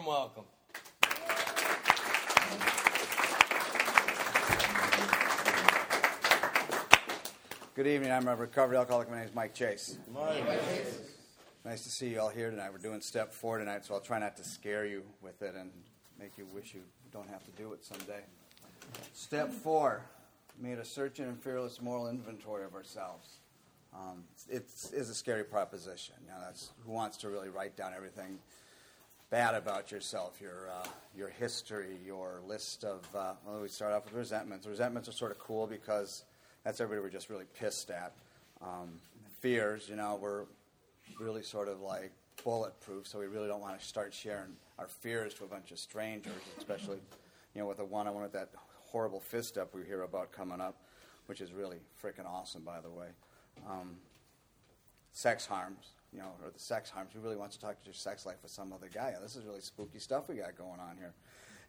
warm 0.00 0.06
welcome. 0.06 0.44
Good 7.74 7.86
evening. 7.86 8.12
I'm 8.12 8.28
a 8.28 8.36
recovered 8.36 8.76
alcoholic. 8.76 9.10
My 9.10 9.18
name 9.18 9.28
is 9.28 9.34
Mike 9.34 9.54
Chase. 9.54 9.98
Mike. 10.12 10.44
Nice 11.64 11.82
to 11.82 11.90
see 11.90 12.08
you 12.08 12.20
all 12.20 12.28
here 12.28 12.50
tonight. 12.50 12.70
We're 12.72 12.78
doing 12.78 13.00
step 13.00 13.32
four 13.32 13.58
tonight, 13.58 13.84
so 13.84 13.94
I'll 13.94 14.00
try 14.00 14.18
not 14.18 14.36
to 14.36 14.44
scare 14.44 14.86
you 14.86 15.02
with 15.22 15.42
it 15.42 15.54
and 15.54 15.70
make 16.18 16.38
you 16.38 16.46
wish 16.46 16.74
you 16.74 16.80
don't 17.12 17.28
have 17.28 17.44
to 17.44 17.50
do 17.52 17.72
it 17.72 17.84
someday. 17.84 18.22
Step 19.12 19.52
four 19.52 20.02
made 20.58 20.78
a 20.78 20.84
searching 20.84 21.26
and 21.26 21.38
fearless 21.42 21.80
moral 21.80 22.08
inventory 22.08 22.64
of 22.64 22.74
ourselves. 22.74 23.40
Um, 23.94 24.24
it 24.48 24.66
is 24.92 25.10
a 25.10 25.14
scary 25.14 25.44
proposition. 25.44 26.14
You 26.22 26.32
know, 26.32 26.38
that's 26.42 26.70
who 26.84 26.92
wants 26.92 27.16
to 27.18 27.28
really 27.28 27.48
write 27.48 27.76
down 27.76 27.92
everything 27.94 28.38
bad 29.30 29.54
about 29.54 29.92
yourself, 29.92 30.40
your 30.40 30.68
uh, 30.70 30.86
your 31.16 31.28
history, 31.28 31.96
your 32.04 32.40
list 32.46 32.84
of. 32.84 33.06
Uh, 33.14 33.34
well, 33.46 33.60
we 33.60 33.68
start 33.68 33.92
off 33.92 34.04
with 34.04 34.14
resentments. 34.14 34.66
Resentments 34.66 35.08
are 35.08 35.12
sort 35.12 35.30
of 35.30 35.38
cool 35.38 35.66
because 35.66 36.24
that's 36.64 36.80
everybody 36.80 37.02
we're 37.02 37.12
just 37.12 37.30
really 37.30 37.46
pissed 37.58 37.90
at. 37.90 38.12
Um, 38.60 39.00
fears, 39.40 39.88
you 39.88 39.96
know, 39.96 40.18
we're 40.20 40.44
really 41.18 41.42
sort 41.42 41.68
of 41.68 41.80
like 41.80 42.12
bulletproof, 42.44 43.06
so 43.06 43.18
we 43.18 43.26
really 43.26 43.48
don't 43.48 43.60
want 43.60 43.78
to 43.78 43.84
start 43.84 44.12
sharing 44.12 44.56
our 44.78 44.88
fears 44.88 45.34
to 45.34 45.44
a 45.44 45.46
bunch 45.46 45.70
of 45.70 45.78
strangers, 45.78 46.32
especially, 46.58 46.98
you 47.54 47.60
know, 47.60 47.66
with 47.66 47.78
the 47.78 47.84
one-on-one 47.84 48.22
with 48.22 48.32
that 48.32 48.50
horrible 48.90 49.20
fifth 49.20 49.46
step 49.46 49.74
we 49.74 49.84
hear 49.84 50.02
about 50.02 50.32
coming 50.32 50.60
up, 50.60 50.76
which 51.26 51.40
is 51.40 51.52
really 51.52 51.78
freaking 52.02 52.26
awesome, 52.26 52.62
by 52.62 52.80
the 52.80 52.90
way. 52.90 53.06
Um, 53.68 53.96
sex 55.12 55.46
harms, 55.46 55.86
you 56.12 56.18
know, 56.18 56.32
or 56.42 56.50
the 56.50 56.58
sex 56.58 56.90
harms. 56.90 57.10
Who 57.14 57.20
really 57.20 57.36
wants 57.36 57.56
to 57.56 57.62
talk 57.62 57.80
to 57.80 57.84
your 57.84 57.94
sex 57.94 58.26
life 58.26 58.36
with 58.42 58.50
some 58.50 58.72
other 58.72 58.88
guy? 58.92 59.14
This 59.22 59.36
is 59.36 59.44
really 59.44 59.60
spooky 59.60 59.98
stuff 59.98 60.28
we 60.28 60.36
got 60.36 60.56
going 60.56 60.80
on 60.80 60.96
here. 60.98 61.14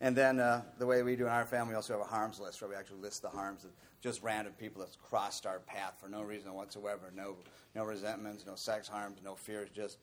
And 0.02 0.16
then 0.16 0.40
uh, 0.40 0.64
the 0.80 0.86
way 0.86 1.04
we 1.04 1.16
do 1.16 1.28
in 1.28 1.32
our 1.32 1.46
family, 1.46 1.74
we 1.74 1.76
also 1.76 1.94
have 1.94 2.02
a 2.02 2.10
harms 2.10 2.40
list 2.40 2.60
where 2.62 2.70
we 2.70 2.76
actually 2.76 3.02
list 3.02 3.22
the 3.22 3.30
harms 3.30 3.64
of 3.64 3.70
just 4.02 4.24
random 4.24 4.54
people 4.54 4.82
that's 4.82 4.96
crossed 4.96 5.46
our 5.46 5.60
path 5.60 5.94
for 6.02 6.10
no 6.10 6.24
reason 6.24 6.52
whatsoever. 6.54 7.12
No, 7.16 7.36
no 7.76 7.86
resentments, 7.86 8.46
no 8.46 8.56
sex 8.56 8.88
harms, 8.88 9.20
no 9.24 9.36
fears, 9.36 9.70
just 9.76 10.00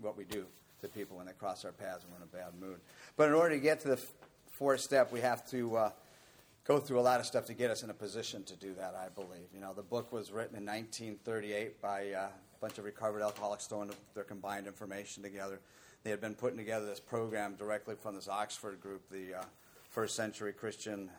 what 0.00 0.16
we 0.16 0.24
do 0.24 0.46
to 0.80 0.88
people 0.88 1.18
when 1.18 1.26
they 1.26 1.32
cross 1.32 1.64
our 1.64 1.72
paths 1.72 2.04
and 2.04 2.12
we're 2.12 2.18
in 2.18 2.22
a 2.22 2.26
bad 2.26 2.58
mood. 2.58 2.80
But 3.16 3.28
in 3.28 3.34
order 3.34 3.54
to 3.54 3.60
get 3.60 3.80
to 3.80 3.88
the 3.88 4.00
fourth 4.52 4.80
step, 4.80 5.12
we 5.12 5.20
have 5.20 5.48
to 5.50 5.76
uh, 5.76 5.90
go 6.64 6.78
through 6.78 6.98
a 6.98 7.02
lot 7.02 7.20
of 7.20 7.26
stuff 7.26 7.46
to 7.46 7.54
get 7.54 7.70
us 7.70 7.82
in 7.82 7.90
a 7.90 7.94
position 7.94 8.42
to 8.44 8.56
do 8.56 8.74
that, 8.74 8.94
I 8.94 9.08
believe. 9.08 9.48
You 9.52 9.60
know, 9.60 9.74
the 9.74 9.82
book 9.82 10.12
was 10.12 10.30
written 10.30 10.56
in 10.56 10.64
1938 10.64 11.82
by 11.82 12.12
uh, 12.12 12.28
bunch 12.60 12.78
of 12.78 12.84
recovered 12.84 13.22
alcoholics 13.22 13.66
throwing 13.66 13.90
their 14.14 14.24
combined 14.24 14.66
information 14.66 15.22
together 15.22 15.60
they 16.04 16.10
had 16.10 16.20
been 16.20 16.34
putting 16.34 16.58
together 16.58 16.86
this 16.86 17.00
program 17.00 17.54
directly 17.56 17.94
from 17.94 18.14
this 18.14 18.28
Oxford 18.28 18.80
group, 18.80 19.08
the 19.10 19.40
uh, 19.40 19.42
first 19.90 20.14
century 20.14 20.52
Christian 20.52 21.10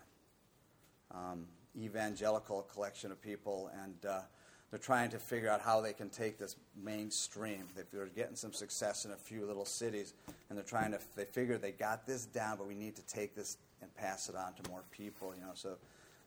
um, 1.12 1.46
evangelical 1.78 2.64
collection 2.64 3.12
of 3.12 3.22
people, 3.22 3.70
and 3.84 4.06
uh, 4.06 4.22
they're 4.70 4.80
trying 4.80 5.10
to 5.10 5.20
figure 5.20 5.50
out 5.50 5.62
how 5.62 5.82
they 5.82 5.94
can 5.94 6.10
take 6.10 6.38
this 6.38 6.56
mainstream. 6.82 7.66
They're 7.92 8.06
getting 8.08 8.36
some 8.36 8.54
success 8.54 9.06
in 9.06 9.12
a 9.12 9.18
few 9.18 9.46
little 9.46 9.66
cities, 9.66 10.14
and 10.50 10.58
they're 10.58 10.66
trying 10.66 10.92
to. 10.92 11.00
They 11.16 11.26
figure 11.26 11.58
they 11.58 11.72
got 11.72 12.06
this 12.08 12.26
down, 12.26 12.58
but 12.58 12.68
we 12.68 12.76
need 12.76 12.96
to 12.96 13.06
take 13.06 13.36
this 13.36 13.58
and 13.82 13.94
pass 13.96 14.30
it 14.30 14.36
on 14.36 14.54
to 14.54 14.70
more 14.70 14.84
people. 14.92 15.34
You 15.36 15.42
know, 15.42 15.52
so 15.56 15.78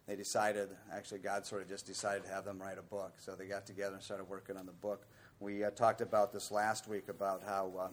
they 0.06 0.16
decided. 0.16 0.68
Actually, 0.92 1.20
God 1.20 1.46
sort 1.46 1.62
of 1.62 1.68
just 1.68 1.86
decided 1.86 2.24
to 2.24 2.30
have 2.30 2.44
them 2.44 2.60
write 2.60 2.78
a 2.78 2.82
book. 2.82 3.14
So 3.18 3.34
they 3.34 3.46
got 3.46 3.66
together 3.66 3.94
and 3.94 4.02
started 4.02 4.28
working 4.28 4.56
on 4.56 4.66
the 4.66 4.72
book. 4.72 5.06
We 5.40 5.64
uh, 5.64 5.70
talked 5.70 6.00
about 6.00 6.32
this 6.32 6.50
last 6.50 6.88
week 6.88 7.08
about 7.08 7.42
how 7.46 7.72
uh, 7.78 7.88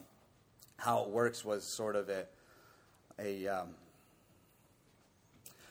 how 0.76 1.04
it 1.04 1.10
works 1.10 1.44
was 1.44 1.64
sort 1.64 1.94
of 1.94 2.08
a, 2.08 2.26
a 3.18 3.46
um, 3.46 3.68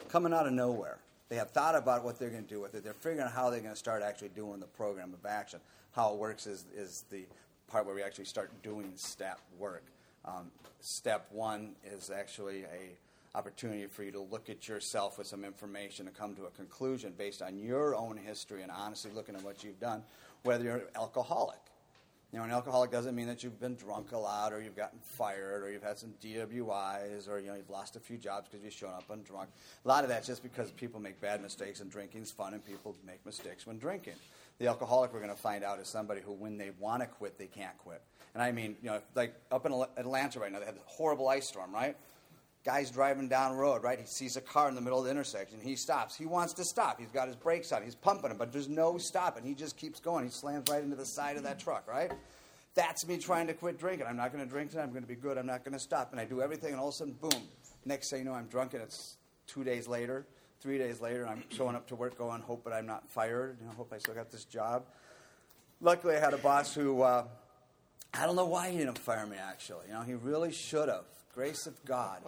coming 0.08 0.34
out 0.34 0.46
of 0.46 0.54
nowhere. 0.54 1.00
They 1.30 1.36
have 1.36 1.52
thought 1.52 1.76
about 1.76 2.04
what 2.04 2.18
they're 2.20 2.30
going 2.30 2.44
to 2.44 2.50
do 2.50 2.60
with 2.60 2.74
it. 2.74 2.84
They're 2.84 2.94
figuring 2.94 3.20
out 3.20 3.32
how 3.32 3.50
they're 3.50 3.60
going 3.60 3.74
to 3.74 3.80
start 3.80 4.02
actually 4.02 4.30
doing 4.30 4.60
the 4.60 4.68
program 4.68 5.14
of 5.14 5.26
action. 5.26 5.60
How 5.92 6.14
it 6.14 6.18
works 6.18 6.48
is, 6.48 6.66
is 6.76 7.06
the 7.12 7.26
part 7.68 7.86
where 7.86 7.94
we 7.94 8.02
actually 8.02 8.26
start 8.26 8.52
doing 8.64 8.92
step 8.96 9.40
work. 9.58 9.84
Um, 10.26 10.52
step 10.80 11.28
one 11.32 11.76
is 11.86 12.10
actually 12.10 12.64
a 12.64 12.98
opportunity 13.40 13.88
for 13.88 14.04
you 14.04 14.12
to 14.12 14.20
look 14.20 14.50
at 14.50 14.68
yourself 14.68 15.18
with 15.18 15.28
some 15.28 15.44
information 15.46 16.08
and 16.08 16.16
come 16.16 16.36
to 16.36 16.46
a 16.46 16.52
conclusion 16.52 17.14
based 17.18 17.42
on 17.42 17.58
your 17.58 17.96
own 17.96 18.18
history 18.18 18.62
and 18.62 18.72
honestly 18.72 19.12
looking 19.16 19.36
at 19.36 19.44
what 19.44 19.64
you've 19.64 19.80
done, 19.80 20.04
whether 20.44 20.64
you're 20.64 20.76
an 20.76 20.84
alcoholic 20.96 21.60
you 22.32 22.38
know, 22.38 22.46
an 22.46 22.52
alcoholic 22.52 22.92
doesn't 22.92 23.16
mean 23.16 23.26
that 23.26 23.44
you've 23.44 23.60
been 23.60 23.74
drunk 23.74 24.12
a 24.12 24.18
lot 24.18 24.54
or 24.54 24.62
you've 24.62 24.76
gotten 24.76 25.00
fired 25.00 25.64
or 25.64 25.72
you've 25.72 25.82
had 25.82 25.98
some 25.98 26.14
DWIs 26.24 27.28
or, 27.28 27.40
you 27.40 27.48
know, 27.48 27.56
you've 27.56 27.72
lost 27.72 27.96
a 27.96 28.00
few 28.00 28.18
jobs 28.18 28.48
because 28.48 28.64
you've 28.64 28.74
shown 28.74 28.92
up 28.92 29.08
undrunk. 29.10 29.48
A 29.84 29.88
lot 29.88 30.04
of 30.04 30.10
that's 30.10 30.28
just 30.28 30.44
because 30.44 30.70
people 30.70 31.00
make 31.00 31.20
bad 31.20 31.42
mistakes 31.42 31.80
and 31.80 31.90
drinking's 31.90 32.30
fun 32.30 32.54
and 32.54 32.64
people 32.64 32.96
make 33.04 33.26
mistakes 33.26 33.66
when 33.66 33.80
drinking. 33.80 34.14
The 34.60 34.68
alcoholic 34.68 35.12
we're 35.12 35.22
going 35.22 35.36
to 35.36 35.42
find 35.42 35.64
out 35.64 35.80
is 35.80 35.88
somebody 35.88 36.22
who, 36.22 36.34
when 36.34 36.58
they 36.58 36.70
want 36.78 37.02
to 37.02 37.08
quit, 37.08 37.40
they 37.40 37.48
can't 37.48 37.78
quit. 37.80 38.02
And 38.36 38.44
I 38.44 38.52
mean, 38.52 38.76
you 38.84 38.92
know, 38.92 39.02
like 39.16 39.34
up 39.52 39.66
in 39.66 39.74
Atlanta 39.98 40.40
right 40.40 40.52
now, 40.52 40.60
they 40.60 40.66
had 40.66 40.76
a 40.76 40.80
horrible 40.86 41.28
ice 41.30 41.48
storm, 41.48 41.74
right? 41.74 41.98
Guy's 42.66 42.92
driving 42.92 43.30
down 43.30 43.56
road, 43.56 43.84
right? 43.84 44.00
He 44.00 44.06
sees 44.06 44.36
a 44.36 44.42
car 44.42 44.68
in 44.68 44.76
the 44.76 44.82
middle 44.82 45.00
of 45.00 45.06
the 45.06 45.12
intersection. 45.12 45.60
He 45.62 45.76
stops. 45.76 46.16
He 46.16 46.26
wants 46.26 46.54
to 46.54 46.66
stop. 46.66 47.00
He's 47.00 47.10
got 47.10 47.28
his 47.28 47.38
brakes 47.38 47.72
on. 47.72 47.84
He's 47.84 47.96
pumping 47.96 48.30
them, 48.30 48.38
but 48.38 48.52
there's 48.52 48.68
no 48.68 48.98
stopping. 48.98 49.46
He 49.46 49.56
just 49.56 49.78
keeps 49.78 50.00
going. 50.00 50.26
He 50.26 50.32
slams 50.32 50.70
right 50.70 50.84
into 50.84 50.98
the 50.98 51.06
side 51.06 51.38
of 51.38 51.44
that 51.44 51.60
truck, 51.60 51.88
right? 51.88 52.12
That's 52.76 53.08
me 53.08 53.18
trying 53.18 53.48
to 53.48 53.54
quit 53.54 53.80
drinking. 53.80 54.08
I'm 54.08 54.18
not 54.18 54.34
going 54.34 54.44
to 54.44 54.50
drink 54.50 54.72
tonight. 54.72 54.84
I'm 54.84 54.92
going 54.92 55.04
to 55.04 55.08
be 55.08 55.16
good. 55.16 55.38
I'm 55.38 55.46
not 55.46 55.64
going 55.64 55.74
to 55.74 55.80
stop. 55.80 56.12
And 56.12 56.20
I 56.20 56.26
do 56.26 56.42
everything, 56.42 56.72
and 56.72 56.80
all 56.80 56.90
of 56.90 56.94
a 56.94 56.98
sudden, 56.98 57.14
boom. 57.14 57.44
Next 57.86 58.10
thing 58.10 58.20
you 58.20 58.26
know, 58.26 58.34
I'm 58.34 58.48
drunk, 58.48 58.74
and 58.74 58.84
it's 58.84 59.16
two 59.48 59.64
days 59.64 59.88
later, 59.88 60.26
three 60.62 60.78
days 60.78 61.00
later, 61.00 61.28
I'm 61.28 61.44
showing 61.50 61.76
up 61.76 61.88
to 61.88 61.96
work 61.96 62.18
going, 62.18 62.42
hope 62.42 62.66
that 62.66 62.74
I'm 62.74 62.86
not 62.86 63.10
fired. 63.10 63.58
You 63.62 63.68
know, 63.68 63.74
hope 63.74 63.94
I 63.94 63.98
still 64.00 64.14
got 64.14 64.32
this 64.32 64.44
job. 64.44 64.84
Luckily, 65.82 66.16
I 66.16 66.20
had 66.20 66.34
a 66.34 66.38
boss 66.38 66.76
who, 66.76 67.02
uh, 67.02 67.24
I 68.14 68.26
don't 68.26 68.36
know 68.36 68.46
why 68.46 68.70
he 68.70 68.78
didn't 68.78 68.98
fire 68.98 69.26
me, 69.26 69.38
actually. 69.38 69.88
You 69.88 69.94
know, 69.94 70.02
he 70.02 70.14
really 70.14 70.52
should 70.52 70.90
have. 70.90 71.06
Grace 71.34 71.68
of 71.68 71.84
God. 71.86 72.22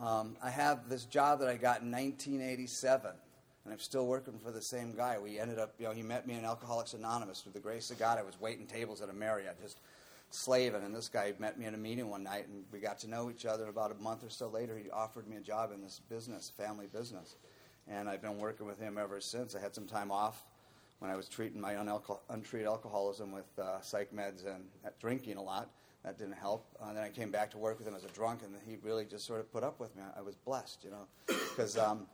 Um, 0.00 0.36
I 0.40 0.50
have 0.50 0.88
this 0.88 1.04
job 1.04 1.40
that 1.40 1.48
I 1.48 1.56
got 1.56 1.82
in 1.82 1.90
1987, 1.90 3.10
and 3.64 3.72
I'm 3.72 3.80
still 3.80 4.06
working 4.06 4.38
for 4.38 4.52
the 4.52 4.62
same 4.62 4.94
guy. 4.94 5.18
We 5.18 5.40
ended 5.40 5.58
up, 5.58 5.74
you 5.76 5.86
know, 5.86 5.92
he 5.92 6.02
met 6.02 6.24
me 6.24 6.34
in 6.34 6.44
Alcoholics 6.44 6.94
Anonymous. 6.94 7.40
Through 7.40 7.52
the 7.52 7.60
grace 7.60 7.90
of 7.90 7.98
God, 7.98 8.16
I 8.16 8.22
was 8.22 8.40
waiting 8.40 8.66
tables 8.66 9.02
at 9.02 9.08
a 9.08 9.12
Marriott, 9.12 9.60
just 9.60 9.80
slaving. 10.30 10.84
And 10.84 10.94
this 10.94 11.08
guy 11.08 11.32
met 11.40 11.58
me 11.58 11.66
in 11.66 11.74
a 11.74 11.78
meeting 11.78 12.08
one 12.08 12.22
night, 12.22 12.46
and 12.46 12.64
we 12.70 12.78
got 12.78 13.00
to 13.00 13.10
know 13.10 13.28
each 13.28 13.44
other. 13.44 13.66
About 13.66 13.90
a 13.90 13.96
month 13.96 14.22
or 14.22 14.30
so 14.30 14.48
later, 14.48 14.78
he 14.78 14.88
offered 14.90 15.26
me 15.26 15.36
a 15.36 15.40
job 15.40 15.72
in 15.72 15.82
this 15.82 16.00
business, 16.08 16.52
family 16.56 16.86
business. 16.86 17.34
And 17.88 18.08
I've 18.08 18.22
been 18.22 18.38
working 18.38 18.66
with 18.66 18.78
him 18.78 18.98
ever 18.98 19.20
since. 19.20 19.56
I 19.56 19.60
had 19.60 19.74
some 19.74 19.86
time 19.86 20.12
off 20.12 20.44
when 21.00 21.10
I 21.10 21.16
was 21.16 21.28
treating 21.28 21.60
my 21.60 21.74
unalco- 21.74 22.20
untreated 22.30 22.68
alcoholism 22.68 23.32
with 23.32 23.46
uh, 23.58 23.80
psych 23.80 24.14
meds 24.14 24.46
and 24.46 24.64
drinking 25.00 25.38
a 25.38 25.42
lot 25.42 25.70
that 26.04 26.18
didn't 26.18 26.34
help. 26.34 26.66
Uh, 26.80 26.92
then 26.92 27.02
I 27.02 27.10
came 27.10 27.30
back 27.30 27.50
to 27.52 27.58
work 27.58 27.78
with 27.78 27.86
him 27.86 27.94
as 27.94 28.04
a 28.04 28.08
drunk, 28.08 28.40
and 28.44 28.54
he 28.66 28.76
really 28.82 29.04
just 29.04 29.26
sort 29.26 29.40
of 29.40 29.52
put 29.52 29.64
up 29.64 29.80
with 29.80 29.94
me. 29.96 30.02
I, 30.02 30.20
I 30.20 30.22
was 30.22 30.36
blessed, 30.36 30.84
you 30.84 30.90
know, 30.90 31.06
because 31.26 31.76
um, 31.76 32.06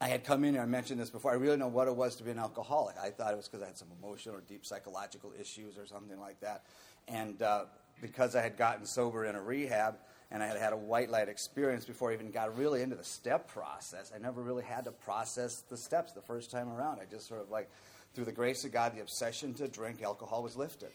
I 0.00 0.08
had 0.08 0.24
come 0.24 0.44
in 0.44 0.54
here, 0.54 0.62
I 0.62 0.66
mentioned 0.66 0.98
this 0.98 1.10
before, 1.10 1.30
I 1.30 1.34
really 1.34 1.58
know 1.58 1.68
what 1.68 1.86
it 1.86 1.94
was 1.94 2.16
to 2.16 2.24
be 2.24 2.30
an 2.30 2.38
alcoholic. 2.38 2.96
I 2.96 3.10
thought 3.10 3.32
it 3.32 3.36
was 3.36 3.48
because 3.48 3.62
I 3.62 3.66
had 3.66 3.76
some 3.76 3.88
emotional 4.02 4.36
or 4.36 4.40
deep 4.40 4.64
psychological 4.64 5.32
issues 5.38 5.76
or 5.76 5.84
something 5.84 6.18
like 6.18 6.40
that. 6.40 6.64
And 7.06 7.42
uh, 7.42 7.64
because 8.00 8.34
I 8.34 8.40
had 8.40 8.56
gotten 8.56 8.86
sober 8.86 9.26
in 9.26 9.34
a 9.34 9.42
rehab 9.42 9.96
and 10.30 10.42
I 10.42 10.46
had 10.46 10.56
had 10.56 10.72
a 10.72 10.76
white 10.76 11.10
light 11.10 11.28
experience 11.28 11.84
before 11.84 12.12
I 12.12 12.14
even 12.14 12.30
got 12.30 12.56
really 12.56 12.80
into 12.80 12.96
the 12.96 13.04
step 13.04 13.48
process, 13.48 14.10
I 14.14 14.18
never 14.18 14.40
really 14.42 14.64
had 14.64 14.84
to 14.84 14.92
process 14.92 15.64
the 15.68 15.76
steps 15.76 16.12
the 16.12 16.22
first 16.22 16.50
time 16.50 16.70
around. 16.70 17.00
I 17.00 17.04
just 17.04 17.28
sort 17.28 17.42
of 17.42 17.50
like, 17.50 17.68
through 18.14 18.24
the 18.24 18.32
grace 18.32 18.64
of 18.64 18.72
God, 18.72 18.96
the 18.96 19.02
obsession 19.02 19.52
to 19.54 19.68
drink 19.68 20.02
alcohol 20.02 20.42
was 20.42 20.56
lifted. 20.56 20.90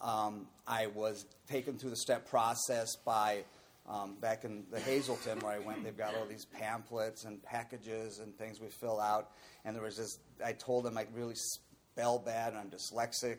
Um, 0.00 0.46
I 0.66 0.88
was 0.88 1.26
taken 1.48 1.78
through 1.78 1.90
the 1.90 1.96
step 1.96 2.28
process 2.28 2.96
by 2.96 3.44
um, 3.88 4.14
back 4.20 4.44
in 4.44 4.64
the 4.70 4.80
Hazelden 4.80 5.40
where 5.40 5.52
I 5.52 5.58
went. 5.58 5.84
They've 5.84 5.96
got 5.96 6.14
all 6.14 6.26
these 6.26 6.46
pamphlets 6.46 7.24
and 7.24 7.42
packages 7.42 8.18
and 8.18 8.36
things 8.36 8.60
we 8.60 8.68
fill 8.68 9.00
out. 9.00 9.30
And 9.64 9.76
there 9.76 9.82
was 9.82 9.96
this. 9.96 10.18
I 10.44 10.52
told 10.52 10.84
them 10.84 10.96
I 10.96 11.06
really 11.14 11.34
spell 11.34 12.18
bad 12.18 12.52
and 12.52 12.58
I'm 12.58 12.70
dyslexic. 12.70 13.38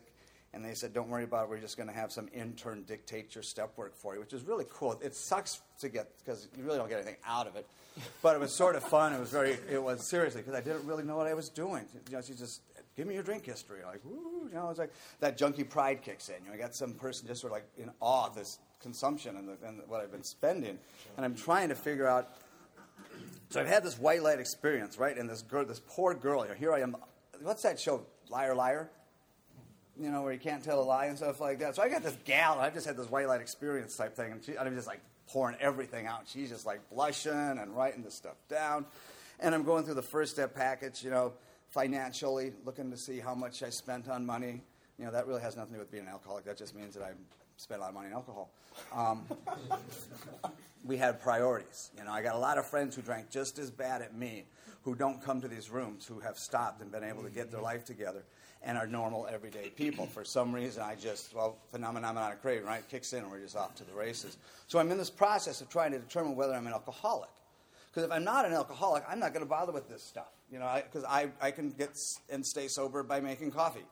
And 0.52 0.64
they 0.64 0.74
said, 0.74 0.94
"Don't 0.94 1.08
worry 1.08 1.24
about 1.24 1.44
it. 1.44 1.50
We're 1.50 1.58
just 1.58 1.76
going 1.76 1.88
to 1.88 1.94
have 1.94 2.10
some 2.12 2.28
intern 2.32 2.84
dictate 2.84 3.34
your 3.34 3.42
step 3.42 3.76
work 3.76 3.94
for 3.94 4.14
you," 4.14 4.20
which 4.20 4.32
is 4.32 4.42
really 4.42 4.64
cool. 4.72 4.98
It 5.02 5.14
sucks 5.14 5.60
to 5.80 5.88
get 5.88 6.16
because 6.18 6.48
you 6.56 6.64
really 6.64 6.78
don't 6.78 6.88
get 6.88 6.98
anything 6.98 7.16
out 7.26 7.46
of 7.46 7.56
it, 7.56 7.66
but 8.22 8.34
it 8.34 8.38
was 8.38 8.54
sort 8.54 8.74
of 8.76 8.82
fun. 8.82 9.12
It 9.12 9.20
was 9.20 9.30
very. 9.30 9.58
It 9.70 9.82
was 9.82 10.08
seriously 10.08 10.40
because 10.40 10.54
I 10.54 10.62
didn't 10.62 10.86
really 10.86 11.02
know 11.02 11.16
what 11.16 11.26
I 11.26 11.34
was 11.34 11.50
doing. 11.50 11.84
You 12.08 12.16
know, 12.16 12.22
she 12.22 12.32
just 12.32 12.62
give 12.96 13.06
me 13.06 13.14
your 13.14 13.22
drink 13.22 13.44
history. 13.44 13.80
Like, 13.84 14.00
woo, 14.04 14.48
you 14.48 14.54
know, 14.54 14.70
it's 14.70 14.78
like 14.78 14.92
that 15.20 15.36
junkie 15.36 15.64
pride 15.64 16.02
kicks 16.02 16.28
in. 16.28 16.36
You 16.44 16.50
know, 16.50 16.54
I 16.54 16.58
got 16.58 16.74
some 16.74 16.94
person 16.94 17.26
just 17.26 17.40
sort 17.40 17.52
of 17.52 17.56
like 17.58 17.68
in 17.76 17.90
awe 18.00 18.26
of 18.26 18.34
this 18.34 18.58
consumption 18.80 19.36
and, 19.36 19.48
the, 19.48 19.56
and 19.66 19.80
what 19.88 20.00
I've 20.00 20.12
been 20.12 20.24
spending, 20.24 20.78
and 21.16 21.24
I'm 21.24 21.34
trying 21.34 21.68
to 21.68 21.74
figure 21.74 22.06
out. 22.06 22.30
So 23.50 23.60
I've 23.60 23.68
had 23.68 23.84
this 23.84 23.98
white 23.98 24.22
light 24.22 24.40
experience, 24.40 24.98
right? 24.98 25.16
And 25.16 25.30
this 25.30 25.42
girl, 25.42 25.64
this 25.64 25.80
poor 25.86 26.14
girl 26.14 26.42
here. 26.42 26.54
Here 26.54 26.72
I 26.72 26.80
am. 26.80 26.96
What's 27.42 27.62
that 27.62 27.78
show? 27.78 28.04
Liar, 28.28 28.54
liar. 28.54 28.90
you 29.98 30.10
know, 30.10 30.22
where 30.22 30.32
you 30.32 30.38
can't 30.38 30.62
tell 30.62 30.80
a 30.80 30.84
lie 30.84 31.06
and 31.06 31.16
stuff 31.16 31.40
like 31.40 31.60
that. 31.60 31.76
So 31.76 31.82
I 31.82 31.88
got 31.88 32.02
this 32.02 32.16
gal, 32.24 32.58
I've 32.58 32.74
just 32.74 32.86
had 32.86 32.96
this 32.96 33.08
white 33.08 33.28
light 33.28 33.40
experience 33.40 33.96
type 33.96 34.14
thing, 34.14 34.32
and 34.32 34.44
she, 34.44 34.58
I'm 34.58 34.74
just 34.74 34.86
like 34.86 35.00
pouring 35.28 35.56
everything 35.60 36.06
out. 36.06 36.22
She's 36.26 36.50
just 36.50 36.66
like 36.66 36.80
blushing 36.90 37.32
and 37.32 37.76
writing 37.76 38.02
this 38.02 38.14
stuff 38.14 38.36
down. 38.48 38.86
And 39.40 39.54
I'm 39.54 39.64
going 39.64 39.84
through 39.84 39.94
the 39.94 40.02
first 40.02 40.32
step 40.32 40.54
package, 40.54 41.02
you 41.02 41.10
know, 41.10 41.32
financially, 41.70 42.52
looking 42.64 42.90
to 42.90 42.96
see 42.96 43.18
how 43.18 43.34
much 43.34 43.62
I 43.62 43.70
spent 43.70 44.08
on 44.08 44.24
money. 44.24 44.62
You 44.98 45.04
know, 45.04 45.10
that 45.10 45.26
really 45.26 45.42
has 45.42 45.56
nothing 45.56 45.72
to 45.72 45.78
do 45.78 45.80
with 45.80 45.90
being 45.90 46.04
an 46.04 46.10
alcoholic. 46.10 46.44
That 46.44 46.56
just 46.56 46.74
means 46.74 46.94
that 46.94 47.02
I 47.02 47.12
spent 47.56 47.80
a 47.80 47.82
lot 47.82 47.88
of 47.88 47.94
money 47.94 48.08
on 48.08 48.14
alcohol. 48.14 48.50
Um, 48.94 49.24
we 50.84 50.96
had 50.96 51.20
priorities. 51.20 51.90
You 51.96 52.04
know, 52.04 52.12
I 52.12 52.22
got 52.22 52.34
a 52.34 52.38
lot 52.38 52.58
of 52.58 52.66
friends 52.66 52.96
who 52.96 53.02
drank 53.02 53.30
just 53.30 53.58
as 53.58 53.70
bad 53.70 54.02
at 54.02 54.16
me, 54.16 54.44
who 54.82 54.94
don't 54.94 55.22
come 55.22 55.40
to 55.40 55.48
these 55.48 55.70
rooms, 55.70 56.06
who 56.06 56.20
have 56.20 56.38
stopped 56.38 56.80
and 56.80 56.90
been 56.90 57.04
able 57.04 57.22
to 57.22 57.30
get 57.30 57.50
their 57.50 57.60
life 57.60 57.84
together 57.84 58.24
and 58.62 58.76
are 58.76 58.86
normal, 58.86 59.26
everyday 59.30 59.68
people. 59.70 60.06
For 60.06 60.24
some 60.24 60.52
reason, 60.52 60.82
I 60.82 60.96
just, 60.96 61.34
well, 61.34 61.56
phenomenon 61.70 62.16
of 62.16 62.42
craving, 62.42 62.66
right, 62.66 62.86
kicks 62.88 63.12
in 63.12 63.20
and 63.20 63.30
we're 63.30 63.40
just 63.40 63.56
off 63.56 63.74
to 63.76 63.84
the 63.84 63.92
races. 63.92 64.38
So 64.66 64.78
I'm 64.78 64.90
in 64.90 64.98
this 64.98 65.10
process 65.10 65.60
of 65.60 65.68
trying 65.68 65.92
to 65.92 65.98
determine 65.98 66.36
whether 66.36 66.54
I'm 66.54 66.66
an 66.66 66.72
alcoholic. 66.72 67.30
Because 67.96 68.08
if 68.10 68.12
I'm 68.14 68.24
not 68.24 68.44
an 68.44 68.52
alcoholic, 68.52 69.04
I'm 69.08 69.18
not 69.18 69.32
going 69.32 69.42
to 69.42 69.48
bother 69.48 69.72
with 69.72 69.88
this 69.88 70.02
stuff. 70.02 70.28
You 70.52 70.58
know, 70.58 70.70
because 70.84 71.02
I, 71.04 71.30
I, 71.40 71.46
I 71.46 71.50
can 71.50 71.70
get 71.70 71.96
and 72.28 72.44
stay 72.44 72.68
sober 72.68 73.02
by 73.02 73.20
making 73.20 73.52
coffee. 73.52 73.86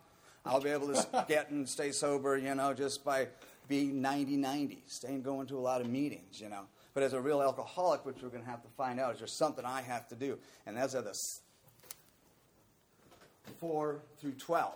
I'll 0.44 0.60
be 0.60 0.68
able 0.68 0.88
to 0.88 1.24
get 1.28 1.48
and 1.48 1.66
stay 1.66 1.90
sober, 1.90 2.36
you 2.36 2.54
know, 2.54 2.74
just 2.74 3.02
by 3.02 3.28
being 3.66 4.02
90 4.02 4.36
90, 4.36 4.82
staying 4.88 5.22
going 5.22 5.46
to 5.46 5.56
a 5.56 5.58
lot 5.58 5.80
of 5.80 5.88
meetings, 5.88 6.38
you 6.38 6.50
know. 6.50 6.64
But 6.92 7.02
as 7.02 7.14
a 7.14 7.20
real 7.20 7.40
alcoholic, 7.40 8.04
which 8.04 8.16
we're 8.22 8.28
going 8.28 8.44
to 8.44 8.50
have 8.50 8.62
to 8.62 8.68
find 8.76 9.00
out, 9.00 9.14
is 9.14 9.20
there 9.20 9.26
something 9.26 9.64
I 9.64 9.80
have 9.80 10.06
to 10.08 10.14
do? 10.14 10.38
And 10.66 10.76
those 10.76 10.94
are 10.94 11.00
the 11.00 11.14
4 13.58 14.02
through 14.20 14.32
12. 14.32 14.74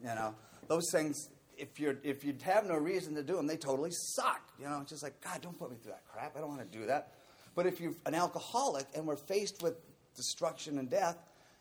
You 0.00 0.06
know, 0.06 0.34
those 0.68 0.90
things, 0.90 1.28
if, 1.58 1.78
you're, 1.78 1.98
if 2.02 2.24
you 2.24 2.34
have 2.44 2.66
no 2.66 2.76
reason 2.76 3.14
to 3.16 3.22
do 3.22 3.36
them, 3.36 3.46
they 3.46 3.58
totally 3.58 3.90
suck. 3.92 4.40
You 4.58 4.70
know, 4.70 4.78
it's 4.80 4.90
just 4.90 5.02
like, 5.02 5.20
God, 5.20 5.42
don't 5.42 5.58
put 5.58 5.70
me 5.70 5.76
through 5.82 5.92
that 5.92 6.08
crap. 6.10 6.34
I 6.34 6.40
don't 6.40 6.48
want 6.48 6.72
to 6.72 6.78
do 6.78 6.86
that. 6.86 7.12
But 7.60 7.66
if 7.66 7.78
you're 7.78 7.92
an 8.06 8.14
alcoholic 8.14 8.86
and 8.94 9.06
we're 9.06 9.16
faced 9.16 9.62
with 9.62 9.74
destruction 10.16 10.78
and 10.78 10.88
death, 10.88 11.18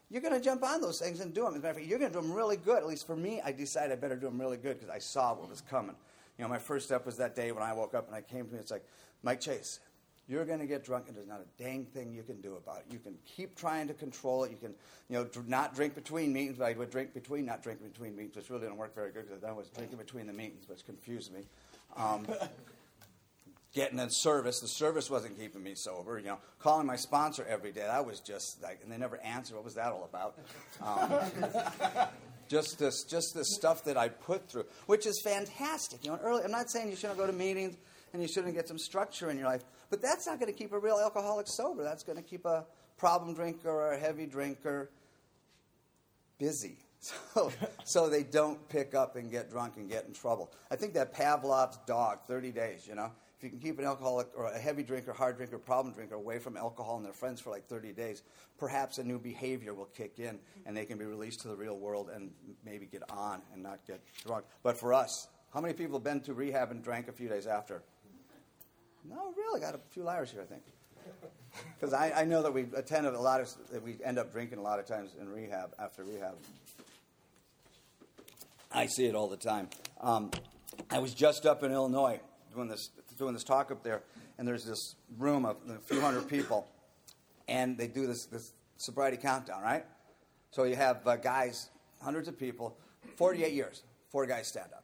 you're 0.09 0.21
going 0.21 0.33
to 0.33 0.39
jump 0.39 0.63
on 0.63 0.79
those 0.79 0.97
things 0.97 1.19
and 1.19 1.33
do 1.33 1.43
them. 1.43 1.55
As 1.55 1.59
a 1.59 1.59
matter 1.59 1.71
of 1.71 1.75
fact, 1.75 1.87
you're 1.89 1.99
going 1.99 2.13
to 2.13 2.17
do 2.17 2.25
them 2.25 2.33
really 2.33 2.55
good. 2.55 2.77
At 2.77 2.87
least 2.87 3.05
for 3.05 3.17
me, 3.17 3.41
I 3.43 3.51
decided 3.51 3.91
I 3.91 3.95
better 3.97 4.15
do 4.15 4.27
them 4.27 4.39
really 4.39 4.55
good 4.55 4.79
because 4.79 4.89
I 4.89 4.99
saw 4.99 5.33
what 5.33 5.49
was 5.49 5.59
coming. 5.59 5.97
You 6.37 6.45
know, 6.45 6.47
my 6.47 6.57
first 6.57 6.85
step 6.85 7.05
was 7.05 7.17
that 7.17 7.35
day 7.35 7.51
when 7.51 7.63
I 7.63 7.73
woke 7.73 7.95
up 7.95 8.07
and 8.07 8.15
I 8.15 8.21
came 8.21 8.45
to 8.47 8.53
me. 8.53 8.59
It's 8.59 8.71
like, 8.71 8.85
Mike 9.23 9.41
Chase, 9.41 9.81
you're 10.29 10.45
going 10.45 10.59
to 10.59 10.67
get 10.67 10.85
drunk, 10.85 11.09
and 11.09 11.17
there's 11.17 11.27
not 11.27 11.41
a 11.41 11.61
dang 11.61 11.83
thing 11.83 12.13
you 12.13 12.23
can 12.23 12.39
do 12.39 12.55
about 12.55 12.77
it. 12.77 12.85
You 12.89 12.99
can 12.99 13.15
keep 13.25 13.57
trying 13.57 13.89
to 13.89 13.93
control 13.93 14.45
it. 14.45 14.51
You 14.51 14.57
can, 14.57 14.73
you 15.09 15.17
know, 15.17 15.25
dr- 15.25 15.49
not 15.49 15.75
drink 15.75 15.95
between 15.95 16.31
meetings. 16.31 16.59
But 16.59 16.69
I 16.69 16.73
would 16.75 16.91
drink 16.91 17.13
between, 17.13 17.45
not 17.45 17.61
drink 17.61 17.83
between 17.83 18.15
meetings, 18.15 18.37
which 18.37 18.49
really 18.49 18.61
didn't 18.61 18.77
work 18.77 18.95
very 18.95 19.11
good 19.11 19.27
because 19.27 19.43
I 19.43 19.51
was 19.51 19.67
drinking 19.67 19.97
between 19.97 20.27
the 20.27 20.33
meetings, 20.33 20.69
which 20.69 20.85
confused 20.85 21.33
me. 21.33 21.41
Um, 21.97 22.25
getting 23.73 23.99
in 23.99 24.09
service, 24.09 24.59
the 24.59 24.67
service 24.67 25.09
wasn't 25.09 25.37
keeping 25.37 25.63
me 25.63 25.73
sober. 25.75 26.17
You 26.17 26.25
know, 26.25 26.39
calling 26.59 26.87
my 26.87 26.95
sponsor 26.95 27.45
every 27.47 27.71
day, 27.71 27.81
that 27.81 28.05
was 28.05 28.19
just 28.19 28.61
like, 28.63 28.79
and 28.83 28.91
they 28.91 28.97
never 28.97 29.19
answered. 29.21 29.55
What 29.55 29.65
was 29.65 29.75
that 29.75 29.91
all 29.91 30.05
about? 30.05 30.39
Um, 30.81 32.07
just 32.47 32.79
this, 32.79 33.03
just 33.03 33.33
this 33.35 33.55
stuff 33.55 33.83
that 33.85 33.97
I 33.97 34.09
put 34.09 34.49
through, 34.49 34.65
which 34.87 35.05
is 35.05 35.21
fantastic. 35.23 36.03
You 36.03 36.11
know, 36.11 36.19
early, 36.21 36.43
I'm 36.43 36.51
not 36.51 36.69
saying 36.69 36.89
you 36.89 36.95
shouldn't 36.95 37.19
go 37.19 37.27
to 37.27 37.33
meetings 37.33 37.77
and 38.11 38.21
you 38.21 38.27
shouldn't 38.27 38.55
get 38.55 38.67
some 38.67 38.79
structure 38.79 39.29
in 39.29 39.37
your 39.37 39.47
life. 39.47 39.63
But 39.89 40.01
that's 40.01 40.27
not 40.27 40.39
going 40.39 40.51
to 40.51 40.57
keep 40.57 40.73
a 40.73 40.79
real 40.79 40.97
alcoholic 40.97 41.47
sober. 41.47 41.83
That's 41.83 42.03
going 42.03 42.17
to 42.17 42.23
keep 42.23 42.45
a 42.45 42.65
problem 42.97 43.33
drinker 43.33 43.69
or 43.69 43.93
a 43.93 43.99
heavy 43.99 44.25
drinker 44.25 44.89
busy. 46.37 46.77
So, 47.01 47.49
so 47.85 48.09
they 48.09 48.23
don't 48.23 48.67
pick 48.67 48.93
up 48.93 49.15
and 49.15 49.31
get 49.31 49.49
drunk 49.49 49.77
and 49.77 49.89
get 49.89 50.05
in 50.05 50.13
trouble. 50.13 50.51
I 50.69 50.75
think 50.75 50.95
that 50.95 51.13
Pavlov's 51.13 51.79
dog, 51.87 52.27
30 52.27 52.51
days, 52.51 52.85
you 52.85 52.93
know, 52.93 53.09
if 53.39 53.43
you 53.45 53.49
can 53.51 53.59
keep 53.59 53.79
an 53.79 53.85
alcoholic 53.85 54.27
or 54.35 54.47
a 54.47 54.59
heavy 54.59 54.83
drinker, 54.83 55.13
hard 55.13 55.37
drinker, 55.37 55.57
problem 55.57 55.93
drinker 55.93 56.15
away 56.15 56.39
from 56.39 56.57
alcohol 56.57 56.97
and 56.97 57.05
their 57.05 57.13
friends 57.13 57.39
for 57.39 57.51
like 57.51 57.65
30 57.67 57.93
days, 57.93 58.21
perhaps 58.57 58.97
a 58.97 59.03
new 59.03 59.17
behavior 59.17 59.73
will 59.73 59.85
kick 59.85 60.19
in 60.19 60.39
and 60.65 60.75
they 60.75 60.83
can 60.83 60.97
be 60.97 61.05
released 61.05 61.39
to 61.41 61.47
the 61.47 61.55
real 61.55 61.77
world 61.77 62.09
and 62.13 62.31
maybe 62.65 62.85
get 62.85 63.01
on 63.09 63.41
and 63.53 63.63
not 63.63 63.79
get 63.87 64.01
drunk. 64.25 64.43
But 64.61 64.77
for 64.77 64.93
us, 64.93 65.29
how 65.53 65.61
many 65.61 65.73
people 65.73 65.95
have 65.99 66.03
been 66.03 66.19
to 66.21 66.33
rehab 66.33 66.71
and 66.71 66.83
drank 66.83 67.07
a 67.07 67.13
few 67.13 67.29
days 67.29 67.47
after? 67.47 67.81
No, 69.09 69.33
really, 69.37 69.61
got 69.61 69.73
a 69.73 69.79
few 69.91 70.03
liars 70.03 70.31
here, 70.31 70.41
I 70.41 70.45
think. 70.45 70.63
Because 71.79 71.93
I, 71.93 72.11
I, 72.11 72.25
know 72.25 72.43
that 72.43 72.53
we 72.53 72.67
attend 72.75 73.07
a 73.07 73.19
lot 73.19 73.41
of, 73.41 73.83
we 73.83 73.97
end 74.05 74.19
up 74.19 74.31
drinking 74.31 74.59
a 74.59 74.61
lot 74.61 74.77
of 74.77 74.85
times 74.85 75.15
in 75.19 75.27
rehab, 75.27 75.73
after 75.79 76.03
rehab. 76.03 76.35
I 78.71 78.85
see 78.85 79.07
it 79.07 79.15
all 79.15 79.27
the 79.27 79.35
time. 79.35 79.67
Um, 79.99 80.29
I 80.91 80.99
was 80.99 81.15
just 81.15 81.47
up 81.47 81.63
in 81.63 81.71
Illinois 81.71 82.19
doing 82.53 82.67
this, 82.67 82.89
doing 83.19 83.33
this 83.33 83.43
talk 83.43 83.69
up 83.69 83.83
there, 83.83 84.01
and 84.37 84.47
there's 84.47 84.65
this 84.65 84.95
room 85.17 85.45
of 85.45 85.57
a 85.69 85.77
few 85.77 86.01
hundred 86.01 86.27
people, 86.27 86.67
and 87.47 87.77
they 87.77 87.87
do 87.87 88.07
this, 88.07 88.25
this 88.25 88.53
sobriety 88.77 89.17
countdown, 89.17 89.61
right? 89.61 89.85
So 90.51 90.63
you 90.63 90.75
have 90.75 91.05
uh, 91.05 91.17
guys, 91.17 91.69
hundreds 92.01 92.27
of 92.27 92.39
people, 92.39 92.75
48 93.15 93.53
years, 93.53 93.83
four 94.09 94.25
guys 94.25 94.47
stand 94.47 94.71
up. 94.73 94.83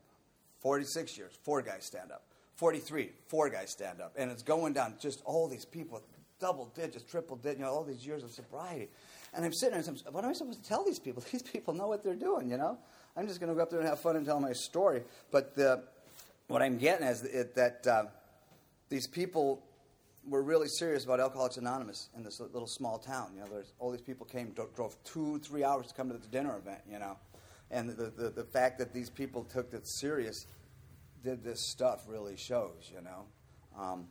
46 0.59 1.17
years, 1.17 1.33
four 1.43 1.61
guys 1.61 1.85
stand 1.85 2.11
up. 2.11 2.23
43, 2.55 3.09
four 3.27 3.49
guys 3.49 3.71
stand 3.71 4.01
up. 4.01 4.13
And 4.17 4.31
it's 4.31 4.43
going 4.43 4.73
down, 4.73 4.95
just 4.99 5.21
all 5.25 5.47
these 5.47 5.65
people, 5.65 6.01
double 6.39 6.71
digits, 6.75 7.03
triple 7.09 7.37
digits, 7.37 7.59
you 7.59 7.65
know, 7.65 7.71
all 7.71 7.83
these 7.83 8.05
years 8.05 8.23
of 8.23 8.31
sobriety. 8.31 8.89
And 9.33 9.43
I'm 9.43 9.53
sitting 9.53 9.79
there 9.79 9.87
and 9.87 10.01
I'm, 10.05 10.13
what 10.13 10.23
am 10.23 10.29
I 10.29 10.33
supposed 10.33 10.63
to 10.63 10.67
tell 10.67 10.85
these 10.85 10.99
people? 10.99 11.23
These 11.31 11.41
people 11.41 11.73
know 11.73 11.87
what 11.87 12.03
they're 12.03 12.15
doing, 12.15 12.49
you 12.49 12.57
know? 12.57 12.77
I'm 13.17 13.27
just 13.27 13.39
going 13.39 13.49
to 13.49 13.55
go 13.55 13.61
up 13.61 13.69
there 13.69 13.79
and 13.79 13.87
have 13.87 13.99
fun 13.99 14.15
and 14.15 14.25
tell 14.25 14.39
my 14.39 14.53
story. 14.53 15.03
But 15.31 15.55
the, 15.55 15.83
what 16.47 16.61
I'm 16.61 16.77
getting 16.77 17.05
is 17.05 17.23
it, 17.23 17.55
that 17.55 17.85
uh, 17.87 18.05
these 18.89 19.07
people 19.07 19.63
were 20.27 20.41
really 20.41 20.67
serious 20.67 21.05
about 21.05 21.19
Alcoholics 21.19 21.57
Anonymous 21.57 22.09
in 22.15 22.23
this 22.23 22.39
little 22.39 22.67
small 22.67 22.97
town. 22.97 23.31
You 23.35 23.41
know, 23.41 23.47
there's, 23.51 23.73
all 23.79 23.91
these 23.91 24.01
people 24.01 24.25
came, 24.25 24.53
drove 24.75 24.95
two, 25.03 25.39
three 25.39 25.63
hours 25.63 25.87
to 25.87 25.93
come 25.93 26.09
to 26.09 26.17
the 26.17 26.27
dinner 26.27 26.57
event, 26.57 26.81
you 26.89 26.99
know. 26.99 27.17
And 27.71 27.89
the, 27.89 28.11
the, 28.15 28.29
the 28.29 28.43
fact 28.43 28.79
that 28.79 28.93
these 28.93 29.09
people 29.09 29.43
took 29.43 29.73
it 29.73 29.87
serious 29.87 30.45
did 31.23 31.43
this 31.43 31.69
stuff 31.71 32.03
really 32.07 32.37
shows, 32.37 32.91
you 32.93 33.01
know. 33.01 33.25
Um, 33.77 34.07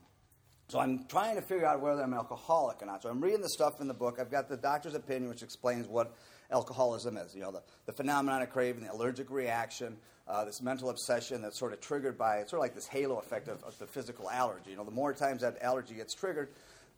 so 0.69 0.81
I'm 0.81 1.05
trying 1.07 1.37
to 1.37 1.43
figure 1.43 1.67
out 1.67 1.81
whether 1.81 2.03
I'm 2.03 2.15
alcoholic 2.15 2.83
or 2.83 2.87
not. 2.87 3.03
So 3.03 3.11
I'm 3.11 3.21
reading 3.21 3.43
the 3.43 3.49
stuff 3.49 3.81
in 3.81 3.87
the 3.87 3.95
book. 3.95 4.19
I've 4.21 4.31
got 4.31 4.49
the 4.49 4.57
doctor's 4.57 4.95
opinion, 4.95 5.29
which 5.29 5.43
explains 5.43 5.87
what 5.87 6.17
alcoholism 6.51 7.17
is. 7.17 7.35
You 7.35 7.43
know, 7.43 7.53
the, 7.53 7.63
the 7.87 7.93
phenomenon 7.93 8.43
of 8.43 8.51
craving, 8.51 8.83
the 8.85 8.93
allergic 8.93 9.31
reaction, 9.31 9.97
uh, 10.27 10.45
this 10.45 10.63
mental 10.63 10.91
obsession 10.91 11.43
that's 11.43 11.59
sort 11.59 11.73
of 11.73 11.81
triggered 11.81 12.17
by, 12.17 12.39
it's 12.39 12.51
sort 12.51 12.59
of 12.59 12.63
like 12.63 12.75
this 12.75 12.87
halo 12.87 13.19
effect 13.19 13.49
of, 13.49 13.63
of, 13.65 13.79
the 13.79 13.87
physical 13.87 14.31
allergy. 14.31 14.71
You 14.71 14.77
know, 14.77 14.85
the 14.85 14.91
more 14.91 15.13
times 15.13 15.43
that 15.43 15.61
allergy 15.63 15.95
gets 15.95 16.15
triggered, 16.15 16.49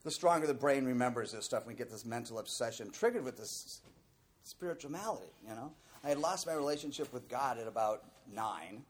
the 0.05 0.11
stronger 0.11 0.47
the 0.47 0.55
brain 0.55 0.85
remembers 0.85 1.33
this 1.33 1.45
stuff. 1.45 1.63
And 1.63 1.69
we 1.69 1.75
get 1.75 1.91
this 1.91 2.05
mental 2.05 2.39
obsession 2.39 2.91
triggered 2.91 3.25
with 3.25 3.37
this 3.37 3.81
spiritual 4.45 4.93
malady. 4.93 5.27
you 5.47 5.55
know. 5.55 5.73
I 6.05 6.09
had 6.09 6.19
lost 6.19 6.47
my 6.47 6.53
relationship 6.53 7.13
with 7.13 7.29
God 7.29 7.59
at 7.59 7.67
about 7.67 8.05
nine 8.33 8.85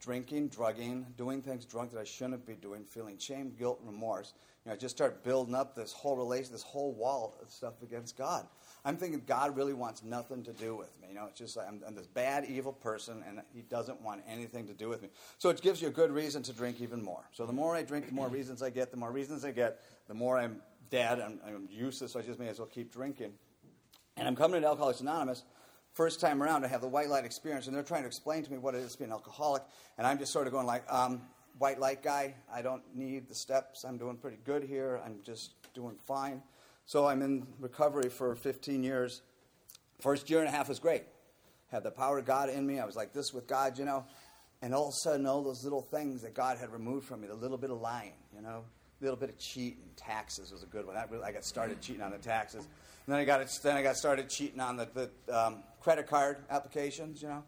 drinking, 0.00 0.48
drugging, 0.48 1.06
doing 1.16 1.42
things 1.42 1.64
drunk 1.64 1.92
that 1.92 2.00
I 2.00 2.04
shouldn't 2.04 2.46
be 2.46 2.54
doing, 2.54 2.84
feeling 2.84 3.18
shame, 3.18 3.52
guilt, 3.58 3.80
remorse. 3.84 4.32
You 4.64 4.70
know, 4.70 4.74
I 4.74 4.76
just 4.76 4.96
start 4.96 5.24
building 5.24 5.54
up 5.54 5.74
this 5.74 5.92
whole 5.92 6.16
relation, 6.16 6.52
this 6.52 6.62
whole 6.62 6.92
wall 6.92 7.36
of 7.42 7.50
stuff 7.50 7.82
against 7.82 8.16
God. 8.16 8.46
I'm 8.84 8.96
thinking 8.96 9.22
God 9.26 9.56
really 9.56 9.74
wants 9.74 10.04
nothing 10.04 10.42
to 10.44 10.52
do 10.52 10.76
with 10.76 10.90
me. 11.00 11.08
You 11.08 11.14
know, 11.14 11.26
it's 11.26 11.38
just 11.38 11.56
like 11.56 11.66
I'm, 11.66 11.82
I'm 11.86 11.94
this 11.94 12.06
bad, 12.06 12.44
evil 12.44 12.72
person, 12.72 13.24
and 13.26 13.42
He 13.52 13.62
doesn't 13.62 14.00
want 14.00 14.22
anything 14.28 14.66
to 14.68 14.72
do 14.72 14.88
with 14.88 15.02
me. 15.02 15.08
So 15.38 15.48
it 15.48 15.60
gives 15.60 15.82
you 15.82 15.88
a 15.88 15.92
good 15.92 16.10
reason 16.10 16.42
to 16.44 16.52
drink 16.52 16.80
even 16.80 17.02
more. 17.02 17.24
So 17.32 17.44
the 17.44 17.52
more 17.52 17.74
I 17.74 17.82
drink, 17.82 18.06
the 18.06 18.14
more 18.14 18.28
reasons 18.28 18.62
I 18.62 18.70
get. 18.70 18.90
The 18.90 18.96
more 18.96 19.10
reasons 19.10 19.44
I 19.44 19.50
get, 19.50 19.80
the 20.06 20.14
more 20.14 20.38
I'm 20.38 20.60
dead. 20.90 21.20
I'm, 21.20 21.40
I'm 21.46 21.68
useless. 21.70 22.12
So 22.12 22.20
I 22.20 22.22
just 22.22 22.38
may 22.38 22.48
as 22.48 22.58
well 22.58 22.68
keep 22.68 22.92
drinking. 22.92 23.32
And 24.16 24.26
I'm 24.26 24.36
coming 24.36 24.62
to 24.62 24.66
Alcoholics 24.66 25.00
Anonymous 25.00 25.44
first 25.98 26.20
time 26.20 26.40
around 26.40 26.62
to 26.62 26.68
have 26.68 26.80
the 26.80 26.86
white 26.86 27.08
light 27.08 27.24
experience, 27.24 27.66
and 27.66 27.74
they're 27.74 27.82
trying 27.82 28.02
to 28.02 28.06
explain 28.06 28.44
to 28.44 28.52
me 28.52 28.56
what 28.56 28.72
it 28.72 28.78
is 28.78 28.92
to 28.92 28.98
be 28.98 29.04
an 29.04 29.10
alcoholic, 29.10 29.64
and 29.98 30.06
I'm 30.06 30.16
just 30.16 30.32
sort 30.32 30.46
of 30.46 30.52
going 30.52 30.64
like, 30.64 30.84
um, 30.88 31.22
white 31.58 31.80
light 31.80 32.04
guy, 32.04 32.36
I 32.54 32.62
don't 32.62 32.82
need 32.94 33.28
the 33.28 33.34
steps. 33.34 33.82
I'm 33.82 33.98
doing 33.98 34.16
pretty 34.16 34.38
good 34.44 34.62
here. 34.62 35.00
I'm 35.04 35.16
just 35.24 35.54
doing 35.74 35.96
fine. 36.06 36.40
So 36.86 37.08
I'm 37.08 37.20
in 37.20 37.48
recovery 37.58 38.10
for 38.10 38.36
15 38.36 38.84
years. 38.84 39.22
First 40.00 40.30
year 40.30 40.38
and 40.38 40.46
a 40.46 40.52
half 40.52 40.68
was 40.68 40.78
great. 40.78 41.02
Had 41.72 41.82
the 41.82 41.90
power 41.90 42.18
of 42.18 42.24
God 42.24 42.48
in 42.48 42.64
me. 42.64 42.78
I 42.78 42.84
was 42.84 42.94
like 42.94 43.12
this 43.12 43.34
with 43.34 43.48
God, 43.48 43.76
you 43.76 43.84
know. 43.84 44.04
And 44.62 44.72
all 44.72 44.84
of 44.84 44.90
a 44.90 44.96
sudden, 44.98 45.26
all 45.26 45.42
those 45.42 45.64
little 45.64 45.82
things 45.82 46.22
that 46.22 46.32
God 46.32 46.58
had 46.58 46.72
removed 46.72 47.08
from 47.08 47.22
me, 47.22 47.26
the 47.26 47.34
little 47.34 47.58
bit 47.58 47.70
of 47.70 47.80
lying, 47.80 48.14
you 48.32 48.40
know, 48.40 48.62
little 49.00 49.16
bit 49.16 49.28
of 49.28 49.38
cheating. 49.38 49.90
Taxes 49.96 50.52
was 50.52 50.62
a 50.62 50.66
good 50.66 50.86
one. 50.86 50.96
I, 50.96 51.04
really, 51.10 51.24
I 51.24 51.32
got 51.32 51.44
started 51.44 51.80
cheating 51.80 52.02
on 52.02 52.10
the 52.10 52.18
taxes. 52.18 52.64
And 52.64 53.14
then 53.14 53.20
I 53.20 53.24
got, 53.24 53.46
then 53.62 53.76
I 53.76 53.82
got 53.82 53.96
started 53.96 54.28
cheating 54.28 54.60
on 54.60 54.76
the, 54.76 54.88
the 55.26 55.38
um, 55.46 55.62
credit 55.80 56.06
card 56.06 56.38
applications, 56.50 57.22
you 57.22 57.28
know. 57.28 57.44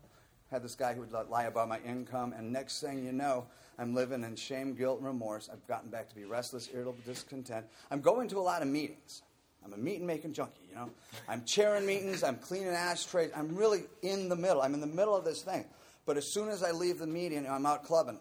Had 0.51 0.65
this 0.65 0.75
guy 0.75 0.95
who 0.95 1.01
would 1.01 1.13
lie 1.13 1.45
about 1.45 1.69
my 1.69 1.79
income, 1.87 2.35
and 2.37 2.53
next 2.53 2.81
thing 2.81 3.05
you 3.05 3.13
know, 3.13 3.47
I'm 3.79 3.95
living 3.95 4.25
in 4.25 4.35
shame, 4.35 4.75
guilt, 4.75 4.99
and 4.99 5.07
remorse. 5.07 5.49
I've 5.53 5.65
gotten 5.69 5.91
back 5.91 6.09
to 6.09 6.15
be 6.15 6.25
restless, 6.25 6.69
irritable, 6.73 6.99
discontent. 7.07 7.67
I'm 7.91 8.01
going 8.01 8.29
to 8.29 8.39
a 8.39 8.41
lot 8.41 8.61
of 8.61 8.69
meetings. 8.69 9.23
I'm 9.65 9.73
a 9.73 9.77
meeting 9.77 10.07
making 10.07 10.33
junkie, 10.33 10.67
you 10.69 10.75
know. 10.75 10.91
I'm 11.29 11.45
chairing 11.45 11.87
meetings, 11.87 12.23
I'm 12.23 12.37
cleaning 12.37 12.69
ashtrays. 12.69 13.31
I'm 13.37 13.55
really 13.55 13.83
in 14.03 14.29
the 14.29 14.37
middle. 14.37 14.63
I'm 14.63 14.75
in 14.75 14.81
the 14.81 14.87
middle 14.87 15.15
of 15.15 15.25
this 15.25 15.43
thing. 15.43 15.65
But 16.07 16.17
as 16.17 16.27
soon 16.27 16.49
as 16.49 16.63
I 16.63 16.73
leave 16.73 16.99
the 16.99 17.07
meeting, 17.07 17.47
I'm 17.47 17.67
out 17.67 17.85
clubbing. 17.85 18.19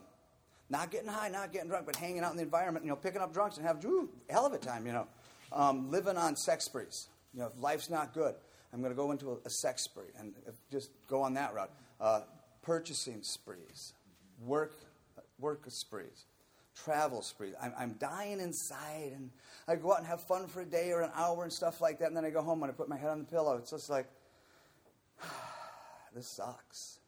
Not 0.69 0.91
getting 0.91 1.09
high, 1.09 1.29
not 1.29 1.51
getting 1.51 1.69
drunk, 1.69 1.85
but 1.85 1.95
hanging 1.95 2.23
out 2.23 2.31
in 2.31 2.37
the 2.37 2.43
environment, 2.43 2.85
you 2.85 2.91
know, 2.91 2.95
picking 2.95 3.21
up 3.21 3.33
drunks 3.33 3.57
and 3.57 3.65
have 3.65 3.83
a 3.83 4.07
hell 4.31 4.45
of 4.45 4.53
a 4.53 4.57
time, 4.57 4.85
you 4.85 4.93
know. 4.93 5.07
Um, 5.51 5.89
living 5.89 6.15
on 6.15 6.35
sex 6.35 6.65
sprees. 6.65 7.07
You 7.33 7.41
know, 7.41 7.47
if 7.47 7.61
life's 7.61 7.89
not 7.89 8.13
good, 8.13 8.35
I'm 8.71 8.81
going 8.81 8.91
to 8.91 8.95
go 8.95 9.11
into 9.11 9.31
a, 9.31 9.37
a, 9.45 9.49
sex 9.49 9.83
spree 9.83 10.11
and 10.19 10.33
just 10.71 10.91
go 11.07 11.21
on 11.21 11.33
that 11.35 11.53
route. 11.53 11.71
Uh, 11.99 12.21
purchasing 12.61 13.23
sprees, 13.23 13.93
work, 14.45 14.79
work 15.39 15.63
sprees, 15.69 16.25
travel 16.75 17.21
sprees. 17.21 17.55
I'm, 17.61 17.73
I'm 17.77 17.93
dying 17.93 18.39
inside, 18.39 19.13
and 19.15 19.31
I 19.67 19.75
go 19.75 19.91
out 19.93 19.99
and 19.99 20.07
have 20.07 20.21
fun 20.21 20.47
for 20.47 20.61
a 20.61 20.65
day 20.65 20.91
or 20.91 21.01
an 21.01 21.11
hour 21.15 21.43
and 21.43 21.51
stuff 21.51 21.81
like 21.81 21.99
that, 21.99 22.07
and 22.07 22.17
then 22.17 22.25
I 22.25 22.29
go 22.29 22.41
home 22.41 22.61
and 22.61 22.71
I 22.71 22.75
put 22.75 22.89
my 22.89 22.97
head 22.97 23.09
on 23.09 23.19
the 23.19 23.25
pillow. 23.25 23.57
It's 23.57 23.71
just 23.71 23.89
like, 23.89 24.07
this 26.15 26.27
sucks. 26.27 26.98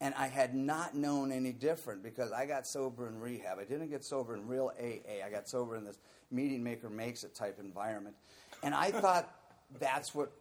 And 0.00 0.14
I 0.14 0.26
had 0.26 0.54
not 0.54 0.94
known 0.94 1.32
any 1.32 1.52
different 1.52 2.02
because 2.02 2.30
I 2.30 2.44
got 2.44 2.66
sober 2.66 3.08
in 3.08 3.18
rehab. 3.18 3.58
I 3.58 3.64
didn't 3.64 3.88
get 3.88 4.04
sober 4.04 4.34
in 4.34 4.46
real 4.46 4.70
AA. 4.78 5.24
I 5.24 5.30
got 5.30 5.48
sober 5.48 5.76
in 5.76 5.84
this 5.84 5.98
meeting 6.30 6.62
maker 6.62 6.90
makes 6.90 7.24
it 7.24 7.34
type 7.34 7.58
environment. 7.58 8.16
And 8.62 8.74
I 8.74 8.90
thought 9.00 9.34
that's 9.80 10.14
what 10.14 10.32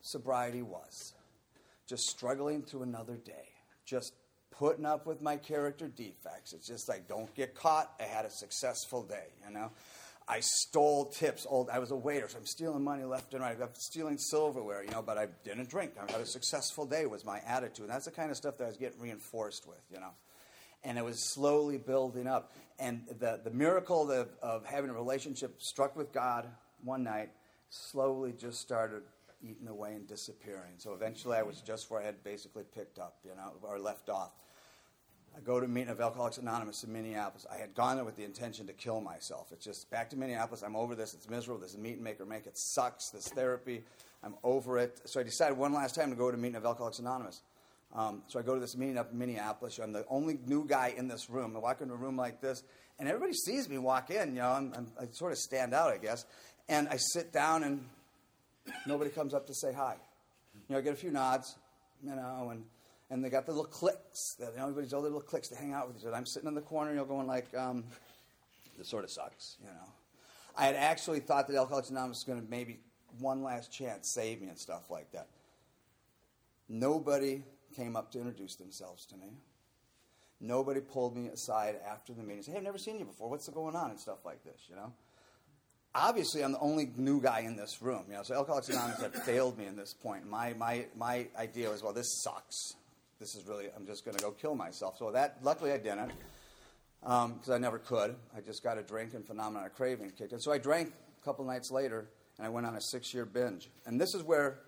sobriety 0.00 0.62
was 0.62 1.12
just 1.86 2.08
struggling 2.08 2.62
through 2.62 2.82
another 2.82 3.16
day, 3.16 3.48
just 3.84 4.14
putting 4.50 4.86
up 4.86 5.06
with 5.06 5.20
my 5.20 5.36
character 5.36 5.88
defects. 5.88 6.52
It's 6.52 6.66
just 6.66 6.88
like, 6.88 7.08
don't 7.08 7.32
get 7.34 7.54
caught. 7.54 7.92
I 8.00 8.04
had 8.04 8.24
a 8.24 8.30
successful 8.30 9.02
day, 9.02 9.26
you 9.46 9.52
know? 9.52 9.70
I 10.28 10.40
stole 10.40 11.06
tips. 11.06 11.46
I 11.72 11.78
was 11.78 11.90
a 11.90 11.96
waiter, 11.96 12.28
so 12.28 12.38
I'm 12.38 12.46
stealing 12.46 12.82
money 12.82 13.04
left 13.04 13.34
and 13.34 13.42
right. 13.42 13.56
I'm 13.60 13.68
stealing 13.74 14.18
silverware, 14.18 14.84
you 14.84 14.90
know, 14.90 15.02
but 15.02 15.18
I 15.18 15.26
didn't 15.44 15.68
drink. 15.68 15.92
I 15.98 16.10
had 16.10 16.20
a 16.20 16.26
successful 16.26 16.86
day 16.86 17.06
was 17.06 17.24
my 17.24 17.40
attitude. 17.46 17.86
And 17.86 17.94
that's 17.94 18.04
the 18.04 18.12
kind 18.12 18.30
of 18.30 18.36
stuff 18.36 18.58
that 18.58 18.64
I 18.64 18.68
was 18.68 18.76
getting 18.76 19.00
reinforced 19.00 19.66
with, 19.66 19.82
you 19.90 19.98
know. 19.98 20.12
And 20.84 20.98
it 20.98 21.04
was 21.04 21.20
slowly 21.20 21.78
building 21.78 22.26
up. 22.26 22.52
And 22.78 23.02
the, 23.20 23.40
the 23.42 23.50
miracle 23.50 24.10
of, 24.10 24.28
of 24.42 24.64
having 24.64 24.90
a 24.90 24.94
relationship 24.94 25.62
struck 25.62 25.96
with 25.96 26.12
God 26.12 26.48
one 26.82 27.04
night 27.04 27.30
slowly 27.70 28.32
just 28.32 28.60
started 28.60 29.02
eating 29.42 29.68
away 29.68 29.94
and 29.94 30.06
disappearing. 30.06 30.74
So 30.78 30.92
eventually 30.92 31.36
I 31.36 31.42
was 31.42 31.60
just 31.60 31.90
where 31.90 32.00
I 32.00 32.04
had 32.04 32.22
basically 32.22 32.64
picked 32.74 32.98
up, 32.98 33.18
you 33.24 33.32
know, 33.36 33.52
or 33.62 33.78
left 33.78 34.08
off. 34.08 34.30
I 35.36 35.40
go 35.40 35.58
to 35.58 35.66
a 35.66 35.68
meeting 35.68 35.90
of 35.90 36.00
Alcoholics 36.00 36.38
Anonymous 36.38 36.84
in 36.84 36.92
Minneapolis. 36.92 37.46
I 37.50 37.56
had 37.56 37.74
gone 37.74 37.96
there 37.96 38.04
with 38.04 38.16
the 38.16 38.24
intention 38.24 38.66
to 38.66 38.72
kill 38.72 39.00
myself. 39.00 39.48
It's 39.50 39.64
just 39.64 39.90
back 39.90 40.10
to 40.10 40.16
Minneapolis. 40.16 40.62
I'm 40.62 40.76
over 40.76 40.94
this. 40.94 41.14
It's 41.14 41.28
miserable. 41.28 41.60
This 41.60 41.76
meet 41.76 41.94
and 41.94 42.04
make 42.04 42.20
or 42.20 42.26
make. 42.26 42.46
It 42.46 42.58
sucks. 42.58 43.10
This 43.10 43.28
therapy. 43.28 43.82
I'm 44.22 44.34
over 44.44 44.78
it. 44.78 45.00
So 45.06 45.20
I 45.20 45.22
decided 45.22 45.56
one 45.56 45.72
last 45.72 45.94
time 45.94 46.10
to 46.10 46.16
go 46.16 46.30
to 46.30 46.36
a 46.36 46.40
meeting 46.40 46.56
of 46.56 46.66
Alcoholics 46.66 46.98
Anonymous. 46.98 47.42
Um, 47.94 48.22
so 48.26 48.38
I 48.38 48.42
go 48.42 48.54
to 48.54 48.60
this 48.60 48.76
meeting 48.76 48.96
up 48.96 49.12
in 49.12 49.18
Minneapolis. 49.18 49.78
I'm 49.78 49.92
the 49.92 50.04
only 50.08 50.38
new 50.46 50.66
guy 50.66 50.94
in 50.96 51.08
this 51.08 51.28
room. 51.28 51.54
I 51.56 51.60
walk 51.60 51.80
into 51.80 51.94
a 51.94 51.96
room 51.96 52.16
like 52.16 52.40
this, 52.40 52.62
and 52.98 53.08
everybody 53.08 53.34
sees 53.34 53.68
me 53.68 53.78
walk 53.78 54.10
in. 54.10 54.34
You 54.34 54.42
know, 54.42 54.50
I'm, 54.50 54.72
I'm, 54.74 54.86
I 55.00 55.04
sort 55.12 55.32
of 55.32 55.38
stand 55.38 55.74
out, 55.74 55.92
I 55.92 55.98
guess. 55.98 56.24
And 56.68 56.88
I 56.88 56.96
sit 56.96 57.32
down, 57.32 57.64
and 57.64 57.84
nobody 58.86 59.10
comes 59.10 59.34
up 59.34 59.46
to 59.46 59.54
say 59.54 59.72
hi. 59.72 59.96
You 60.68 60.74
know, 60.74 60.78
I 60.78 60.82
get 60.82 60.92
a 60.92 60.96
few 60.96 61.10
nods, 61.10 61.56
you 62.02 62.14
know, 62.14 62.48
and 62.50 62.64
and 63.12 63.22
they 63.22 63.28
got 63.28 63.44
the 63.44 63.52
little 63.52 63.66
cliques. 63.66 64.36
Know, 64.40 64.48
everybody's 64.56 64.94
all 64.94 65.02
the 65.02 65.08
little 65.08 65.20
cliques 65.20 65.48
to 65.48 65.54
hang 65.54 65.74
out 65.74 65.86
with 65.86 65.98
each 65.98 66.06
other. 66.06 66.16
I'm 66.16 66.24
sitting 66.24 66.48
in 66.48 66.54
the 66.54 66.62
corner, 66.62 66.90
and 66.90 66.96
you're 66.96 67.06
going 67.06 67.26
like, 67.26 67.46
um, 67.54 67.84
this 68.78 68.88
sort 68.88 69.04
of 69.04 69.10
sucks, 69.10 69.58
you 69.60 69.66
know. 69.66 69.92
I 70.56 70.64
had 70.64 70.76
actually 70.76 71.20
thought 71.20 71.46
that 71.48 71.56
Alcoholics 71.56 71.90
Anonymous 71.90 72.18
was 72.18 72.24
going 72.24 72.42
to 72.42 72.50
maybe 72.50 72.80
one 73.20 73.42
last 73.42 73.70
chance 73.70 74.08
save 74.08 74.40
me 74.40 74.48
and 74.48 74.58
stuff 74.58 74.90
like 74.90 75.12
that. 75.12 75.28
Nobody 76.70 77.44
came 77.76 77.96
up 77.96 78.10
to 78.12 78.18
introduce 78.18 78.56
themselves 78.56 79.04
to 79.06 79.16
me. 79.16 79.34
Nobody 80.40 80.80
pulled 80.80 81.14
me 81.14 81.28
aside 81.28 81.76
after 81.86 82.14
the 82.14 82.22
meeting 82.22 82.36
and 82.36 82.44
said, 82.46 82.52
Hey, 82.52 82.58
I've 82.58 82.64
never 82.64 82.78
seen 82.78 82.98
you 82.98 83.04
before. 83.04 83.28
What's 83.28 83.48
going 83.48 83.76
on? 83.76 83.90
And 83.90 84.00
stuff 84.00 84.24
like 84.24 84.42
this, 84.42 84.62
you 84.68 84.76
know. 84.76 84.92
Obviously, 85.94 86.42
I'm 86.42 86.52
the 86.52 86.58
only 86.60 86.90
new 86.96 87.20
guy 87.20 87.40
in 87.40 87.56
this 87.56 87.82
room, 87.82 88.04
you 88.08 88.14
know. 88.14 88.22
So 88.22 88.34
Alcoholics 88.34 88.70
Anonymous 88.70 89.02
had 89.02 89.14
failed 89.14 89.58
me 89.58 89.66
in 89.66 89.76
this 89.76 89.92
point. 89.92 90.26
My, 90.26 90.54
my, 90.54 90.86
my 90.96 91.26
idea 91.38 91.70
was, 91.70 91.82
well, 91.82 91.92
this 91.92 92.22
sucks 92.22 92.74
this 93.22 93.36
is 93.36 93.46
really, 93.46 93.66
I'm 93.76 93.86
just 93.86 94.04
going 94.04 94.16
to 94.16 94.22
go 94.22 94.32
kill 94.32 94.56
myself. 94.56 94.98
So 94.98 95.12
that, 95.12 95.38
luckily 95.42 95.70
I 95.70 95.78
didn't, 95.78 96.10
because 97.00 97.48
um, 97.48 97.54
I 97.54 97.58
never 97.58 97.78
could. 97.78 98.16
I 98.36 98.40
just 98.40 98.64
got 98.64 98.78
a 98.78 98.82
drink 98.82 99.14
and 99.14 99.24
phenomenon 99.24 99.64
of 99.64 99.74
craving 99.74 100.10
kicked 100.10 100.32
in. 100.32 100.40
So 100.40 100.50
I 100.50 100.58
drank 100.58 100.88
a 100.88 101.24
couple 101.24 101.44
nights 101.44 101.70
later, 101.70 102.08
and 102.36 102.46
I 102.46 102.50
went 102.50 102.66
on 102.66 102.74
a 102.74 102.80
six 102.80 103.14
year 103.14 103.24
binge. 103.24 103.70
And 103.86 104.00
this 104.00 104.14
is 104.14 104.24
where 104.24 104.58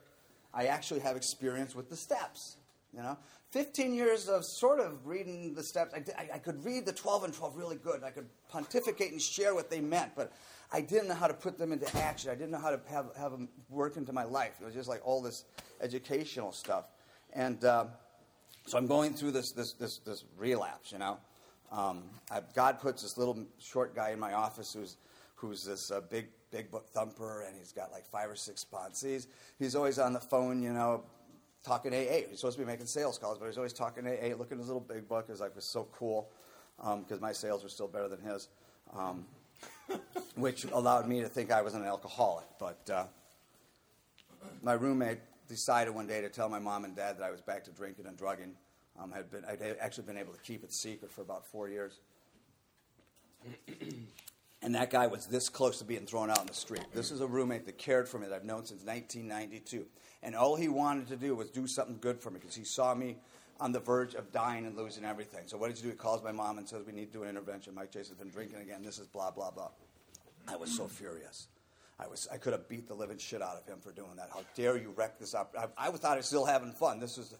I 0.55 0.67
actually 0.67 1.01
have 1.01 1.17
experience 1.17 1.75
with 1.75 1.91
the 1.91 1.97
steps. 1.97 2.59
You 2.93 3.03
know, 3.03 3.19
15 3.51 3.93
years 3.93 4.29
of 4.29 4.45
sort 4.45 4.79
of 4.79 5.05
reading 5.05 5.53
the 5.55 5.65
steps. 5.65 5.93
I, 5.93 6.05
I, 6.17 6.29
I, 6.35 6.39
could 6.39 6.65
read 6.65 6.87
the 6.87 6.93
12 6.93 7.25
and 7.25 7.35
12 7.35 7.57
really 7.57 7.75
good. 7.75 8.05
I 8.05 8.11
could 8.11 8.29
pontificate 8.49 9.11
and 9.11 9.21
share 9.21 9.53
what 9.53 9.69
they 9.69 9.81
meant, 9.81 10.13
but 10.15 10.33
I 10.73 10.81
didn't 10.81 11.09
know 11.09 11.15
how 11.15 11.27
to 11.27 11.35
put 11.35 11.59
them 11.59 11.73
into 11.73 11.93
action. 11.97 12.31
I 12.31 12.37
didn't 12.37 12.53
know 12.53 12.59
how 12.59 12.71
to 12.71 12.81
have, 12.89 13.07
have 13.19 13.33
them 13.33 13.49
work 13.69 13.97
into 13.97 14.13
my 14.13 14.23
life. 14.23 14.53
It 14.61 14.65
was 14.65 14.75
just 14.75 14.89
like 14.89 15.01
all 15.05 15.21
this 15.21 15.45
educational 15.81 16.53
stuff. 16.53 16.93
And 17.33 17.65
uh, 17.65 17.87
so 18.67 18.79
I'm 18.79 18.87
going 18.87 19.13
through 19.13 19.33
this, 19.33 19.53
this, 19.53 19.73
this, 19.73 19.99
this 19.99 20.25
relapse, 20.39 20.91
you 20.93 20.99
know. 20.99 21.19
Um, 21.71 22.05
God 22.55 22.81
puts 22.81 23.03
this 23.03 23.19
little 23.19 23.39
short 23.59 23.95
guy 23.95 24.11
in 24.11 24.19
my 24.19 24.33
office 24.33 24.73
who's, 24.73 24.97
who's 25.35 25.65
this 25.65 25.91
uh, 25.91 26.01
big, 26.01 26.29
big 26.51 26.71
book 26.71 26.89
thumper, 26.89 27.43
and 27.43 27.55
he's 27.59 27.73
got 27.73 27.93
like 27.93 28.07
five 28.07 28.31
or 28.31 28.37
six 28.37 28.61
sponsors. 28.61 29.27
He's 29.59 29.75
always 29.75 29.99
on 29.99 30.13
the 30.13 30.21
phone, 30.21 30.63
you 30.63 30.73
know, 30.73 31.03
talking 31.63 31.93
AA. 31.93 32.29
He's 32.31 32.39
supposed 32.41 32.57
to 32.57 32.63
be 32.63 32.67
making 32.67 32.87
sales 32.87 33.19
calls, 33.19 33.39
but 33.39 33.47
he's 33.47 33.57
always 33.57 33.73
talking 33.73 34.07
AA, 34.07 34.37
looking 34.37 34.53
at 34.53 34.59
his 34.59 34.69
little 34.69 34.81
big 34.81 35.09
book. 35.09 35.27
It 35.29 35.33
was 35.33 35.41
like, 35.41 35.55
was 35.55 35.65
so 35.65 35.89
cool 35.93 36.31
because 36.79 37.13
um, 37.13 37.21
my 37.21 37.33
sales 37.33 37.63
were 37.63 37.69
still 37.69 37.89
better 37.89 38.09
than 38.09 38.21
his, 38.21 38.49
um, 38.97 39.27
which 40.37 40.65
allowed 40.65 41.09
me 41.09 41.21
to 41.21 41.29
think 41.29 41.51
I 41.51 41.61
was 41.61 41.75
an 41.75 41.85
alcoholic. 41.85 42.47
But 42.59 42.91
uh, 42.91 43.05
my 44.63 44.73
roommate 44.73 45.19
decided 45.49 45.95
one 45.95 46.07
day 46.07 46.21
to 46.21 46.29
tell 46.29 46.49
my 46.49 46.59
mom 46.59 46.85
and 46.85 46.97
dad 46.97 47.19
that 47.19 47.25
I 47.25 47.31
was 47.31 47.41
back 47.41 47.65
to 47.65 47.71
drinking 47.71 48.07
and 48.07 48.17
drugging. 48.17 48.55
Um, 49.01 49.11
had 49.11 49.31
been, 49.31 49.45
I'd 49.45 49.61
actually 49.81 50.05
been 50.05 50.19
able 50.19 50.33
to 50.33 50.41
keep 50.41 50.63
it 50.63 50.73
secret 50.73 51.11
for 51.11 51.23
about 51.23 51.47
four 51.47 51.69
years. 51.69 51.99
and 54.63 54.75
that 54.75 54.91
guy 54.91 55.09
was 55.09 55.27
this 55.27 55.49
close 55.49 55.79
to 55.79 55.85
being 55.85 56.07
thrown 56.07 56.31
out 56.31 56.41
in 56.41 56.47
the 56.47 56.55
street. 56.55 56.85
This 56.95 57.11
is 57.11 57.21
a 57.21 57.27
roommate 57.27 57.67
that 57.67 57.77
cared 57.77 58.09
for 58.09 58.19
me 58.19 58.29
that 58.29 58.35
I've 58.35 58.45
known 58.45 58.65
since 58.65 58.85
1992. 58.85 59.87
And 60.23 60.35
all 60.35 60.57
he 60.57 60.69
wanted 60.69 61.09
to 61.09 61.17
do 61.17 61.35
was 61.35 61.51
do 61.51 61.67
something 61.67 61.99
good 62.01 62.21
for 62.21 62.31
me 62.31 62.39
because 62.41 62.55
he 62.55 62.65
saw 62.65 62.95
me 62.95 63.17
on 63.61 63.73
the 63.73 63.81
verge 63.81 64.15
of 64.15 64.33
dying 64.33 64.65
and 64.65 64.77
losing 64.77 65.05
everything. 65.05 65.43
So 65.47 65.57
what 65.59 65.69
did 65.69 65.79
you 65.79 65.85
do? 65.85 65.91
He 65.91 65.97
calls 65.97 66.23
my 66.23 66.33
mom 66.33 66.59
and 66.59 66.69
says, 66.69 66.85
we 66.87 66.93
need 66.93 67.07
to 67.07 67.13
do 67.13 67.23
an 67.25 67.29
intervention. 67.29 67.75
Mike 67.75 67.93
has 67.95 68.09
been 68.11 68.31
drinking 68.31 68.61
again. 68.61 68.83
This 68.83 68.99
is 68.99 69.07
blah, 69.07 69.31
blah, 69.31 69.51
blah. 69.51 69.71
I 70.49 70.57
was 70.57 70.75
so 70.75 70.87
furious. 70.87 71.49
I 71.99 72.09
was 72.09 72.27
I 72.33 72.39
could 72.39 72.53
have 72.53 72.69
beat 72.69 72.89
the 72.89 72.95
living 72.95 73.19
shit 73.19 73.41
out 73.41 73.57
of 73.57 73.67
him 73.67 73.79
for 73.81 73.93
doing 73.93 74.17
that. 74.17 74.31
How 74.33 74.43
dare 74.55 74.77
you 74.77 74.93
wreck 74.97 75.19
this 75.19 75.35
up? 75.35 75.55
I, 75.59 75.89
I 75.89 75.91
thought 75.91 76.15
I 76.15 76.17
was 76.17 76.27
still 76.27 76.45
having 76.45 76.73
fun. 76.73 76.99
This 76.99 77.19
is 77.19 77.35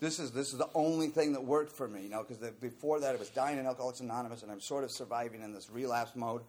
this 0.00 0.18
is 0.18 0.32
this 0.32 0.52
is 0.52 0.58
the 0.58 0.68
only 0.74 1.08
thing 1.08 1.32
that 1.32 1.44
worked 1.44 1.72
for 1.72 1.86
me, 1.86 2.02
you 2.02 2.08
know, 2.08 2.24
because 2.26 2.50
before 2.60 2.98
that 3.00 3.14
it 3.14 3.20
was 3.20 3.30
dying 3.30 3.58
in 3.58 3.66
Alcoholics 3.66 4.00
Anonymous, 4.00 4.42
and 4.42 4.50
I'm 4.50 4.60
sort 4.60 4.82
of 4.82 4.90
surviving 4.90 5.42
in 5.42 5.52
this 5.52 5.70
relapse 5.70 6.16
mode. 6.16 6.42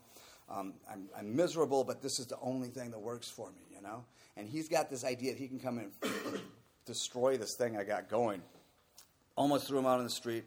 Um, 0.50 0.74
I'm, 0.92 1.08
I'm, 1.18 1.36
miserable, 1.36 1.84
but 1.86 2.02
this 2.02 2.20
is 2.20 2.28
the 2.28 2.38
only 2.42 2.68
thing 2.68 2.92
that 2.92 3.00
works 3.00 3.30
for 3.30 3.50
me, 3.52 3.62
you 3.74 3.82
know. 3.82 4.04
And 4.36 4.48
he's 4.48 4.68
got 4.68 4.90
this 4.90 5.06
idea 5.06 5.32
that 5.32 5.40
he 5.40 5.48
can 5.48 5.60
come 5.60 5.80
in 5.80 5.92
and 6.04 6.42
destroy 6.86 7.38
this 7.38 7.56
thing 7.56 7.78
I 7.78 7.86
got 7.86 8.10
going. 8.10 8.42
Almost 9.38 9.68
threw 9.68 9.80
him 9.80 9.86
out 9.86 10.00
on 10.00 10.04
the 10.04 10.10
street. 10.10 10.44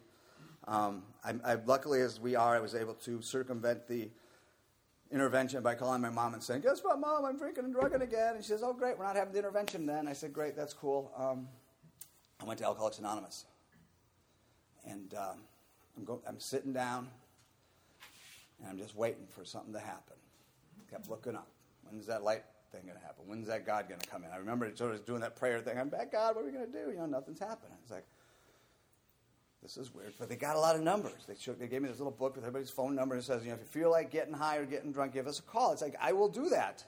Um, 0.69 1.03
I, 1.25 1.35
I, 1.45 1.55
luckily, 1.55 2.03
as 2.03 2.21
we 2.21 2.37
are, 2.37 2.57
I 2.57 2.61
was 2.61 2.75
able 2.75 2.95
to 2.95 3.23
circumvent 3.23 3.89
the 3.89 4.11
intervention 5.13 5.63
by 5.63 5.75
calling 5.75 6.01
my 6.01 6.11
mom 6.11 6.35
and 6.35 6.43
saying, 6.43 6.63
Guess 6.63 6.81
what, 6.83 6.99
mom? 6.99 7.25
I'm 7.25 7.39
drinking 7.39 7.65
and 7.65 7.73
drugging 7.73 8.03
again. 8.03 8.35
And 8.37 8.45
she 8.45 8.49
says, 8.49 8.63
Oh, 8.63 8.73
great, 8.73 8.99
we're 8.99 9.05
not 9.05 9.17
having 9.17 9.33
the 9.33 9.39
intervention 9.39 9.87
then. 9.87 10.09
I 10.09 10.13
said, 10.13 10.33
Great, 10.33 10.57
that's 10.57 10.73
cool. 10.73 11.13
Um, 11.17 11.49
I 12.41 12.45
went 12.45 12.59
to 12.59 12.65
Alcoholics 12.67 12.99
Anonymous. 12.99 13.45
And 14.85 15.15
um, 15.15 15.39
I'm, 15.97 16.05
go- 16.05 16.23
I'm 16.29 16.39
sitting 16.39 16.73
down 16.73 17.09
and 18.61 18.69
I'm 18.69 18.79
just 18.79 18.95
waiting 18.95 19.27
for 19.29 19.45
something 19.45 19.73
to 19.73 19.81
happen. 19.81 20.17
Kept 20.91 21.11
looking 21.11 21.35
up. 21.35 21.49
When's 21.85 22.07
that 22.07 22.23
light 22.23 22.45
thing 22.73 22.83
going 22.83 22.99
to 22.99 23.05
happen? 23.05 23.25
When's 23.27 23.49
that 23.49 23.67
God 23.67 23.89
going 23.89 24.01
to 24.01 24.09
come 24.09 24.25
in? 24.25 24.31
I 24.31 24.37
remember 24.37 24.71
sort 24.75 24.95
of 24.95 25.05
doing 25.05 25.21
that 25.21 25.37
prayer 25.37 25.61
thing. 25.61 25.79
I'm 25.79 25.89
back, 25.89 26.13
God, 26.13 26.37
what 26.37 26.43
are 26.43 26.47
we 26.47 26.53
going 26.53 26.67
to 26.67 26.73
do? 26.73 26.91
You 26.91 26.99
know, 26.99 27.07
nothing's 27.07 27.39
happening. 27.39 27.77
It's 27.83 27.91
like, 27.91 28.07
this 29.67 29.77
is 29.77 29.93
weird, 29.93 30.13
but 30.17 30.29
they 30.29 30.37
got 30.37 30.55
a 30.55 30.61
lot 30.61 30.77
of 30.77 30.83
numbers. 30.83 31.25
They, 31.27 31.35
showed, 31.35 31.59
they 31.59 31.67
gave 31.67 31.83
me 31.83 31.89
this 31.89 31.99
little 31.99 32.13
book 32.13 32.37
with 32.37 32.45
everybody's 32.45 32.71
phone 32.71 32.95
number 32.95 33.17
and 33.17 33.23
it 33.23 33.27
says, 33.27 33.43
you 33.43 33.49
know, 33.49 33.57
if 33.57 33.63
you 33.63 33.67
feel 33.67 33.91
like 33.91 34.13
getting 34.13 34.33
high 34.33 34.59
or 34.59 34.65
getting 34.65 34.93
drunk, 34.93 35.13
give 35.13 35.27
us 35.27 35.41
a 35.41 35.43
call. 35.43 35.73
It's 35.73 35.83
like, 35.83 35.97
I 36.01 36.13
will 36.13 36.29
do 36.29 36.51
that. 36.51 36.85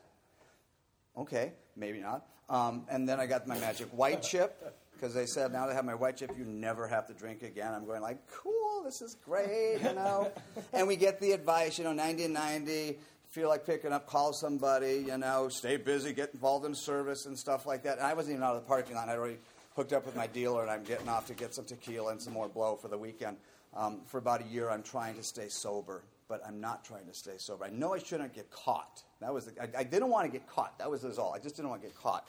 Okay, 1.16 1.54
maybe 1.75 1.99
not. 1.99 2.25
Um, 2.49 2.85
and 2.88 3.08
then 3.08 3.18
I 3.18 3.26
got 3.26 3.49
my 3.49 3.58
magic 3.58 3.88
white 3.88 4.23
chip 4.23 4.76
because 4.92 5.12
they 5.12 5.26
said 5.26 5.52
now 5.52 5.66
that 5.66 5.73
I 5.73 5.75
have 5.75 5.85
my 5.85 5.97
white 5.97 6.18
chip, 6.18 6.30
you 6.38 6.44
never 6.44 6.87
have 6.87 7.08
to 7.08 7.14
drink 7.14 7.42
again. 7.42 7.75
I'm 7.75 7.85
going 7.85 8.00
like, 8.00 8.18
cool, 8.30 8.85
this 8.85 9.02
is 9.02 9.16
great, 9.25 9.78
you 9.82 9.94
know. 9.94 10.30
and 10.73 10.87
we 10.87 10.94
get 10.94 11.20
the 11.20 11.32
advice, 11.32 11.78
you 11.78 11.85
know, 11.85 11.92
90 11.92 12.26
and 12.26 12.35
90. 12.35 12.97
Feel 13.30 13.49
like 13.49 13.66
picking 13.66 13.92
up, 13.92 14.06
call 14.06 14.32
somebody, 14.32 15.04
you 15.08 15.18
know, 15.18 15.49
stay 15.49 15.78
busy, 15.78 16.12
get 16.12 16.32
involved 16.32 16.64
in 16.64 16.76
service 16.76 17.26
and 17.26 17.37
stuff 17.37 17.66
like 17.66 17.82
that. 17.82 17.99
And 17.99 18.06
I 18.06 18.14
wasn't 18.14 18.35
even 18.35 18.44
out 18.44 18.54
of 18.54 18.62
the 18.62 18.68
parking 18.68 18.94
lot. 18.94 19.08
I'd 19.08 19.18
already 19.18 19.38
hooked 19.78 19.92
up 19.92 20.04
with 20.04 20.16
my 20.16 20.26
dealer, 20.26 20.62
and 20.62 20.70
I'm 20.73 20.82
getting 20.82 21.08
off 21.08 21.28
to 21.28 21.35
get 21.35 21.54
some 21.54 21.64
tequila 21.64 22.11
and 22.11 22.20
some 22.20 22.32
more 22.32 22.49
blow 22.49 22.75
for 22.75 22.88
the 22.88 22.99
weekend. 22.99 23.37
Um, 23.76 24.00
for 24.06 24.18
about 24.18 24.42
a 24.42 24.44
year, 24.47 24.70
I'm 24.70 24.82
trying 24.82 25.14
to 25.14 25.23
stay 25.23 25.47
sober, 25.49 26.02
but 26.26 26.42
I'm 26.44 26.61
not 26.61 26.85
trying 26.85 27.06
to 27.06 27.14
stay 27.14 27.37
sober. 27.38 27.64
I 27.64 27.70
know 27.70 27.94
I 27.94 28.00
shouldn't 28.00 28.35
get 28.35 28.50
caught. 28.50 29.04
That 29.20 29.32
was 29.32 29.44
the, 29.44 29.62
I, 29.62 29.82
I, 29.82 29.85
didn't 29.85 30.08
want 30.08 30.26
to 30.26 30.37
get 30.37 30.49
caught. 30.49 30.76
That 30.80 30.90
was 30.90 31.04
all. 31.16 31.32
I 31.32 31.38
just 31.38 31.54
didn't 31.54 31.68
want 31.68 31.82
to 31.82 31.87
get 31.87 31.97
caught, 31.97 32.26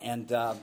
and 0.00 0.30
um, 0.32 0.58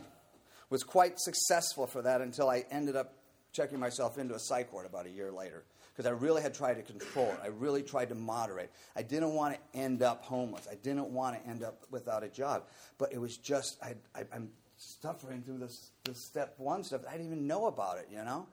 was 0.70 0.84
quite 0.84 1.20
successful 1.20 1.86
for 1.86 2.02
that 2.02 2.22
until 2.22 2.50
I 2.50 2.64
ended 2.72 2.96
up 2.96 3.14
checking 3.52 3.78
myself 3.78 4.18
into 4.18 4.34
a 4.34 4.40
psych 4.40 4.72
ward 4.72 4.86
about 4.86 5.06
a 5.06 5.10
year 5.10 5.34
later 5.34 5.66
because 5.92 6.06
I 6.06 6.12
really 6.12 6.42
had 6.42 6.54
tried 6.54 6.76
to 6.76 6.82
control 6.82 7.28
it. 7.28 7.40
I 7.44 7.48
really 7.48 7.84
tried 7.84 8.08
to 8.10 8.16
moderate. 8.16 8.70
I 8.96 9.02
didn't 9.02 9.34
want 9.34 9.56
to 9.56 9.78
end 9.78 10.02
up 10.02 10.24
homeless. 10.24 10.66
I 10.72 10.76
didn't 10.76 11.10
want 11.10 11.36
to 11.36 11.50
end 11.50 11.62
up 11.62 11.84
without 11.92 12.24
a 12.24 12.30
job. 12.30 12.64
But 12.98 13.12
it 13.12 13.20
was 13.20 13.36
just, 13.36 13.78
I, 13.84 13.96
am 14.34 14.50
suffering 14.82 15.42
through 15.42 15.60
this, 15.60 15.92
this 16.04 16.20
step 16.20 16.56
one 16.58 16.84
stuff. 16.84 17.02
I 17.08 17.14
didn't 17.14 17.28
even 17.28 17.48
know 17.48 17.68
about 17.68 17.98
it, 17.98 18.08
you 18.12 18.24
know? 18.24 18.48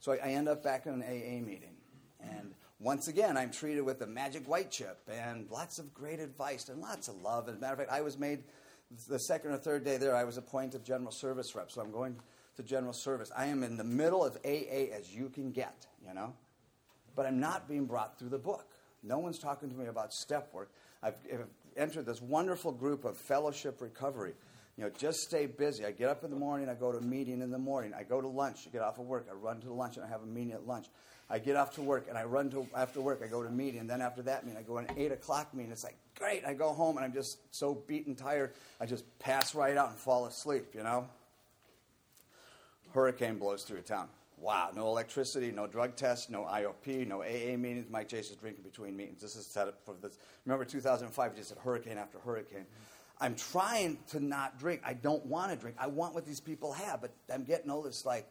So 0.00 0.12
I, 0.12 0.16
I 0.16 0.28
end 0.28 0.48
up 0.48 0.62
back 0.62 0.86
in 0.86 0.94
an 0.94 1.02
AA 1.02 1.44
meeting. 1.44 1.76
And 2.20 2.54
once 2.78 3.08
again, 3.08 3.36
I'm 3.36 3.50
treated 3.50 3.82
with 3.82 3.98
the 3.98 4.06
magic 4.06 4.48
white 4.48 4.70
chip 4.70 4.98
and 5.10 5.50
lots 5.50 5.78
of 5.78 5.92
great 5.92 6.20
advice 6.20 6.68
and 6.68 6.80
lots 6.80 7.08
of 7.08 7.20
love. 7.22 7.48
As 7.48 7.56
a 7.56 7.58
matter 7.58 7.72
of 7.74 7.78
fact, 7.80 7.90
I 7.90 8.00
was 8.00 8.18
made 8.18 8.44
the 9.08 9.18
second 9.18 9.52
or 9.52 9.56
third 9.56 9.84
day 9.84 9.96
there, 9.96 10.14
I 10.14 10.24
was 10.24 10.36
appointed 10.36 10.84
general 10.84 11.12
service 11.12 11.54
rep. 11.54 11.70
So 11.70 11.80
I'm 11.80 11.92
going 11.92 12.16
to 12.56 12.62
general 12.62 12.92
service. 12.92 13.32
I 13.36 13.46
am 13.46 13.62
in 13.62 13.76
the 13.76 13.84
middle 13.84 14.24
of 14.24 14.36
AA 14.44 14.94
as 14.94 15.14
you 15.14 15.30
can 15.30 15.50
get, 15.50 15.86
you 16.06 16.12
know? 16.12 16.34
but 17.14 17.26
I'm 17.26 17.40
not 17.40 17.68
being 17.68 17.86
brought 17.86 18.18
through 18.18 18.30
the 18.30 18.38
book. 18.38 18.66
No 19.02 19.18
one's 19.18 19.38
talking 19.38 19.68
to 19.70 19.76
me 19.76 19.86
about 19.86 20.12
step 20.12 20.52
work. 20.52 20.70
I've, 21.02 21.16
I've 21.32 21.46
entered 21.76 22.06
this 22.06 22.22
wonderful 22.22 22.72
group 22.72 23.04
of 23.04 23.16
fellowship 23.16 23.80
recovery. 23.80 24.34
You 24.76 24.84
know, 24.84 24.90
just 24.90 25.20
stay 25.20 25.46
busy. 25.46 25.84
I 25.84 25.90
get 25.90 26.08
up 26.08 26.24
in 26.24 26.30
the 26.30 26.36
morning, 26.36 26.68
I 26.68 26.74
go 26.74 26.92
to 26.92 26.98
a 26.98 27.02
meeting 27.02 27.42
in 27.42 27.50
the 27.50 27.58
morning. 27.58 27.92
I 27.94 28.04
go 28.04 28.20
to 28.20 28.28
lunch, 28.28 28.66
I 28.66 28.70
get 28.70 28.82
off 28.82 28.98
of 28.98 29.06
work, 29.06 29.26
I 29.30 29.34
run 29.34 29.60
to 29.60 29.72
lunch, 29.72 29.96
and 29.96 30.04
I 30.04 30.08
have 30.08 30.22
a 30.22 30.26
meeting 30.26 30.52
at 30.52 30.66
lunch. 30.66 30.86
I 31.28 31.38
get 31.38 31.56
off 31.56 31.74
to 31.74 31.82
work, 31.82 32.06
and 32.08 32.18
I 32.18 32.24
run 32.24 32.50
to 32.50 32.66
after 32.76 33.00
work. 33.00 33.22
I 33.24 33.26
go 33.26 33.42
to 33.42 33.48
a 33.48 33.52
meeting, 33.52 33.80
and 33.80 33.88
then 33.88 34.00
after 34.00 34.22
that 34.22 34.44
meeting, 34.44 34.58
I 34.58 34.62
go 34.62 34.80
to 34.80 34.86
an 34.86 34.98
eight 34.98 35.12
o'clock 35.12 35.54
meeting. 35.54 35.72
It's 35.72 35.84
like 35.84 35.96
great. 36.18 36.44
I 36.44 36.54
go 36.54 36.72
home, 36.72 36.96
and 36.96 37.04
I'm 37.04 37.12
just 37.12 37.38
so 37.54 37.74
beaten, 37.74 38.14
tired. 38.14 38.52
I 38.80 38.86
just 38.86 39.04
pass 39.18 39.54
right 39.54 39.76
out 39.76 39.90
and 39.90 39.98
fall 39.98 40.26
asleep. 40.26 40.74
You 40.74 40.82
know. 40.82 41.08
Hurricane 42.92 43.38
blows 43.38 43.64
through 43.64 43.80
town. 43.82 44.08
Wow, 44.38 44.70
no 44.74 44.88
electricity, 44.88 45.52
no 45.52 45.66
drug 45.66 45.94
tests, 45.94 46.28
no 46.28 46.42
IOP, 46.42 47.06
no 47.06 47.22
AA 47.22 47.56
meetings. 47.56 47.86
Mike 47.88 48.12
is 48.12 48.28
drinking 48.30 48.64
between 48.64 48.96
meetings. 48.96 49.22
This 49.22 49.36
is 49.36 49.46
set 49.46 49.68
up 49.68 49.78
for 49.84 49.94
this. 50.02 50.18
Remember 50.44 50.64
2005, 50.64 51.36
just 51.36 51.50
had 51.50 51.58
hurricane 51.58 51.96
after 51.96 52.18
hurricane. 52.18 52.66
I'm 53.22 53.36
trying 53.36 53.98
to 54.08 54.18
not 54.18 54.58
drink. 54.58 54.80
I 54.84 54.94
don't 54.94 55.24
want 55.26 55.52
to 55.52 55.56
drink. 55.56 55.76
I 55.78 55.86
want 55.86 56.12
what 56.12 56.26
these 56.26 56.40
people 56.40 56.72
have, 56.72 57.00
but 57.00 57.12
I'm 57.32 57.44
getting 57.44 57.70
all 57.70 57.80
this 57.80 58.04
like, 58.04 58.26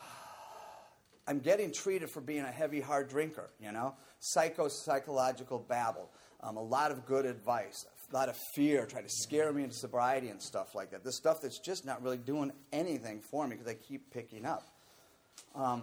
I'm 1.28 1.38
getting 1.38 1.70
treated 1.70 2.08
for 2.08 2.22
being 2.22 2.44
a 2.44 2.50
heavy, 2.50 2.80
hard 2.80 3.10
drinker, 3.10 3.50
you 3.60 3.70
know? 3.70 3.94
Psycho 4.20 4.68
psychological 4.68 5.58
babble, 5.58 6.08
um, 6.40 6.56
a 6.56 6.62
lot 6.62 6.92
of 6.92 7.04
good 7.04 7.26
advice, 7.26 7.84
a 8.10 8.16
lot 8.16 8.30
of 8.30 8.38
fear, 8.54 8.86
trying 8.86 9.04
to 9.04 9.10
scare 9.10 9.52
me 9.52 9.64
into 9.64 9.76
sobriety 9.76 10.30
and 10.30 10.40
stuff 10.40 10.74
like 10.74 10.90
that. 10.92 11.04
This 11.04 11.16
stuff 11.16 11.42
that's 11.42 11.58
just 11.58 11.84
not 11.84 12.02
really 12.02 12.16
doing 12.16 12.52
anything 12.72 13.20
for 13.20 13.46
me 13.46 13.56
because 13.56 13.70
I 13.70 13.74
keep 13.74 14.10
picking 14.10 14.46
up. 14.46 14.66
Um, 15.54 15.82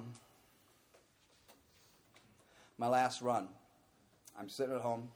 my 2.79 2.87
last 2.87 3.21
run, 3.21 3.47
I'm 4.39 4.49
sitting 4.49 4.73
at 4.73 4.81
home, 4.81 5.09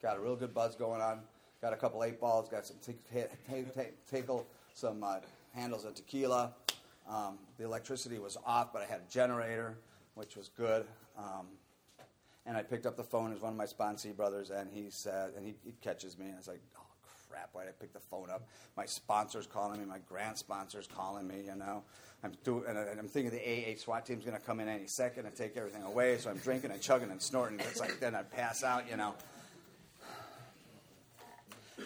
got 0.00 0.16
a 0.16 0.20
real 0.20 0.36
good 0.36 0.54
buzz 0.54 0.74
going 0.74 1.02
on, 1.02 1.20
got 1.60 1.72
a 1.72 1.76
couple 1.76 2.04
eight 2.04 2.20
balls, 2.20 2.48
got 2.48 2.66
some 2.66 2.76
tickle, 4.10 4.46
some 4.74 5.02
uh, 5.02 5.16
handles 5.54 5.84
of 5.84 5.94
tequila. 5.94 6.52
Um, 7.08 7.38
the 7.56 7.64
electricity 7.64 8.18
was 8.18 8.36
off, 8.46 8.72
but 8.72 8.82
I 8.82 8.84
had 8.84 9.00
a 9.00 9.12
generator, 9.12 9.78
which 10.14 10.36
was 10.36 10.48
good. 10.48 10.86
Um, 11.16 11.46
and 12.46 12.56
I 12.56 12.62
picked 12.62 12.86
up 12.86 12.96
the 12.96 13.04
phone 13.04 13.32
as 13.32 13.40
one 13.40 13.52
of 13.52 13.58
my 13.58 13.66
sponsee 13.66 14.16
brothers, 14.16 14.50
and 14.50 14.70
he 14.72 14.86
said, 14.90 15.32
and 15.36 15.44
he, 15.44 15.54
he 15.64 15.72
catches 15.82 16.18
me, 16.18 16.26
and 16.26 16.34
I 16.34 16.38
was 16.38 16.48
like, 16.48 16.62
oh 16.78 16.86
crap, 17.28 17.50
why 17.52 17.64
did 17.64 17.70
I 17.70 17.72
pick 17.80 17.92
the 17.92 18.00
phone 18.00 18.30
up? 18.30 18.46
My 18.76 18.86
sponsor's 18.86 19.46
calling 19.46 19.80
me, 19.80 19.86
my 19.86 19.98
grant 20.08 20.38
sponsor's 20.38 20.86
calling 20.86 21.26
me, 21.26 21.42
you 21.46 21.56
know. 21.56 21.82
I'm 22.24 22.32
doing, 22.44 22.64
and, 22.68 22.78
I, 22.78 22.82
am 22.98 23.06
thinking 23.06 23.30
the 23.30 23.38
AA 23.38 23.76
SWAT 23.76 24.04
team's 24.04 24.24
going 24.24 24.36
to 24.36 24.42
come 24.42 24.60
in 24.60 24.68
any 24.68 24.86
second 24.86 25.26
and 25.26 25.34
take 25.34 25.56
everything 25.56 25.82
away, 25.82 26.18
so 26.18 26.30
I'm 26.30 26.38
drinking 26.38 26.72
and 26.72 26.80
chugging 26.80 27.10
and 27.10 27.22
snorting. 27.22 27.60
It's 27.60 27.80
like 27.80 28.00
then 28.00 28.14
I'd 28.14 28.30
pass 28.30 28.64
out, 28.64 28.90
you 28.90 28.96
know. 28.96 29.14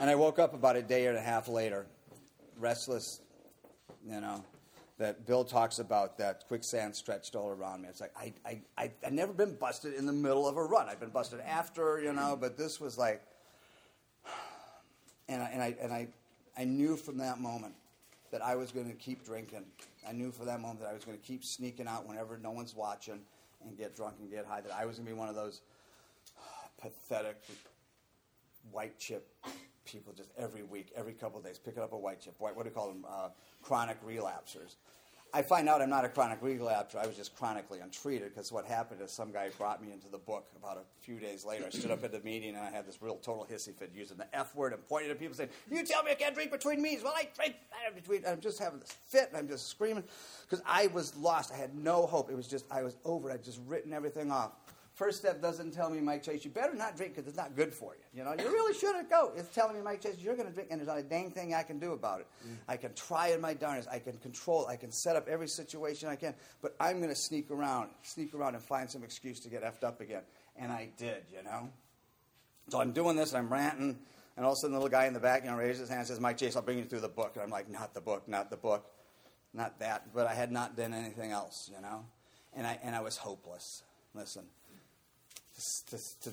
And 0.01 0.11
I 0.11 0.15
woke 0.15 0.39
up 0.39 0.55
about 0.55 0.77
a 0.77 0.83
day 0.83 1.07
and 1.07 1.17
a 1.17 1.21
half 1.21 1.49
later, 1.49 1.87
restless, 2.59 3.21
you 4.07 4.21
know, 4.21 4.43
that 4.99 5.27
Bill 5.27 5.45
talks 5.45 5.79
about 5.79 6.19
that 6.19 6.47
quicksand 6.49 6.95
stretched 6.95 7.35
all 7.35 7.51
around 7.51 7.83
me. 7.83 7.89
It's 7.89 8.01
like 8.01 8.13
I, 8.17 8.33
I, 8.47 8.61
I, 8.79 8.91
I've 9.05 9.13
never 9.13 9.33
been 9.33 9.55
busted 9.55 9.95
in 9.95 10.07
the 10.07 10.13
middle 10.13 10.49
of 10.49 10.57
a 10.57 10.63
run. 10.63 10.89
I've 10.89 11.01
been 11.01 11.11
busted 11.11 11.41
after, 11.41 12.01
you 12.01 12.13
know, 12.13 12.37
but 12.41 12.57
this 12.57 12.81
was 12.81 12.99
like, 12.99 13.23
and 15.29 15.43
I, 15.43 15.47
and 15.47 15.63
I, 15.63 15.77
and 15.81 15.93
I, 15.93 16.09
I 16.57 16.65
knew 16.65 16.97
from 16.97 17.19
that 17.19 17.41
moment 17.41 17.75
that 18.31 18.43
I 18.43 18.55
was 18.57 18.71
going 18.73 18.89
to 18.89 18.97
keep 18.97 19.25
drinking. 19.25 19.65
I 20.09 20.13
knew 20.13 20.31
for 20.31 20.45
that 20.45 20.61
moment 20.61 20.81
that 20.81 20.89
I 20.89 20.95
was 20.95 21.05
going 21.05 21.19
to 21.19 21.25
keep 21.25 21.45
sneaking 21.45 21.87
out 21.87 22.09
whenever 22.09 22.39
no 22.39 22.51
one's 22.51 22.75
watching 22.75 23.21
and 23.65 23.77
get 23.77 23.95
drunk 23.95 24.15
and 24.21 24.31
get 24.31 24.47
high. 24.47 24.61
That 24.63 24.73
I 24.73 24.85
was 24.85 24.97
going 24.97 25.07
to 25.07 25.13
be 25.13 25.19
one 25.19 25.29
of 25.29 25.35
those 25.35 25.61
pathetic 26.81 27.37
white 28.71 28.99
chip 28.99 29.29
people 29.85 30.13
just 30.13 30.31
every 30.39 30.63
week, 30.63 30.93
every 30.97 31.13
couple 31.13 31.39
of 31.39 31.45
days, 31.45 31.59
picking 31.59 31.83
up 31.83 31.93
a 31.93 31.99
white 31.99 32.21
chip. 32.21 32.35
White, 32.39 32.57
what 32.57 32.65
do 32.65 32.71
you 32.71 32.75
call 32.75 32.89
them? 32.89 33.05
Uh, 33.09 33.29
chronic 33.63 33.99
relapsers. 34.07 34.77
I 35.35 35.41
find 35.41 35.67
out 35.67 35.81
I'm 35.81 35.89
not 35.89 36.05
a 36.05 36.11
chronic 36.11 36.43
relapser. 36.43 36.97
I 36.97 37.07
was 37.07 37.17
just 37.17 37.35
chronically 37.35 37.81
untreated 37.81 38.35
because 38.35 38.53
what 38.53 38.67
happened 38.67 39.01
is 39.01 39.11
some 39.11 39.33
guy 39.33 39.49
brought 39.57 39.83
me 39.83 39.91
into 39.91 40.09
the 40.11 40.19
book 40.19 40.47
about 40.55 40.77
a 40.77 40.83
few 41.01 41.19
days 41.19 41.43
later. 41.43 41.65
I 41.67 41.71
stood 41.71 41.91
up 41.91 42.05
at 42.05 42.13
the 42.13 42.21
meeting 42.21 42.51
and 42.51 42.59
I 42.59 42.71
had 42.71 42.87
this 42.87 42.99
real 43.01 43.17
total 43.17 43.47
hissy 43.51 43.75
fit 43.75 43.93
using 43.95 44.19
the 44.19 44.27
F 44.37 44.55
word 44.55 44.75
and 44.75 44.87
pointing 44.87 45.11
at 45.11 45.19
people 45.19 45.35
saying, 45.35 45.49
You 45.71 45.87
tell 45.87 46.03
me 46.03 46.11
I 46.11 46.17
can't 46.17 46.35
drink 46.35 46.51
between 46.51 46.83
meetings. 46.83 47.03
Well, 47.03 47.15
I 47.17 47.29
drink 47.35 47.55
between. 47.95 48.27
I'm 48.27 48.41
just 48.41 48.59
having 48.59 48.81
this 48.81 48.95
fit 49.07 49.29
and 49.31 49.39
I'm 49.39 49.49
just 49.49 49.69
screaming 49.69 50.05
because 50.43 50.63
I 50.67 50.89
was 50.89 51.17
lost. 51.17 51.51
I 51.51 51.57
had 51.57 51.75
no 51.75 52.05
hope. 52.05 52.31
It 52.31 52.37
was 52.37 52.47
just, 52.47 52.67
I 52.71 52.83
was 52.83 52.99
over. 53.07 53.31
I'd 53.31 53.43
just 53.43 53.61
written 53.67 53.95
everything 53.95 54.31
off. 54.31 54.53
First 54.95 55.21
step 55.21 55.41
doesn't 55.41 55.73
tell 55.73 55.89
me, 55.89 56.01
Mike 56.01 56.23
Chase, 56.23 56.45
you 56.45 56.51
better 56.51 56.75
not 56.75 56.99
drink 56.99 57.15
because 57.15 57.27
it's 57.27 57.37
not 57.37 57.57
good 57.57 57.73
for 57.73 57.95
you. 57.95 58.19
You 58.19 58.25
know, 58.25 58.35
you 58.39 58.45
really 58.45 58.75
shouldn't 58.75 59.09
go. 59.09 59.33
It's 59.35 59.49
telling 59.55 59.75
me, 59.75 59.81
Mike 59.83 60.03
Chase, 60.03 60.17
you're 60.19 60.37
going 60.37 60.49
to 60.49 60.53
drink, 60.53 60.69
and 60.71 60.79
there's 60.79 60.89
not 60.89 60.99
a 60.99 61.03
dang 61.03 61.31
thing 61.31 61.55
I 61.55 61.63
can 61.63 61.79
do 61.79 61.93
about 61.93 62.21
it. 62.21 62.27
Mm. 62.47 62.57
I 62.69 62.77
can 62.77 62.93
try 62.93 63.29
in 63.29 63.41
my 63.41 63.55
darnest. 63.55 63.89
I 63.91 63.99
can 63.99 64.19
control. 64.19 64.67
I 64.67 64.77
can 64.77 64.93
set 64.93 65.17
up 65.17 65.29
every 65.29 65.49
situation 65.49 66.11
I 66.11 66.17
can, 66.17 66.35
but 66.61 66.77
I'm 66.79 66.99
going 66.99 67.09
to 67.09 67.17
sneak 67.17 67.51
around, 67.51 67.89
sneak 68.03 68.35
around, 68.35 68.55
and 68.55 68.63
find 68.63 68.91
some 68.91 69.03
excuse 69.03 69.41
to 69.41 69.49
get 69.49 69.63
effed 69.63 69.83
up 69.83 70.03
again. 70.03 70.23
And 70.59 70.71
I 70.71 70.91
did, 70.99 71.25
you 71.35 71.43
know. 71.43 71.71
So 72.69 72.79
I'm 72.79 72.93
doing 72.93 73.17
this, 73.17 73.33
and 73.33 73.39
I'm 73.39 73.51
ranting, 73.51 73.99
and 74.37 74.45
all 74.45 74.53
of 74.53 74.59
a 74.59 74.61
sudden, 74.61 74.75
the 74.75 74.79
little 74.79 74.91
guy 74.91 75.07
in 75.07 75.15
the 75.15 75.21
back, 75.21 75.45
you 75.45 75.51
know, 75.51 75.57
raises 75.57 75.81
his 75.81 75.89
hand 75.89 76.01
and 76.01 76.09
says, 76.09 76.21
Mike 76.21 76.37
Chase, 76.37 76.55
I'll 76.55 76.63
bring 76.63 76.77
you 76.77 76.85
through 76.85 77.01
the 77.01 77.09
book. 77.09 77.33
And 77.35 77.43
I'm 77.43 77.51
like, 77.51 77.71
not 77.71 77.95
the 77.95 78.03
book, 78.03 78.29
not 78.29 78.51
the 78.51 78.59
book, 78.59 78.85
not 79.55 79.79
that. 79.79 80.13
But 80.15 80.27
I 80.27 80.35
had 80.35 80.53
not 80.53 80.77
done 80.77 80.93
anything 80.93 81.33
else, 81.33 81.71
you 81.75 81.81
know. 81.81 82.05
And 82.55 82.67
I 82.67 82.79
and 82.83 82.95
I 82.95 83.01
was 83.01 83.17
hopeless. 83.17 83.85
Listen 84.15 84.45
to, 85.89 85.99
to, 86.23 86.33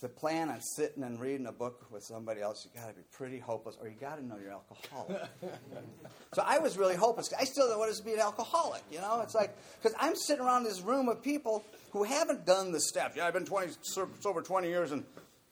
to, 0.00 0.08
plan 0.08 0.48
on 0.48 0.60
sitting 0.60 1.02
and 1.02 1.20
reading 1.20 1.46
a 1.46 1.52
book 1.52 1.86
with 1.90 2.02
somebody 2.04 2.40
else, 2.40 2.64
you 2.64 2.80
got 2.80 2.88
to 2.88 2.94
be 2.94 3.02
pretty 3.12 3.38
hopeless, 3.38 3.76
or 3.80 3.88
you 3.88 3.94
got 4.00 4.16
to 4.16 4.24
know 4.24 4.36
you're 4.42 4.52
alcoholic. 4.52 5.22
so 6.32 6.42
I 6.44 6.58
was 6.58 6.76
really 6.78 6.96
hopeless. 6.96 7.32
I 7.38 7.44
still 7.44 7.64
don't 7.64 7.72
know 7.72 7.78
what 7.78 7.88
it 7.88 7.92
is 7.92 7.98
to 7.98 8.04
be 8.04 8.14
an 8.14 8.20
alcoholic. 8.20 8.82
You 8.90 9.00
know, 9.00 9.20
it's 9.22 9.34
like 9.34 9.56
because 9.80 9.96
I'm 10.00 10.14
sitting 10.16 10.44
around 10.44 10.64
this 10.64 10.80
room 10.80 11.08
of 11.08 11.22
people 11.22 11.64
who 11.90 12.04
haven't 12.04 12.46
done 12.46 12.72
the 12.72 12.80
steps. 12.80 13.16
Yeah, 13.16 13.26
I've 13.26 13.34
been 13.34 13.46
20, 13.46 13.72
sober 13.82 14.42
20 14.42 14.68
years, 14.68 14.92
and 14.92 15.04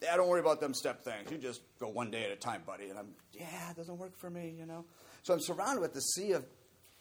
yeah, 0.02 0.16
don't 0.16 0.28
worry 0.28 0.40
about 0.40 0.60
them 0.60 0.74
step 0.74 1.02
things. 1.02 1.30
You 1.30 1.38
just 1.38 1.60
go 1.80 1.88
one 1.88 2.10
day 2.10 2.24
at 2.24 2.30
a 2.30 2.36
time, 2.36 2.62
buddy. 2.66 2.88
And 2.88 2.98
I'm, 2.98 3.08
yeah, 3.32 3.70
it 3.70 3.76
doesn't 3.76 3.98
work 3.98 4.16
for 4.16 4.30
me. 4.30 4.54
You 4.58 4.66
know, 4.66 4.84
so 5.22 5.34
I'm 5.34 5.40
surrounded 5.40 5.80
with 5.80 5.94
the 5.94 6.00
sea 6.00 6.32
of 6.32 6.44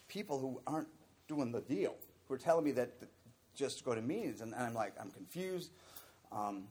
people 0.08 0.38
who 0.38 0.60
aren't 0.66 0.88
doing 1.28 1.52
the 1.52 1.60
deal, 1.60 1.94
who 2.26 2.34
are 2.34 2.38
telling 2.38 2.64
me 2.64 2.72
that, 2.72 2.98
that 3.00 3.08
just 3.58 3.84
go 3.84 3.94
to 3.94 4.00
meetings, 4.00 4.40
and, 4.40 4.54
and 4.54 4.62
I'm 4.62 4.74
like, 4.74 4.94
I'm 5.00 5.10
confused. 5.10 5.70
Um, 6.32 6.64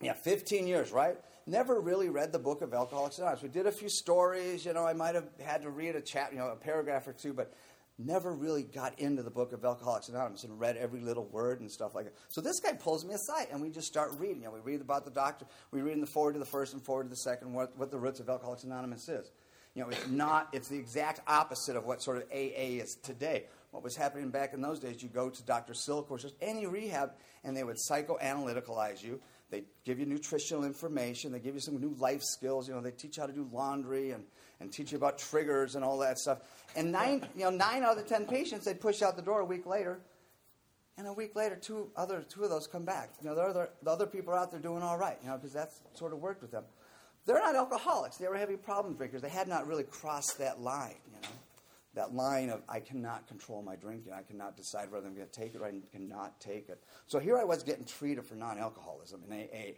yeah, 0.00 0.14
15 0.14 0.66
years, 0.66 0.92
right? 0.92 1.16
Never 1.46 1.80
really 1.80 2.08
read 2.08 2.32
the 2.32 2.38
book 2.38 2.62
of 2.62 2.72
Alcoholics 2.72 3.18
Anonymous. 3.18 3.42
We 3.42 3.48
did 3.48 3.66
a 3.66 3.72
few 3.72 3.88
stories, 3.88 4.64
you 4.64 4.72
know, 4.72 4.86
I 4.86 4.94
might 4.94 5.14
have 5.14 5.28
had 5.44 5.62
to 5.62 5.70
read 5.70 5.94
a 5.94 6.00
chat, 6.00 6.32
you 6.32 6.38
know, 6.38 6.48
a 6.48 6.56
paragraph 6.56 7.06
or 7.06 7.12
two, 7.12 7.32
but 7.32 7.52
never 7.98 8.32
really 8.32 8.62
got 8.62 8.98
into 8.98 9.22
the 9.22 9.30
book 9.30 9.52
of 9.52 9.64
Alcoholics 9.64 10.08
Anonymous 10.08 10.44
and 10.44 10.58
read 10.58 10.76
every 10.76 11.00
little 11.00 11.26
word 11.26 11.60
and 11.60 11.70
stuff 11.70 11.94
like 11.94 12.06
that. 12.06 12.14
So 12.28 12.40
this 12.40 12.60
guy 12.60 12.72
pulls 12.72 13.04
me 13.04 13.14
aside 13.14 13.48
and 13.52 13.60
we 13.60 13.70
just 13.70 13.86
start 13.86 14.12
reading. 14.18 14.38
You 14.38 14.44
know, 14.44 14.52
we 14.52 14.60
read 14.60 14.80
about 14.80 15.04
the 15.04 15.10
doctor, 15.10 15.44
we 15.70 15.82
read 15.82 15.94
in 15.94 16.00
the 16.00 16.06
forward 16.06 16.32
to 16.32 16.38
the 16.38 16.46
first 16.46 16.72
and 16.72 16.82
forward 16.82 17.04
to 17.04 17.10
the 17.10 17.16
second 17.16 17.52
what, 17.52 17.76
what 17.76 17.90
the 17.90 17.98
roots 17.98 18.20
of 18.20 18.28
Alcoholics 18.28 18.64
Anonymous 18.64 19.08
is. 19.08 19.30
You 19.74 19.82
know, 19.82 19.90
it's 19.90 20.08
not, 20.08 20.48
it's 20.52 20.68
the 20.68 20.78
exact 20.78 21.20
opposite 21.28 21.76
of 21.76 21.84
what 21.84 22.02
sort 22.02 22.16
of 22.16 22.24
AA 22.32 22.80
is 22.80 22.96
today. 22.96 23.44
What 23.70 23.84
was 23.84 23.94
happening 23.94 24.30
back 24.30 24.52
in 24.52 24.60
those 24.60 24.80
days, 24.80 25.02
you 25.02 25.08
go 25.08 25.30
to 25.30 25.42
Dr. 25.44 25.74
Silkworth 25.74 26.22
just 26.22 26.34
any 26.40 26.66
rehab, 26.66 27.12
and 27.44 27.56
they 27.56 27.62
would 27.62 27.76
psychoanalyticalize 27.76 29.02
you. 29.02 29.20
They 29.50 29.64
give 29.84 29.98
you 29.98 30.06
nutritional 30.06 30.64
information. 30.64 31.32
They 31.32 31.38
give 31.38 31.54
you 31.54 31.60
some 31.60 31.80
new 31.80 31.94
life 31.98 32.22
skills. 32.22 32.68
You 32.68 32.74
know, 32.74 32.80
they 32.80 32.90
teach 32.90 33.16
you 33.16 33.22
how 33.22 33.26
to 33.26 33.32
do 33.32 33.48
laundry 33.52 34.10
and, 34.10 34.24
and 34.60 34.72
teach 34.72 34.92
you 34.92 34.98
about 34.98 35.18
triggers 35.18 35.76
and 35.76 35.84
all 35.84 35.98
that 35.98 36.18
stuff. 36.18 36.38
And 36.76 36.90
nine, 36.90 37.26
you 37.36 37.44
know, 37.44 37.50
nine 37.50 37.82
out 37.82 37.96
of 37.96 38.02
the 38.02 38.08
ten 38.08 38.26
patients, 38.26 38.64
they'd 38.64 38.80
push 38.80 39.02
out 39.02 39.16
the 39.16 39.22
door 39.22 39.40
a 39.40 39.44
week 39.44 39.66
later. 39.66 40.00
And 40.98 41.06
a 41.06 41.12
week 41.12 41.34
later, 41.34 41.56
two, 41.56 41.90
other, 41.96 42.22
two 42.28 42.44
of 42.44 42.50
those 42.50 42.66
come 42.66 42.84
back. 42.84 43.10
You 43.22 43.28
know, 43.28 43.34
the 43.34 43.42
other, 43.42 43.70
the 43.82 43.90
other 43.90 44.06
people 44.06 44.34
are 44.34 44.36
out 44.36 44.50
there 44.50 44.60
doing 44.60 44.82
all 44.82 44.98
right, 44.98 45.16
you 45.22 45.28
know, 45.28 45.36
because 45.36 45.52
that's 45.52 45.80
sort 45.94 46.12
of 46.12 46.18
worked 46.18 46.42
with 46.42 46.50
them. 46.50 46.64
They're 47.24 47.38
not 47.38 47.54
alcoholics. 47.54 48.16
They 48.18 48.28
were 48.28 48.36
heavy 48.36 48.56
problem 48.56 48.94
drinkers. 48.94 49.22
They 49.22 49.28
had 49.30 49.48
not 49.48 49.66
really 49.66 49.84
crossed 49.84 50.38
that 50.38 50.60
line, 50.60 50.96
you 51.06 51.22
know 51.22 51.28
that 51.94 52.14
line 52.14 52.50
of 52.50 52.62
I 52.68 52.80
cannot 52.80 53.26
control 53.26 53.62
my 53.62 53.76
drinking. 53.76 54.12
I 54.12 54.22
cannot 54.22 54.56
decide 54.56 54.90
whether 54.90 55.06
I'm 55.06 55.14
going 55.14 55.26
to 55.26 55.32
take 55.32 55.54
it 55.54 55.60
or 55.60 55.66
I 55.66 55.72
cannot 55.90 56.40
take 56.40 56.68
it. 56.68 56.82
So 57.06 57.18
here 57.18 57.36
I 57.36 57.44
was 57.44 57.62
getting 57.62 57.84
treated 57.84 58.24
for 58.24 58.36
non-alcoholism 58.36 59.22
in 59.28 59.32
AA. 59.32 59.72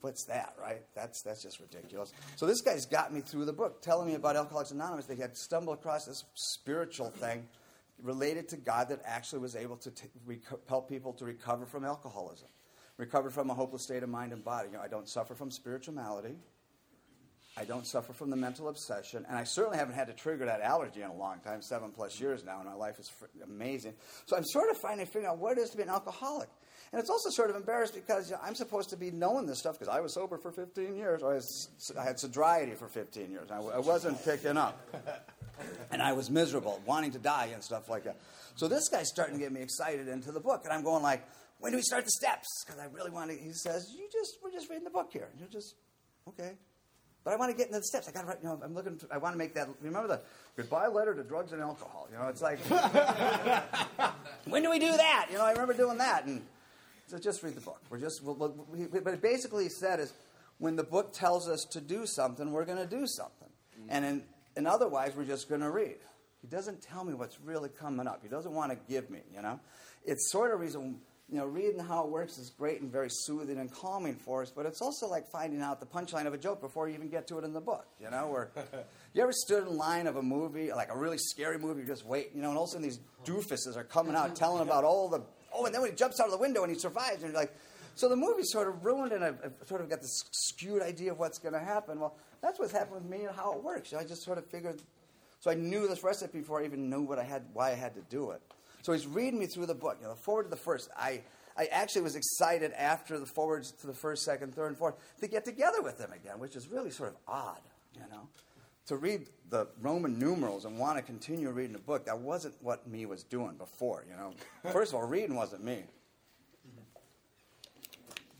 What's 0.00 0.24
that, 0.24 0.54
right? 0.60 0.82
That's 0.94 1.22
that's 1.22 1.42
just 1.42 1.58
ridiculous. 1.58 2.12
So 2.36 2.46
this 2.46 2.60
guy's 2.60 2.86
got 2.86 3.12
me 3.12 3.20
through 3.20 3.46
the 3.46 3.52
book, 3.52 3.82
telling 3.82 4.06
me 4.06 4.14
about 4.14 4.36
Alcoholics 4.36 4.70
Anonymous. 4.70 5.06
They 5.06 5.16
had 5.16 5.36
stumbled 5.36 5.78
across 5.78 6.04
this 6.04 6.24
spiritual 6.34 7.10
thing 7.10 7.48
related 8.00 8.48
to 8.50 8.56
God 8.56 8.88
that 8.90 9.00
actually 9.04 9.40
was 9.40 9.56
able 9.56 9.76
to 9.78 9.90
t- 9.90 10.06
reco- 10.26 10.60
help 10.68 10.88
people 10.88 11.12
to 11.14 11.24
recover 11.24 11.66
from 11.66 11.84
alcoholism, 11.84 12.48
recover 12.96 13.28
from 13.28 13.50
a 13.50 13.54
hopeless 13.54 13.82
state 13.82 14.04
of 14.04 14.08
mind 14.08 14.32
and 14.32 14.44
body. 14.44 14.68
You 14.68 14.76
know, 14.76 14.82
I 14.82 14.88
don't 14.88 15.08
suffer 15.08 15.34
from 15.34 15.50
spiritual 15.50 15.94
malady. 15.94 16.36
I 17.58 17.64
don't 17.64 17.86
suffer 17.86 18.12
from 18.12 18.30
the 18.30 18.36
mental 18.36 18.68
obsession, 18.68 19.26
and 19.28 19.36
I 19.36 19.42
certainly 19.42 19.78
haven't 19.78 19.96
had 19.96 20.06
to 20.06 20.12
trigger 20.12 20.44
that 20.44 20.60
allergy 20.60 21.02
in 21.02 21.10
a 21.10 21.14
long 21.14 21.40
time, 21.40 21.60
seven 21.60 21.90
plus 21.90 22.20
years 22.20 22.44
now, 22.44 22.60
and 22.60 22.68
my 22.68 22.74
life 22.74 23.00
is 23.00 23.10
amazing. 23.42 23.94
So 24.26 24.36
I'm 24.36 24.44
sort 24.44 24.70
of 24.70 24.76
finally 24.76 25.06
figuring 25.06 25.26
out 25.26 25.38
what 25.38 25.58
it 25.58 25.62
is 25.62 25.70
to 25.70 25.76
be 25.76 25.82
an 25.82 25.88
alcoholic. 25.88 26.48
And 26.92 27.00
it's 27.00 27.10
also 27.10 27.30
sort 27.30 27.50
of 27.50 27.56
embarrassed 27.56 27.94
because 27.94 28.30
you 28.30 28.36
know, 28.36 28.42
I'm 28.44 28.54
supposed 28.54 28.90
to 28.90 28.96
be 28.96 29.10
knowing 29.10 29.46
this 29.46 29.58
stuff 29.58 29.76
because 29.78 29.92
I 29.92 29.98
was 30.00 30.14
sober 30.14 30.38
for 30.38 30.52
15 30.52 30.94
years, 30.96 31.22
or 31.22 31.32
I, 31.32 31.34
was, 31.34 31.68
I 31.98 32.04
had 32.04 32.20
sobriety 32.20 32.72
for 32.76 32.86
15 32.86 33.30
years. 33.30 33.50
I, 33.50 33.58
I 33.58 33.78
wasn't 33.78 34.24
picking 34.24 34.56
up. 34.56 34.78
And 35.90 36.00
I 36.00 36.12
was 36.12 36.30
miserable, 36.30 36.80
wanting 36.86 37.10
to 37.10 37.18
die 37.18 37.50
and 37.52 37.64
stuff 37.64 37.88
like 37.88 38.04
that. 38.04 38.20
So 38.54 38.68
this 38.68 38.88
guy's 38.88 39.08
starting 39.08 39.34
to 39.34 39.40
get 39.40 39.50
me 39.50 39.60
excited 39.60 40.06
into 40.06 40.30
the 40.30 40.38
book, 40.38 40.60
and 40.62 40.72
I'm 40.72 40.84
going 40.84 41.02
like, 41.02 41.26
when 41.58 41.72
do 41.72 41.78
we 41.78 41.82
start 41.82 42.04
the 42.04 42.12
steps? 42.12 42.46
Because 42.64 42.80
I 42.80 42.84
really 42.86 43.10
want 43.10 43.30
to. 43.32 43.36
He 43.36 43.52
says, 43.52 43.92
"You 43.92 44.08
just 44.12 44.38
we're 44.40 44.52
just 44.52 44.70
reading 44.70 44.84
the 44.84 44.90
book 44.90 45.08
here. 45.12 45.28
You're 45.36 45.48
just 45.48 45.74
okay." 46.28 46.52
But 47.24 47.34
I 47.34 47.36
want 47.36 47.50
to 47.50 47.56
get 47.56 47.66
into 47.66 47.78
the 47.78 47.84
steps. 47.84 48.08
I 48.08 48.12
got 48.12 48.22
to 48.22 48.26
write, 48.26 48.38
you 48.42 48.48
know, 48.48 48.60
I'm 48.62 48.74
looking, 48.74 48.96
to, 48.98 49.06
I 49.10 49.18
want 49.18 49.34
to 49.34 49.38
make 49.38 49.54
that, 49.54 49.68
remember 49.80 50.08
the 50.08 50.20
goodbye 50.56 50.86
letter 50.86 51.14
to 51.14 51.22
drugs 51.22 51.52
and 51.52 51.60
alcohol. 51.60 52.08
You 52.10 52.18
know, 52.18 52.28
it's 52.28 52.40
like, 52.40 52.58
when 54.46 54.62
do 54.62 54.70
we 54.70 54.78
do 54.78 54.90
that? 54.90 55.26
You 55.30 55.38
know, 55.38 55.44
I 55.44 55.52
remember 55.52 55.74
doing 55.74 55.98
that. 55.98 56.24
And 56.24 56.42
so 57.06 57.18
just 57.18 57.42
read 57.42 57.54
the 57.54 57.60
book. 57.60 57.82
We're 57.90 57.98
just, 57.98 58.22
we'll, 58.22 58.34
we'll, 58.34 58.54
we, 58.70 58.86
but 58.86 59.14
it 59.14 59.20
basically 59.20 59.68
said 59.68 60.00
is 60.00 60.12
when 60.58 60.76
the 60.76 60.84
book 60.84 61.12
tells 61.12 61.48
us 61.48 61.64
to 61.72 61.80
do 61.80 62.06
something, 62.06 62.52
we're 62.52 62.64
going 62.64 62.78
to 62.78 62.86
do 62.86 63.06
something. 63.06 63.48
Mm-hmm. 63.78 63.88
And, 63.90 64.04
in, 64.04 64.22
and 64.56 64.66
otherwise, 64.66 65.12
we're 65.16 65.24
just 65.24 65.48
going 65.48 65.60
to 65.60 65.70
read. 65.70 65.98
He 66.40 66.48
doesn't 66.48 66.82
tell 66.82 67.04
me 67.04 67.14
what's 67.14 67.40
really 67.40 67.68
coming 67.68 68.06
up. 68.06 68.20
He 68.22 68.28
doesn't 68.28 68.52
want 68.52 68.72
to 68.72 68.78
give 68.88 69.10
me, 69.10 69.20
you 69.34 69.42
know. 69.42 69.58
It's 70.04 70.30
sort 70.30 70.54
of 70.54 70.60
reason 70.60 71.00
you 71.30 71.36
know, 71.36 71.44
reading 71.44 71.78
how 71.78 72.04
it 72.04 72.10
works 72.10 72.38
is 72.38 72.50
great 72.50 72.80
and 72.80 72.90
very 72.90 73.10
soothing 73.10 73.58
and 73.58 73.70
calming 73.70 74.14
for 74.14 74.42
us, 74.42 74.50
but 74.50 74.64
it's 74.64 74.80
also 74.80 75.06
like 75.06 75.28
finding 75.30 75.60
out 75.60 75.78
the 75.78 75.86
punchline 75.86 76.26
of 76.26 76.32
a 76.32 76.38
joke 76.38 76.60
before 76.60 76.88
you 76.88 76.94
even 76.94 77.08
get 77.08 77.26
to 77.28 77.38
it 77.38 77.44
in 77.44 77.52
the 77.52 77.60
book, 77.60 77.86
you 78.00 78.10
know? 78.10 78.28
Where 78.28 78.50
you 79.12 79.22
ever 79.22 79.32
stood 79.32 79.66
in 79.66 79.76
line 79.76 80.06
of 80.06 80.16
a 80.16 80.22
movie, 80.22 80.72
like 80.72 80.88
a 80.90 80.96
really 80.96 81.18
scary 81.18 81.58
movie, 81.58 81.82
you 81.82 81.86
just 81.86 82.06
wait, 82.06 82.30
you 82.34 82.40
know, 82.40 82.48
and 82.48 82.56
all 82.56 82.64
of 82.64 82.70
a 82.70 82.72
sudden 82.72 82.82
these 82.82 83.00
doofuses 83.26 83.76
are 83.76 83.84
coming 83.84 84.14
out 84.14 84.34
telling 84.36 84.62
about 84.62 84.84
all 84.84 85.08
the, 85.08 85.20
oh, 85.52 85.66
and 85.66 85.74
then 85.74 85.82
when 85.82 85.90
he 85.90 85.96
jumps 85.96 86.18
out 86.18 86.26
of 86.26 86.32
the 86.32 86.38
window 86.38 86.62
and 86.62 86.72
he 86.72 86.78
survives, 86.78 87.22
and 87.22 87.32
you're 87.32 87.40
like, 87.40 87.54
so 87.94 88.08
the 88.08 88.16
movie's 88.16 88.50
sort 88.52 88.68
of 88.68 88.84
ruined, 88.84 89.12
and 89.12 89.24
I've, 89.24 89.38
I've 89.44 89.68
sort 89.68 89.80
of 89.80 89.90
got 89.90 90.00
this 90.00 90.22
skewed 90.30 90.82
idea 90.82 91.12
of 91.12 91.18
what's 91.18 91.38
going 91.38 91.54
to 91.54 91.60
happen. 91.60 91.98
Well, 91.98 92.14
that's 92.40 92.58
what's 92.58 92.72
happened 92.72 93.02
with 93.02 93.10
me 93.10 93.24
and 93.24 93.34
how 93.34 93.52
it 93.54 93.62
works. 93.62 93.92
I 93.92 94.04
just 94.04 94.22
sort 94.22 94.38
of 94.38 94.46
figured, 94.46 94.80
so 95.40 95.50
I 95.50 95.54
knew 95.54 95.88
this 95.88 96.04
recipe 96.04 96.38
before 96.38 96.62
I 96.62 96.64
even 96.64 96.88
knew 96.88 97.02
what 97.02 97.18
I 97.18 97.24
had, 97.24 97.42
why 97.52 97.72
I 97.72 97.74
had 97.74 97.94
to 97.96 98.00
do 98.08 98.30
it. 98.30 98.40
So 98.88 98.94
he's 98.94 99.06
reading 99.06 99.38
me 99.38 99.44
through 99.44 99.66
the 99.66 99.74
book, 99.74 99.98
you 100.00 100.06
know, 100.06 100.14
forward 100.14 100.44
to 100.44 100.48
the 100.48 100.56
first. 100.56 100.88
I 100.96 101.20
I 101.58 101.66
actually 101.66 102.00
was 102.00 102.16
excited 102.16 102.72
after 102.72 103.18
the 103.18 103.26
forwards 103.26 103.70
to 103.82 103.86
the 103.86 103.92
first, 103.92 104.24
second, 104.24 104.54
third, 104.54 104.68
and 104.68 104.78
fourth 104.78 104.94
to 105.20 105.28
get 105.28 105.44
together 105.44 105.82
with 105.82 105.98
them 105.98 106.10
again, 106.14 106.38
which 106.38 106.56
is 106.56 106.68
really 106.68 106.90
sort 106.90 107.10
of 107.10 107.16
odd, 107.28 107.60
you 107.94 108.00
know. 108.10 108.26
To 108.86 108.96
read 108.96 109.28
the 109.50 109.66
Roman 109.82 110.18
numerals 110.18 110.64
and 110.64 110.78
want 110.78 110.96
to 110.96 111.02
continue 111.02 111.50
reading 111.50 111.74
the 111.74 111.78
book, 111.80 112.06
that 112.06 112.18
wasn't 112.18 112.54
what 112.62 112.88
me 112.88 113.04
was 113.04 113.24
doing 113.24 113.56
before, 113.58 114.06
you 114.08 114.16
know. 114.16 114.32
First 114.72 114.94
of 114.94 115.00
all, 115.00 115.06
reading 115.06 115.36
wasn't 115.36 115.62
me. 115.64 115.82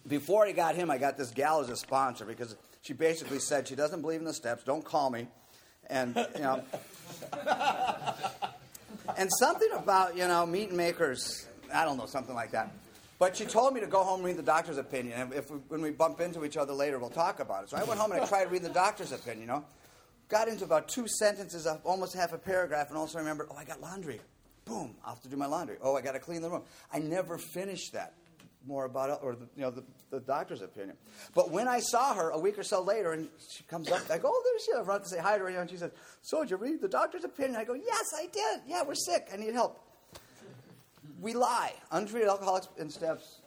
Before 0.06 0.46
I 0.46 0.52
got 0.52 0.76
him, 0.76 0.90
I 0.90 0.96
got 0.96 1.18
this 1.18 1.30
gal 1.30 1.61
as 1.61 1.68
a 1.68 1.76
sponsor 1.76 2.24
because 2.24 2.56
she 2.80 2.94
basically 2.94 3.38
said 3.38 3.68
she 3.68 3.74
doesn't 3.74 4.00
believe 4.00 4.20
in 4.20 4.24
the 4.24 4.32
steps, 4.32 4.64
don't 4.64 4.82
call 4.82 5.11
me. 5.11 5.28
And, 5.90 6.16
you 6.34 6.40
know, 6.40 6.64
and 9.16 9.30
something 9.38 9.70
about, 9.72 10.16
you 10.16 10.28
know, 10.28 10.44
meat 10.46 10.72
makers, 10.72 11.46
I 11.72 11.84
don't 11.84 11.96
know, 11.96 12.06
something 12.06 12.34
like 12.34 12.50
that. 12.52 12.72
But 13.18 13.36
she 13.36 13.46
told 13.46 13.74
me 13.74 13.80
to 13.80 13.86
go 13.86 14.04
home 14.04 14.20
and 14.20 14.26
read 14.26 14.36
the 14.36 14.42
doctor's 14.42 14.78
opinion. 14.78 15.20
And 15.20 15.32
if 15.32 15.50
we, 15.50 15.58
when 15.68 15.82
we 15.82 15.90
bump 15.90 16.20
into 16.20 16.44
each 16.44 16.56
other 16.56 16.72
later, 16.72 16.98
we'll 16.98 17.10
talk 17.10 17.40
about 17.40 17.64
it. 17.64 17.70
So 17.70 17.76
I 17.76 17.82
went 17.82 17.98
home 17.98 18.12
and 18.12 18.20
I 18.20 18.26
tried 18.26 18.44
to 18.44 18.50
read 18.50 18.62
the 18.62 18.68
doctor's 18.68 19.10
opinion, 19.12 19.40
you 19.40 19.46
know. 19.46 19.64
Got 20.28 20.48
into 20.48 20.64
about 20.64 20.88
two 20.88 21.08
sentences, 21.08 21.66
of 21.66 21.80
almost 21.84 22.14
half 22.14 22.32
a 22.32 22.38
paragraph, 22.38 22.90
and 22.90 22.98
also 22.98 23.18
remembered, 23.18 23.48
oh, 23.50 23.56
I 23.56 23.64
got 23.64 23.80
laundry. 23.80 24.20
Boom, 24.66 24.94
I'll 25.02 25.14
have 25.14 25.22
to 25.22 25.28
do 25.28 25.36
my 25.36 25.46
laundry. 25.46 25.78
Oh, 25.82 25.96
I 25.96 26.02
got 26.02 26.12
to 26.12 26.18
clean 26.20 26.42
the 26.42 26.50
room. 26.50 26.62
I 26.92 26.98
never 26.98 27.38
finished 27.38 27.94
that. 27.94 28.12
More 28.68 28.85
about 28.85 29.09
it, 29.09 29.18
or 29.22 29.35
the, 29.35 29.48
you 29.57 29.62
know 29.62 29.70
the, 29.70 29.83
the, 30.11 30.20
doctor's 30.20 30.61
opinion. 30.61 30.96
But 31.35 31.50
when 31.50 31.66
I 31.66 31.81
saw 31.81 32.12
her 32.14 32.28
a 32.31 32.38
week 32.38 32.59
or 32.59 32.62
so 32.62 32.83
later, 32.83 33.12
and 33.12 33.28
she 33.50 33.64
comes 33.64 33.90
up, 33.90 34.02
I 34.11 34.18
go, 34.18 34.31
"Oh, 34.31 34.42
there 34.44 34.59
she 34.61 34.72
is." 34.72 34.78
I 34.78 34.83
run 34.83 34.96
up 34.96 35.02
to 35.04 35.09
say 35.09 35.18
hi 35.18 35.38
to 35.38 35.44
her, 35.44 35.48
and 35.48 35.70
she 35.70 35.78
says, 35.78 35.90
"So 36.20 36.42
did 36.42 36.50
you 36.50 36.59
read 36.59 36.83
the 36.83 36.88
doctor's 36.88 37.24
opinion?" 37.24 37.57
I 37.57 37.64
go, 37.64 37.72
"Yes, 37.72 38.04
I 38.14 38.26
did. 38.26 38.61
Yeah, 38.68 38.83
we're 38.87 38.94
sick. 38.94 39.28
I 39.33 39.37
need 39.37 39.54
help." 39.54 39.81
we 41.20 41.33
lie. 41.33 41.72
Untreated 41.90 42.28
alcoholics 42.28 42.68
in 42.78 42.88
steps 42.90 43.40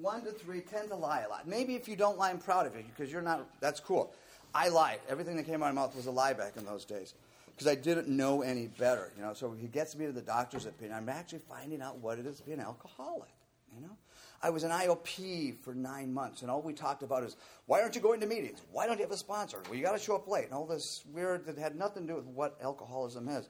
one 0.00 0.22
to 0.24 0.30
three 0.30 0.60
tend 0.60 0.88
to 0.88 0.96
lie 0.96 1.22
a 1.22 1.28
lot. 1.28 1.48
Maybe 1.48 1.74
if 1.74 1.88
you 1.88 1.96
don't 1.96 2.18
lie, 2.18 2.30
I'm 2.30 2.38
proud 2.38 2.66
of 2.66 2.76
you 2.76 2.84
because 2.84 3.10
you're 3.10 3.22
not, 3.22 3.46
that's 3.60 3.80
cool. 3.80 4.12
I 4.54 4.68
lied. 4.68 5.00
Everything 5.08 5.36
that 5.36 5.44
came 5.44 5.62
out 5.62 5.70
of 5.70 5.74
my 5.74 5.82
mouth 5.82 5.96
was 5.96 6.06
a 6.06 6.10
lie 6.10 6.32
back 6.32 6.56
in 6.56 6.64
those 6.64 6.84
days 6.84 7.14
because 7.46 7.66
I 7.66 7.74
didn't 7.74 8.08
know 8.08 8.42
any 8.42 8.66
better, 8.66 9.10
you 9.16 9.22
know. 9.22 9.32
So 9.34 9.52
he 9.52 9.66
gets 9.66 9.96
me 9.96 10.06
to 10.06 10.12
the 10.12 10.22
doctor's 10.22 10.66
opinion. 10.66 10.96
I'm 10.96 11.08
actually 11.08 11.40
finding 11.48 11.82
out 11.82 11.98
what 11.98 12.18
it 12.18 12.26
is 12.26 12.38
to 12.38 12.44
be 12.44 12.52
an 12.52 12.60
alcoholic, 12.60 13.30
you 13.74 13.80
know. 13.80 13.96
I 14.42 14.50
was 14.50 14.64
an 14.64 14.70
IOP 14.70 15.62
for 15.62 15.74
nine 15.74 16.12
months, 16.12 16.42
and 16.42 16.50
all 16.50 16.62
we 16.62 16.72
talked 16.72 17.02
about 17.02 17.24
is 17.24 17.36
why 17.66 17.80
aren't 17.80 17.94
you 17.94 18.00
going 18.00 18.20
to 18.20 18.26
meetings? 18.26 18.60
Why 18.70 18.86
don't 18.86 18.98
you 18.98 19.04
have 19.04 19.12
a 19.12 19.16
sponsor? 19.16 19.62
Well, 19.66 19.74
you 19.76 19.84
got 19.84 19.92
to 19.92 20.02
show 20.02 20.16
up 20.16 20.28
late, 20.28 20.44
and 20.44 20.54
all 20.54 20.66
this 20.66 21.02
weird 21.12 21.46
that 21.46 21.58
had 21.58 21.76
nothing 21.76 22.06
to 22.06 22.12
do 22.12 22.16
with 22.16 22.26
what 22.26 22.58
alcoholism 22.62 23.28
is. 23.28 23.48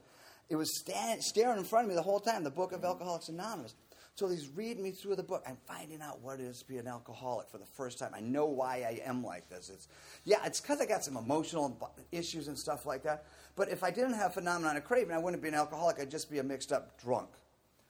It 0.49 0.55
was 0.55 0.79
stand, 0.79 1.23
staring 1.23 1.57
in 1.57 1.65
front 1.65 1.85
of 1.85 1.89
me 1.89 1.95
the 1.95 2.01
whole 2.01 2.19
time, 2.19 2.43
the 2.43 2.49
book 2.49 2.71
of 2.71 2.83
Alcoholics 2.83 3.27
Anonymous. 3.29 3.75
So 4.17 4.27
he's 4.27 4.49
reading 4.49 4.81
me 4.81 4.89
through 4.89 5.15
the 5.15 5.21
book. 5.21 5.43
I'm 5.47 5.57
finding 5.67 6.01
out 6.01 6.21
what 6.21 6.39
it 6.39 6.45
is 6.45 6.59
to 6.59 6.65
be 6.65 6.77
an 6.77 6.87
alcoholic 6.87 7.49
for 7.51 7.59
the 7.59 7.67
first 7.67 7.99
time. 7.99 8.13
I 8.15 8.19
know 8.19 8.47
why 8.47 8.77
I 8.77 9.07
am 9.07 9.23
like 9.23 9.47
this. 9.47 9.69
It's 9.69 9.87
yeah, 10.25 10.43
it's 10.43 10.59
because 10.59 10.81
I 10.81 10.87
got 10.87 11.03
some 11.03 11.17
emotional 11.17 11.77
issues 12.11 12.47
and 12.47 12.57
stuff 12.57 12.87
like 12.87 13.03
that. 13.03 13.25
But 13.55 13.69
if 13.69 13.83
I 13.83 13.91
didn't 13.91 14.13
have 14.13 14.33
phenomenon 14.33 14.75
of 14.75 14.85
craving, 14.85 15.13
I 15.13 15.19
wouldn't 15.19 15.43
be 15.43 15.49
an 15.49 15.53
alcoholic. 15.53 15.99
I'd 15.99 16.09
just 16.09 16.31
be 16.31 16.39
a 16.39 16.43
mixed 16.43 16.71
up 16.71 16.99
drunk, 16.99 17.29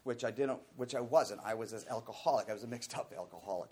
which 0.07 0.23
I 0.23 0.31
didn't, 0.31 0.59
which 0.77 0.95
I 0.95 1.01
wasn't. 1.01 1.41
I 1.45 1.53
was 1.53 1.73
an 1.73 1.81
alcoholic. 1.91 2.49
I 2.49 2.53
was 2.53 2.63
a 2.63 2.67
mixed 2.67 2.97
up 2.97 3.13
alcoholic. 3.15 3.69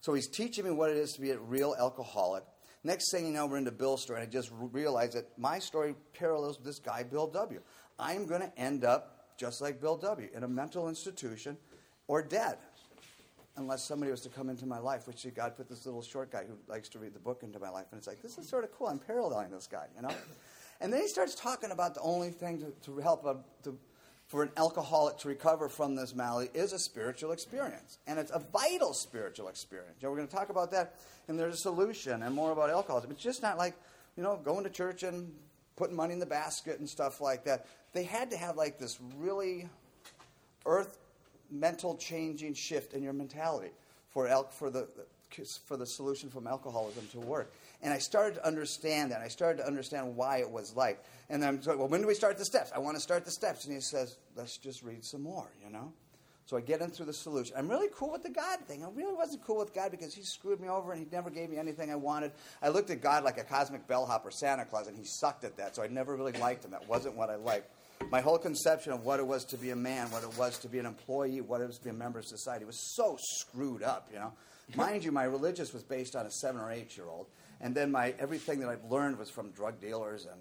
So 0.00 0.14
he's 0.14 0.28
teaching 0.28 0.64
me 0.64 0.70
what 0.70 0.90
it 0.90 0.96
is 0.96 1.12
to 1.12 1.20
be 1.20 1.30
a 1.30 1.38
real 1.38 1.76
alcoholic. 1.78 2.42
Next 2.82 3.10
thing 3.10 3.26
you 3.26 3.32
know, 3.32 3.46
we're 3.46 3.58
into 3.58 3.70
Bill's 3.70 4.02
story, 4.02 4.20
and 4.20 4.28
I 4.28 4.32
just 4.32 4.50
realized 4.52 5.12
that 5.12 5.38
my 5.38 5.58
story 5.58 5.94
parallels 6.18 6.58
this 6.64 6.78
guy, 6.78 7.02
Bill 7.02 7.26
W. 7.28 7.60
I'm 7.98 8.26
going 8.26 8.40
to 8.40 8.58
end 8.58 8.84
up 8.84 9.36
just 9.38 9.60
like 9.60 9.80
Bill 9.80 9.96
W. 9.96 10.28
in 10.34 10.42
a 10.42 10.48
mental 10.48 10.88
institution 10.88 11.56
or 12.08 12.22
dead. 12.22 12.56
Unless 13.56 13.86
somebody 13.86 14.10
was 14.10 14.20
to 14.22 14.28
come 14.30 14.48
into 14.48 14.66
my 14.66 14.78
life, 14.78 15.06
which 15.06 15.24
God 15.34 15.56
put 15.56 15.68
this 15.68 15.86
little 15.86 16.02
short 16.02 16.32
guy 16.32 16.44
who 16.44 16.54
likes 16.66 16.88
to 16.90 16.98
read 16.98 17.14
the 17.14 17.20
book 17.20 17.42
into 17.42 17.60
my 17.60 17.68
life. 17.68 17.86
And 17.92 17.98
it's 17.98 18.08
like, 18.08 18.20
this 18.20 18.36
is 18.36 18.48
sort 18.48 18.64
of 18.64 18.72
cool. 18.72 18.88
I'm 18.88 18.98
paralleling 18.98 19.50
this 19.50 19.68
guy, 19.68 19.86
you 19.94 20.02
know? 20.02 20.14
And 20.80 20.92
then 20.92 21.02
he 21.02 21.08
starts 21.08 21.34
talking 21.34 21.70
about 21.70 21.94
the 21.94 22.00
only 22.00 22.30
thing 22.30 22.58
to, 22.58 22.72
to 22.86 22.98
help 22.98 23.24
a, 23.24 23.36
to, 23.62 23.78
for 24.34 24.42
an 24.42 24.50
alcoholic 24.56 25.16
to 25.16 25.28
recover 25.28 25.68
from 25.68 25.94
this 25.94 26.12
malady 26.12 26.50
is 26.54 26.72
a 26.72 26.78
spiritual 26.80 27.30
experience. 27.30 27.98
And 28.08 28.18
it's 28.18 28.32
a 28.32 28.40
vital 28.40 28.92
spiritual 28.92 29.46
experience. 29.46 30.02
We're 30.02 30.16
going 30.16 30.26
to 30.26 30.34
talk 30.34 30.48
about 30.48 30.72
that, 30.72 30.96
and 31.28 31.38
there's 31.38 31.54
a 31.54 31.58
solution 31.58 32.20
and 32.20 32.34
more 32.34 32.50
about 32.50 32.68
alcoholism. 32.68 33.12
It's 33.12 33.22
just 33.22 33.42
not 33.42 33.58
like, 33.58 33.76
you 34.16 34.24
know, 34.24 34.36
going 34.44 34.64
to 34.64 34.70
church 34.70 35.04
and 35.04 35.32
putting 35.76 35.94
money 35.94 36.14
in 36.14 36.18
the 36.18 36.26
basket 36.26 36.80
and 36.80 36.88
stuff 36.88 37.20
like 37.20 37.44
that. 37.44 37.66
They 37.92 38.02
had 38.02 38.32
to 38.32 38.36
have 38.36 38.56
like 38.56 38.76
this 38.76 38.98
really 39.16 39.68
earth 40.66 40.98
mental 41.48 41.96
changing 41.96 42.54
shift 42.54 42.92
in 42.92 43.04
your 43.04 43.12
mentality 43.12 43.70
for, 44.08 44.26
el- 44.26 44.48
for, 44.48 44.68
the, 44.68 44.88
for 45.64 45.76
the 45.76 45.86
solution 45.86 46.28
from 46.28 46.48
alcoholism 46.48 47.06
to 47.12 47.20
work. 47.20 47.52
And 47.84 47.92
I 47.92 47.98
started 47.98 48.36
to 48.36 48.46
understand 48.46 49.12
that. 49.12 49.20
I 49.20 49.28
started 49.28 49.58
to 49.58 49.66
understand 49.66 50.16
why 50.16 50.38
it 50.38 50.50
was 50.50 50.74
like. 50.74 51.04
And 51.28 51.44
I'm 51.44 51.60
like, 51.64 51.78
well, 51.78 51.86
when 51.86 52.00
do 52.00 52.06
we 52.06 52.14
start 52.14 52.38
the 52.38 52.44
steps? 52.44 52.72
I 52.74 52.78
want 52.78 52.96
to 52.96 53.00
start 53.00 53.24
the 53.24 53.30
steps. 53.30 53.66
And 53.66 53.74
he 53.74 53.80
says, 53.80 54.16
let's 54.34 54.56
just 54.56 54.82
read 54.82 55.04
some 55.04 55.22
more, 55.22 55.52
you 55.62 55.70
know? 55.70 55.92
So 56.46 56.56
I 56.58 56.60
get 56.60 56.82
into 56.82 57.04
the 57.04 57.12
solution. 57.12 57.54
I'm 57.56 57.68
really 57.68 57.88
cool 57.94 58.10
with 58.10 58.22
the 58.22 58.30
God 58.30 58.58
thing. 58.66 58.84
I 58.84 58.88
really 58.94 59.14
wasn't 59.14 59.44
cool 59.44 59.58
with 59.58 59.74
God 59.74 59.90
because 59.90 60.14
he 60.14 60.22
screwed 60.22 60.60
me 60.60 60.68
over 60.68 60.92
and 60.92 61.00
he 61.00 61.08
never 61.10 61.30
gave 61.30 61.48
me 61.48 61.56
anything 61.56 61.90
I 61.90 61.94
wanted. 61.94 62.32
I 62.62 62.68
looked 62.68 62.90
at 62.90 63.00
God 63.00 63.24
like 63.24 63.38
a 63.38 63.44
cosmic 63.44 63.86
bellhop 63.86 64.26
or 64.26 64.30
Santa 64.30 64.66
Claus, 64.66 64.86
and 64.86 64.96
he 64.96 65.04
sucked 65.04 65.44
at 65.44 65.56
that. 65.56 65.76
So 65.76 65.82
I 65.82 65.86
never 65.86 66.16
really 66.16 66.32
liked 66.32 66.64
him. 66.64 66.70
That 66.72 66.86
wasn't 66.86 67.16
what 67.16 67.30
I 67.30 67.36
liked. 67.36 67.70
My 68.10 68.20
whole 68.20 68.38
conception 68.38 68.92
of 68.92 69.04
what 69.04 69.20
it 69.20 69.26
was 69.26 69.44
to 69.46 69.56
be 69.56 69.70
a 69.70 69.76
man, 69.76 70.10
what 70.10 70.22
it 70.22 70.36
was 70.36 70.58
to 70.58 70.68
be 70.68 70.78
an 70.78 70.86
employee, 70.86 71.40
what 71.40 71.60
it 71.62 71.66
was 71.66 71.78
to 71.78 71.84
be 71.84 71.90
a 71.90 71.94
member 71.94 72.18
of 72.18 72.26
society 72.26 72.64
was 72.64 72.94
so 72.94 73.16
screwed 73.20 73.82
up, 73.82 74.08
you 74.12 74.18
know. 74.18 74.32
Mind 74.76 75.04
you, 75.04 75.12
my 75.12 75.24
religious 75.24 75.72
was 75.72 75.82
based 75.82 76.16
on 76.16 76.26
a 76.26 76.30
seven 76.30 76.60
or 76.60 76.70
eight 76.70 76.96
year 76.96 77.06
old, 77.06 77.26
and 77.60 77.74
then 77.74 77.90
my 77.90 78.14
everything 78.18 78.60
that 78.60 78.68
I've 78.68 78.84
learned 78.90 79.18
was 79.18 79.30
from 79.30 79.50
drug 79.50 79.80
dealers 79.80 80.26
and 80.26 80.40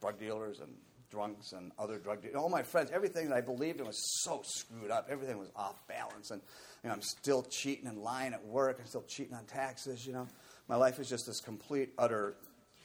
drug 0.00 0.18
dealers 0.18 0.60
and 0.60 0.72
drunks 1.10 1.52
and 1.52 1.72
other 1.78 1.98
drug 1.98 2.22
dealers. 2.22 2.36
All 2.36 2.48
my 2.48 2.62
friends, 2.62 2.90
everything 2.92 3.28
that 3.28 3.36
I 3.36 3.40
believed 3.40 3.80
in 3.80 3.86
was 3.86 4.00
so 4.22 4.42
screwed 4.44 4.90
up. 4.90 5.08
Everything 5.10 5.38
was 5.38 5.50
off 5.56 5.86
balance. 5.88 6.30
And 6.30 6.40
you 6.82 6.88
know, 6.88 6.94
I'm 6.94 7.02
still 7.02 7.42
cheating 7.42 7.86
and 7.86 7.98
lying 7.98 8.32
at 8.32 8.44
work. 8.44 8.78
I'm 8.80 8.86
still 8.86 9.04
cheating 9.06 9.34
on 9.34 9.44
taxes, 9.44 10.06
you 10.06 10.12
know. 10.12 10.26
My 10.68 10.76
life 10.76 10.98
is 10.98 11.08
just 11.08 11.26
this 11.26 11.40
complete, 11.40 11.90
utter 11.98 12.36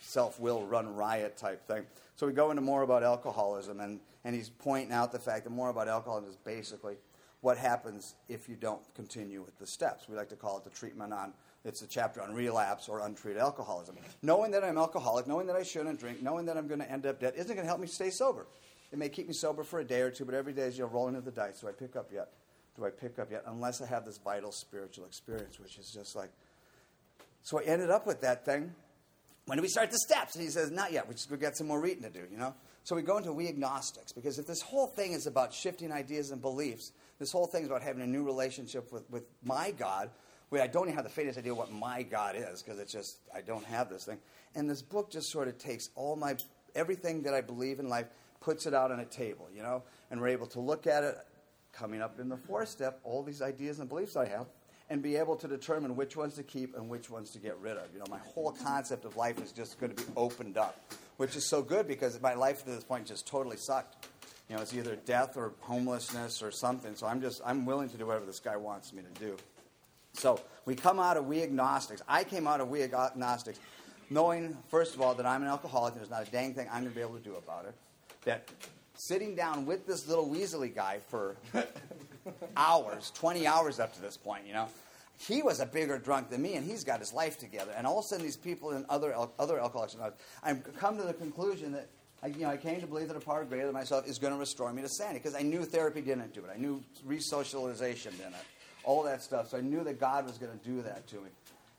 self 0.01 0.39
will 0.39 0.65
run 0.65 0.95
riot 0.95 1.37
type 1.37 1.67
thing. 1.67 1.85
So 2.15 2.27
we 2.27 2.33
go 2.33 2.49
into 2.49 2.61
more 2.61 2.81
about 2.81 3.03
alcoholism, 3.03 3.79
and, 3.79 3.99
and 4.23 4.35
he's 4.35 4.49
pointing 4.49 4.93
out 4.93 5.11
the 5.11 5.19
fact 5.19 5.43
that 5.43 5.49
more 5.49 5.69
about 5.69 5.87
alcoholism 5.87 6.29
is 6.29 6.37
basically 6.37 6.95
what 7.41 7.57
happens 7.57 8.15
if 8.27 8.49
you 8.49 8.55
don't 8.55 8.81
continue 8.95 9.41
with 9.41 9.57
the 9.59 9.67
steps. 9.67 10.07
We 10.09 10.15
like 10.15 10.29
to 10.29 10.35
call 10.35 10.57
it 10.57 10.63
the 10.63 10.69
treatment 10.71 11.13
on 11.13 11.33
it's 11.65 11.81
a 11.81 11.87
chapter 11.87 12.21
on 12.21 12.33
relapse 12.33 12.87
or 12.87 12.99
untreated 12.99 13.41
alcoholism. 13.41 13.95
Knowing 14.21 14.51
that 14.51 14.63
I'm 14.63 14.77
alcoholic, 14.77 15.27
knowing 15.27 15.47
that 15.47 15.55
I 15.55 15.63
shouldn't 15.63 15.99
drink, 15.99 16.21
knowing 16.21 16.45
that 16.45 16.57
I'm 16.57 16.67
going 16.67 16.79
to 16.79 16.89
end 16.89 17.05
up 17.05 17.19
dead 17.19 17.33
isn't 17.35 17.53
going 17.53 17.65
to 17.65 17.67
help 17.67 17.79
me 17.79 17.87
stay 17.87 18.11
sober. 18.11 18.45
It 18.91 18.99
may 18.99 19.09
keep 19.09 19.27
me 19.27 19.33
sober 19.33 19.63
for 19.63 19.79
a 19.79 19.83
day 19.83 20.01
or 20.01 20.11
two, 20.11 20.25
but 20.25 20.35
every 20.35 20.53
day 20.53 20.63
is 20.63 20.77
you 20.77 20.83
know, 20.83 20.91
rolling 20.91 21.15
of 21.15 21.25
the 21.25 21.31
dice. 21.31 21.59
Do 21.59 21.67
I 21.67 21.71
pick 21.71 21.95
up 21.95 22.11
yet? 22.13 22.29
Do 22.77 22.85
I 22.85 22.91
pick 22.91 23.19
up 23.19 23.31
yet? 23.31 23.43
Unless 23.47 23.81
I 23.81 23.87
have 23.87 24.05
this 24.05 24.19
vital 24.19 24.51
spiritual 24.51 25.05
experience, 25.05 25.59
which 25.59 25.77
is 25.77 25.91
just 25.91 26.15
like. 26.15 26.29
So 27.41 27.59
I 27.59 27.63
ended 27.63 27.89
up 27.89 28.05
with 28.05 28.21
that 28.21 28.45
thing. 28.45 28.73
When 29.47 29.57
do 29.57 29.61
we 29.61 29.67
start 29.67 29.91
the 29.91 29.99
steps? 29.99 30.35
And 30.35 30.43
he 30.43 30.49
says, 30.49 30.71
not 30.71 30.91
yet. 30.91 31.07
We 31.07 31.13
just 31.13 31.29
we 31.29 31.37
got 31.37 31.55
some 31.55 31.67
more 31.67 31.79
reading 31.79 32.03
to 32.03 32.09
do, 32.09 32.23
you 32.31 32.37
know. 32.37 32.53
So 32.83 32.95
we 32.95 33.01
go 33.01 33.17
into 33.17 33.33
we 33.33 33.47
agnostics 33.47 34.11
because 34.11 34.37
if 34.37 34.45
this 34.45 34.61
whole 34.61 34.87
thing 34.87 35.13
is 35.13 35.25
about 35.25 35.53
shifting 35.53 35.91
ideas 35.91 36.31
and 36.31 36.41
beliefs, 36.41 36.91
this 37.17 37.31
whole 37.31 37.47
thing 37.47 37.63
is 37.63 37.69
about 37.69 37.81
having 37.81 38.03
a 38.03 38.07
new 38.07 38.23
relationship 38.23 38.91
with, 38.91 39.09
with 39.09 39.23
my 39.43 39.71
God, 39.71 40.11
Wait, 40.51 40.61
I 40.61 40.67
don't 40.67 40.83
even 40.83 40.95
have 40.95 41.03
the 41.03 41.09
faintest 41.09 41.39
idea 41.39 41.53
what 41.53 41.71
my 41.71 42.03
God 42.03 42.35
is 42.35 42.61
because 42.61 42.79
it's 42.79 42.93
just, 42.93 43.17
I 43.33 43.41
don't 43.41 43.65
have 43.65 43.89
this 43.89 44.05
thing. 44.05 44.19
And 44.53 44.69
this 44.69 44.81
book 44.81 45.11
just 45.11 45.31
sort 45.31 45.47
of 45.47 45.57
takes 45.57 45.89
all 45.95 46.15
my, 46.15 46.35
everything 46.75 47.23
that 47.23 47.33
I 47.33 47.41
believe 47.41 47.79
in 47.79 47.89
life, 47.89 48.07
puts 48.39 48.67
it 48.67 48.73
out 48.73 48.91
on 48.91 48.99
a 48.99 49.05
table, 49.05 49.49
you 49.53 49.63
know, 49.63 49.81
and 50.11 50.21
we're 50.21 50.27
able 50.27 50.45
to 50.47 50.59
look 50.59 50.85
at 50.85 51.03
it 51.03 51.17
coming 51.73 52.01
up 52.01 52.19
in 52.19 52.29
the 52.29 52.37
fourth 52.37 52.69
step, 52.69 52.99
all 53.03 53.23
these 53.23 53.41
ideas 53.41 53.79
and 53.79 53.89
beliefs 53.89 54.15
I 54.15 54.27
have, 54.27 54.45
and 54.89 55.01
be 55.01 55.15
able 55.15 55.35
to 55.37 55.47
determine 55.47 55.95
which 55.95 56.15
ones 56.15 56.35
to 56.35 56.43
keep 56.43 56.75
and 56.77 56.87
which 56.87 57.09
ones 57.09 57.31
to 57.31 57.39
get 57.39 57.57
rid 57.59 57.75
of. 57.75 57.91
You 57.91 57.99
know, 57.99 58.05
my 58.09 58.19
whole 58.19 58.51
concept 58.51 59.03
of 59.03 59.17
life 59.17 59.41
is 59.41 59.51
just 59.51 59.79
going 59.79 59.93
to 59.93 60.03
be 60.03 60.09
opened 60.15 60.57
up, 60.57 60.79
which 61.17 61.35
is 61.35 61.49
so 61.49 61.61
good 61.63 61.87
because 61.87 62.21
my 62.21 62.35
life 62.35 62.63
to 62.65 62.69
this 62.69 62.83
point 62.83 63.07
just 63.07 63.27
totally 63.27 63.57
sucked. 63.57 64.07
You 64.47 64.55
know, 64.55 64.61
it's 64.61 64.75
either 64.75 64.95
death 64.95 65.37
or 65.37 65.53
homelessness 65.61 66.43
or 66.43 66.51
something. 66.51 66.95
So 66.95 67.07
I'm 67.07 67.19
just, 67.19 67.41
I'm 67.43 67.65
willing 67.65 67.89
to 67.89 67.97
do 67.97 68.05
whatever 68.05 68.27
this 68.27 68.39
guy 68.39 68.57
wants 68.57 68.93
me 68.93 69.01
to 69.01 69.19
do. 69.19 69.35
So 70.17 70.39
we 70.65 70.75
come 70.75 70.99
out 70.99 71.17
of 71.17 71.25
we 71.25 71.43
agnostics. 71.43 72.01
I 72.07 72.23
came 72.23 72.47
out 72.47 72.61
of 72.61 72.69
we 72.69 72.83
agnostics 72.83 73.59
knowing, 74.09 74.57
first 74.67 74.95
of 74.95 75.01
all, 75.01 75.13
that 75.15 75.25
I'm 75.25 75.41
an 75.41 75.47
alcoholic 75.47 75.93
and 75.93 76.01
there's 76.01 76.11
not 76.11 76.27
a 76.27 76.31
dang 76.31 76.53
thing 76.53 76.67
I'm 76.71 76.81
going 76.81 76.91
to 76.91 76.95
be 76.95 77.01
able 77.01 77.17
to 77.17 77.23
do 77.23 77.35
about 77.35 77.65
it. 77.65 77.75
That 78.23 78.49
sitting 78.95 79.35
down 79.35 79.65
with 79.65 79.85
this 79.85 80.07
little 80.07 80.27
Weasley 80.27 80.73
guy 80.73 80.99
for 81.07 81.35
hours, 82.57 83.11
20 83.15 83.45
hours 83.45 83.79
up 83.79 83.93
to 83.95 84.01
this 84.01 84.17
point, 84.17 84.45
you 84.47 84.53
know, 84.53 84.67
he 85.17 85.41
was 85.41 85.59
a 85.59 85.65
bigger 85.65 85.97
drunk 85.97 86.29
than 86.29 86.41
me 86.41 86.55
and 86.55 86.65
he's 86.65 86.83
got 86.83 86.99
his 86.99 87.13
life 87.13 87.37
together. 87.37 87.71
And 87.75 87.87
all 87.87 87.99
of 87.99 88.05
a 88.05 88.07
sudden, 88.07 88.25
these 88.25 88.37
people 88.37 88.71
and 88.71 88.85
other, 88.89 89.15
other 89.39 89.59
alcoholics, 89.59 89.95
I've 90.43 90.75
come 90.77 90.97
to 90.97 91.03
the 91.03 91.13
conclusion 91.13 91.71
that 91.73 91.87
I, 92.23 92.27
you 92.27 92.39
know, 92.39 92.49
I 92.49 92.57
came 92.57 92.81
to 92.81 92.87
believe 92.87 93.07
that 93.09 93.17
a 93.17 93.19
power 93.19 93.45
greater 93.45 93.65
than 93.65 93.73
myself 93.73 94.07
is 94.07 94.17
going 94.17 94.33
to 94.33 94.39
restore 94.39 94.71
me 94.73 94.81
to 94.81 94.89
sanity 94.89 95.19
because 95.19 95.35
I 95.35 95.41
knew 95.41 95.63
therapy 95.63 96.01
didn't 96.01 96.33
do 96.33 96.41
it. 96.41 96.49
I 96.53 96.57
knew 96.57 96.83
resocialization 97.07 98.11
didn't 98.11 98.33
all 98.85 99.03
that 99.03 99.21
stuff. 99.21 99.49
So 99.49 99.57
I 99.57 99.61
knew 99.61 99.83
that 99.83 99.99
God 99.99 100.25
was 100.25 100.37
going 100.37 100.57
to 100.57 100.65
do 100.65 100.81
that 100.83 101.07
to 101.07 101.15
me. 101.15 101.29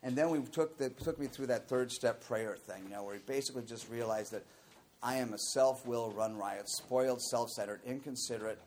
And 0.03 0.17
then 0.17 0.31
we 0.31 0.41
took, 0.41 0.77
the, 0.79 0.91
took 0.91 1.19
me 1.19 1.27
through 1.27 1.47
that 1.47 1.69
third 1.69 1.91
step 1.91 2.25
prayer 2.27 2.57
thing, 2.57 2.83
you 2.85 2.91
know, 2.91 3.03
where 3.03 3.15
he 3.15 3.21
basically 3.27 3.63
just 3.63 3.91
realized 3.91 4.33
that 4.33 4.45
I 5.03 5.17
am 5.17 5.33
a 5.33 5.39
self 5.39 5.87
will 5.87 6.11
run 6.11 6.37
riot, 6.37 6.69
spoiled, 6.69 7.23
self 7.23 7.51
centered, 7.51 7.81
inconsiderate 7.87 8.61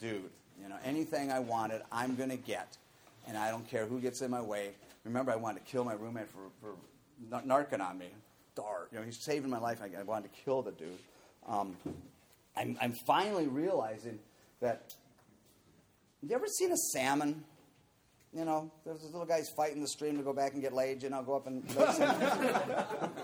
dude. 0.00 0.30
You 0.60 0.68
know, 0.68 0.76
anything 0.84 1.32
I 1.32 1.40
wanted, 1.40 1.82
I'm 1.90 2.14
going 2.14 2.30
to 2.30 2.36
get. 2.36 2.76
And 3.26 3.36
I 3.36 3.50
don't 3.50 3.68
care 3.68 3.86
who 3.86 4.00
gets 4.00 4.22
in 4.22 4.30
my 4.30 4.40
way. 4.40 4.70
Remember, 5.04 5.32
I 5.32 5.36
wanted 5.36 5.64
to 5.64 5.70
kill 5.70 5.84
my 5.84 5.94
roommate 5.94 6.28
for, 6.28 6.50
for 6.60 7.40
narking 7.46 7.80
on 7.80 7.98
me. 7.98 8.08
Dart. 8.54 8.88
You 8.92 8.98
know, 8.98 9.04
he's 9.04 9.22
saving 9.22 9.50
my 9.50 9.58
life. 9.58 9.80
I, 9.82 10.00
I 10.00 10.02
wanted 10.02 10.32
to 10.32 10.40
kill 10.42 10.62
the 10.62 10.72
dude. 10.72 10.98
Um, 11.48 11.76
I'm, 12.56 12.76
I'm 12.80 12.92
finally 13.06 13.46
realizing 13.46 14.18
that. 14.60 14.94
You 16.22 16.34
ever 16.36 16.46
seen 16.46 16.70
a 16.70 16.76
salmon? 16.76 17.42
You 18.34 18.44
know, 18.46 18.70
there's 18.84 19.00
these 19.02 19.12
little 19.12 19.26
guys 19.26 19.50
fighting 19.50 19.82
the 19.82 19.88
stream 19.88 20.16
to 20.16 20.22
go 20.22 20.32
back 20.32 20.54
and 20.54 20.62
get 20.62 20.72
laid, 20.72 21.02
you 21.02 21.10
know, 21.10 21.22
go 21.22 21.36
up 21.36 21.46
and. 21.46 21.62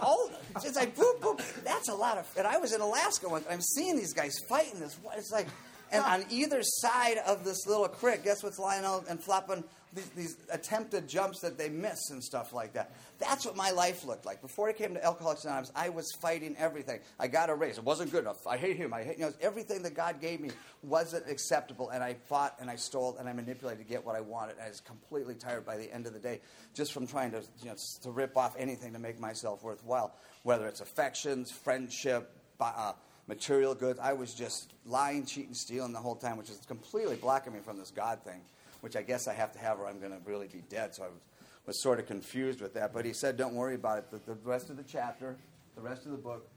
oh, 0.02 0.30
it's 0.56 0.76
like, 0.76 0.94
boop, 0.94 1.18
boop. 1.20 1.64
That's 1.64 1.88
a 1.88 1.94
lot 1.94 2.18
of. 2.18 2.30
And 2.36 2.46
I 2.46 2.58
was 2.58 2.74
in 2.74 2.80
Alaska 2.80 3.28
once, 3.28 3.46
I'm 3.50 3.62
seeing 3.62 3.96
these 3.96 4.12
guys 4.12 4.34
fighting 4.48 4.80
this. 4.80 4.98
It's 5.16 5.32
like, 5.32 5.46
and 5.90 6.04
on 6.04 6.24
either 6.30 6.60
side 6.62 7.16
of 7.26 7.44
this 7.44 7.66
little 7.66 7.88
creek, 7.88 8.24
guess 8.24 8.42
what's 8.42 8.58
lying 8.58 8.84
out 8.84 9.06
and 9.08 9.22
flopping? 9.22 9.64
These, 9.94 10.08
these, 10.10 10.36
attempted 10.50 11.08
jumps 11.08 11.40
that 11.40 11.56
they 11.56 11.68
miss 11.68 12.10
and 12.10 12.22
stuff 12.22 12.52
like 12.52 12.74
that. 12.74 12.92
That's 13.18 13.46
what 13.46 13.56
my 13.56 13.70
life 13.70 14.04
looked 14.04 14.26
like. 14.26 14.42
Before 14.42 14.68
I 14.68 14.72
came 14.72 14.94
to 14.94 15.04
Alcoholics 15.04 15.44
Anonymous, 15.44 15.72
I 15.74 15.88
was 15.88 16.12
fighting 16.20 16.54
everything. 16.58 17.00
I 17.18 17.28
got 17.28 17.48
a 17.48 17.54
raise. 17.54 17.78
It 17.78 17.84
wasn't 17.84 18.12
good 18.12 18.22
enough. 18.22 18.46
I 18.46 18.56
hate 18.56 18.76
him. 18.76 18.92
I 18.92 19.02
hate, 19.02 19.18
you 19.18 19.24
know, 19.24 19.32
everything 19.40 19.82
that 19.82 19.94
God 19.94 20.20
gave 20.20 20.40
me 20.40 20.50
wasn't 20.82 21.28
acceptable. 21.28 21.88
And 21.90 22.04
I 22.04 22.14
fought 22.14 22.56
and 22.60 22.70
I 22.70 22.76
stole 22.76 23.16
and 23.18 23.28
I 23.28 23.32
manipulated 23.32 23.84
to 23.84 23.88
get 23.90 24.04
what 24.04 24.14
I 24.14 24.20
wanted. 24.20 24.56
And 24.56 24.62
I 24.62 24.68
was 24.68 24.80
completely 24.80 25.34
tired 25.34 25.64
by 25.64 25.76
the 25.76 25.92
end 25.92 26.06
of 26.06 26.12
the 26.12 26.20
day 26.20 26.40
just 26.74 26.92
from 26.92 27.06
trying 27.06 27.30
to, 27.32 27.42
you 27.62 27.70
know, 27.70 27.76
to 28.02 28.10
rip 28.10 28.36
off 28.36 28.54
anything 28.58 28.92
to 28.92 28.98
make 28.98 29.18
myself 29.18 29.62
worthwhile, 29.62 30.14
whether 30.42 30.66
it's 30.66 30.80
affections, 30.80 31.50
friendship, 31.50 32.30
uh, 32.60 32.92
material 33.26 33.74
goods. 33.74 34.00
I 34.00 34.14
was 34.14 34.34
just 34.34 34.72
lying, 34.84 35.26
cheating, 35.26 35.54
stealing 35.54 35.92
the 35.92 35.98
whole 35.98 36.16
time, 36.16 36.36
which 36.36 36.50
is 36.50 36.58
completely 36.66 37.16
blocking 37.16 37.52
me 37.52 37.60
from 37.60 37.78
this 37.78 37.90
God 37.90 38.22
thing, 38.24 38.40
which 38.80 38.96
I 38.96 39.02
guess 39.02 39.28
I 39.28 39.34
have 39.34 39.52
to 39.52 39.58
have 39.58 39.78
or 39.78 39.86
I'm 39.86 39.98
going 39.98 40.12
to 40.12 40.20
really 40.24 40.46
be 40.46 40.62
dead. 40.68 40.94
So 40.94 41.04
I 41.04 41.06
was, 41.06 41.20
was, 41.66 41.82
sort 41.82 41.98
of 41.98 42.06
confused 42.06 42.60
with 42.60 42.74
that. 42.74 42.92
But 42.92 43.04
he 43.04 43.12
said, 43.12 43.36
don't 43.36 43.54
worry 43.54 43.74
about 43.74 43.98
it. 43.98 44.10
The, 44.10 44.34
the 44.34 44.38
rest 44.44 44.70
of 44.70 44.76
the 44.76 44.82
chapter, 44.82 45.36
the 45.74 45.82
rest 45.82 46.06
of 46.06 46.12
the 46.12 46.18
book, 46.18 46.48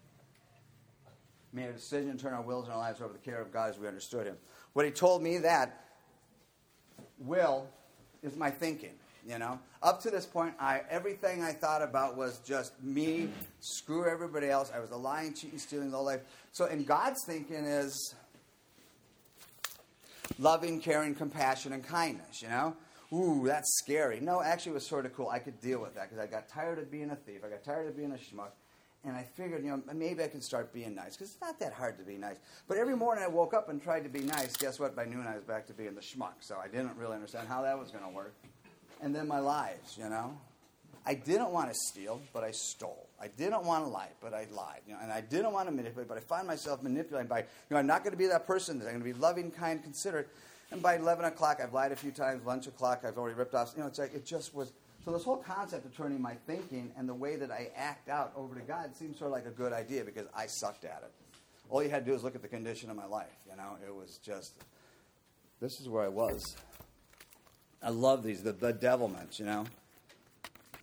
made 1.53 1.69
a 1.69 1.73
decision 1.73 2.15
to 2.15 2.17
turn 2.17 2.33
our 2.33 2.41
wills 2.41 2.65
and 2.65 2.73
our 2.73 2.79
lives 2.79 3.01
over 3.01 3.13
to 3.13 3.19
the 3.19 3.25
care 3.25 3.41
of 3.41 3.51
God 3.51 3.69
as 3.69 3.79
we 3.79 3.87
understood 3.87 4.25
Him. 4.25 4.37
What 4.73 4.85
he 4.85 4.91
told 4.91 5.21
me 5.21 5.37
that 5.39 5.85
will 7.19 7.67
is 8.23 8.35
my 8.35 8.49
thinking. 8.49 8.93
You 9.27 9.37
know, 9.37 9.59
up 9.83 10.01
to 10.01 10.09
this 10.09 10.25
point, 10.25 10.55
I 10.59 10.81
everything 10.89 11.43
I 11.43 11.51
thought 11.51 11.83
about 11.83 12.17
was 12.17 12.39
just 12.39 12.81
me. 12.81 13.29
Screw 13.59 14.09
everybody 14.09 14.49
else. 14.49 14.71
I 14.75 14.79
was 14.79 14.89
a 14.89 14.95
lying, 14.95 15.35
cheating, 15.35 15.59
stealing 15.59 15.91
whole 15.91 16.05
life. 16.05 16.21
So, 16.53 16.65
in 16.65 16.85
God's 16.85 17.23
thinking 17.27 17.65
is 17.65 18.15
loving, 20.41 20.81
caring, 20.81 21.15
compassion, 21.15 21.73
and 21.73 21.83
kindness. 21.83 22.41
You 22.41 22.49
know, 22.49 22.75
ooh, 23.13 23.43
that's 23.45 23.77
scary. 23.77 24.19
No, 24.19 24.41
actually, 24.41 24.71
it 24.71 24.75
was 24.75 24.87
sort 24.87 25.05
of 25.05 25.13
cool. 25.13 25.29
I 25.29 25.39
could 25.39 25.59
deal 25.61 25.79
with 25.79 25.95
that 25.95 26.09
because 26.09 26.23
I 26.23 26.27
got 26.27 26.49
tired 26.49 26.79
of 26.79 26.91
being 26.91 27.11
a 27.11 27.15
thief. 27.15 27.41
I 27.45 27.49
got 27.49 27.63
tired 27.63 27.87
of 27.87 27.95
being 27.95 28.11
a 28.11 28.15
schmuck. 28.15 28.51
And 29.03 29.15
I 29.15 29.23
figured, 29.23 29.63
you 29.63 29.71
know, 29.71 29.81
maybe 29.95 30.23
I 30.23 30.27
can 30.27 30.41
start 30.41 30.71
being 30.71 30.93
nice 30.93 31.17
because 31.17 31.31
it's 31.31 31.41
not 31.41 31.59
that 31.59 31.73
hard 31.73 31.97
to 31.97 32.03
be 32.03 32.17
nice. 32.17 32.35
But 32.67 32.77
every 32.77 32.95
morning 32.95 33.23
I 33.23 33.27
woke 33.27 33.55
up 33.55 33.67
and 33.69 33.81
tried 33.81 34.03
to 34.03 34.09
be 34.09 34.19
nice. 34.19 34.55
Guess 34.55 34.79
what? 34.79 34.95
By 34.95 35.05
noon 35.05 35.25
I 35.25 35.33
was 35.33 35.43
back 35.43 35.65
to 35.67 35.73
being 35.73 35.95
the 35.95 36.01
schmuck. 36.01 36.33
So 36.41 36.57
I 36.63 36.67
didn't 36.67 36.95
really 36.97 37.15
understand 37.15 37.47
how 37.47 37.63
that 37.63 37.79
was 37.79 37.89
going 37.89 38.03
to 38.03 38.11
work 38.11 38.35
and 39.01 39.15
then 39.15 39.27
my 39.27 39.39
lies, 39.39 39.97
you 39.97 40.07
know. 40.09 40.37
I 41.05 41.15
didn't 41.15 41.51
want 41.51 41.69
to 41.69 41.75
steal, 41.75 42.21
but 42.33 42.43
I 42.43 42.51
stole. 42.51 43.07
I 43.19 43.27
didn't 43.27 43.63
want 43.63 43.85
to 43.85 43.89
lie, 43.89 44.09
but 44.21 44.33
I 44.33 44.47
lied. 44.51 44.81
You 44.87 44.93
know, 44.93 44.99
and 45.01 45.11
I 45.11 45.21
didn't 45.21 45.51
want 45.51 45.67
to 45.67 45.73
manipulate, 45.73 46.07
but 46.07 46.17
I 46.17 46.21
find 46.21 46.47
myself 46.47 46.83
manipulating 46.83 47.27
by, 47.27 47.39
you 47.39 47.45
know, 47.71 47.77
I'm 47.77 47.87
not 47.87 48.03
going 48.03 48.11
to 48.11 48.17
be 48.17 48.27
that 48.27 48.45
person. 48.45 48.77
I'm 48.77 48.83
going 48.83 48.99
to 48.99 49.03
be 49.03 49.13
loving, 49.13 49.49
kind, 49.51 49.81
considerate. 49.81 50.29
And 50.71 50.81
by 50.81 50.95
11 50.95 51.25
o'clock, 51.25 51.59
I've 51.61 51.73
lied 51.73 51.91
a 51.91 51.95
few 51.95 52.11
times. 52.11 52.45
Lunch 52.45 52.67
o'clock, 52.67 53.03
I've 53.05 53.17
already 53.17 53.35
ripped 53.35 53.55
off. 53.55 53.73
You 53.75 53.81
know, 53.81 53.87
it's 53.87 53.99
like 53.99 54.13
it 54.13 54.25
just 54.25 54.53
was. 54.53 54.71
So 55.03 55.11
this 55.11 55.23
whole 55.23 55.37
concept 55.37 55.85
of 55.85 55.97
turning 55.97 56.21
my 56.21 56.35
thinking 56.45 56.91
and 56.95 57.09
the 57.09 57.13
way 57.13 57.35
that 57.35 57.49
I 57.49 57.69
act 57.75 58.07
out 58.07 58.31
over 58.35 58.53
to 58.53 58.61
God 58.61 58.95
seems 58.95 59.17
sort 59.17 59.29
of 59.29 59.33
like 59.33 59.47
a 59.47 59.55
good 59.55 59.73
idea 59.73 60.03
because 60.03 60.27
I 60.35 60.45
sucked 60.45 60.85
at 60.85 61.01
it. 61.03 61.11
All 61.69 61.81
you 61.81 61.89
had 61.89 62.05
to 62.05 62.11
do 62.11 62.15
is 62.15 62.23
look 62.23 62.35
at 62.35 62.43
the 62.43 62.47
condition 62.47 62.91
of 62.91 62.95
my 62.95 63.07
life. 63.07 63.35
You 63.49 63.57
know, 63.57 63.77
it 63.85 63.93
was 63.93 64.19
just. 64.23 64.53
This 65.59 65.79
is 65.79 65.89
where 65.89 66.03
I 66.03 66.07
was. 66.07 66.55
I 67.83 67.89
love 67.89 68.23
these, 68.23 68.43
the 68.43 68.53
bedevilments, 68.53 69.39
you 69.39 69.45
know. 69.45 69.65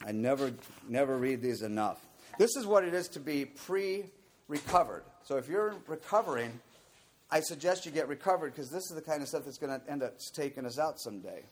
I 0.06 0.12
never, 0.12 0.52
never 0.88 1.16
read 1.16 1.42
these 1.42 1.62
enough. 1.62 2.00
This 2.38 2.56
is 2.56 2.66
what 2.66 2.84
it 2.84 2.94
is 2.94 3.08
to 3.08 3.20
be 3.20 3.44
pre 3.44 4.04
recovered. 4.46 5.02
So 5.24 5.37
if 5.37 5.48
you're 5.48 5.74
recovering, 5.87 6.61
I 7.30 7.40
suggest 7.40 7.84
you 7.84 7.92
get 7.92 8.08
recovered 8.08 8.54
because 8.54 8.70
this 8.70 8.84
is 8.84 8.94
the 8.94 9.02
kind 9.02 9.22
of 9.22 9.28
stuff 9.28 9.44
that's 9.44 9.58
going 9.58 9.78
to 9.78 9.90
end 9.90 10.02
up 10.02 10.14
taking 10.34 10.64
us 10.64 10.78
out 10.78 10.98
someday. 10.98 11.42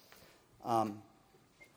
Um, 0.64 1.02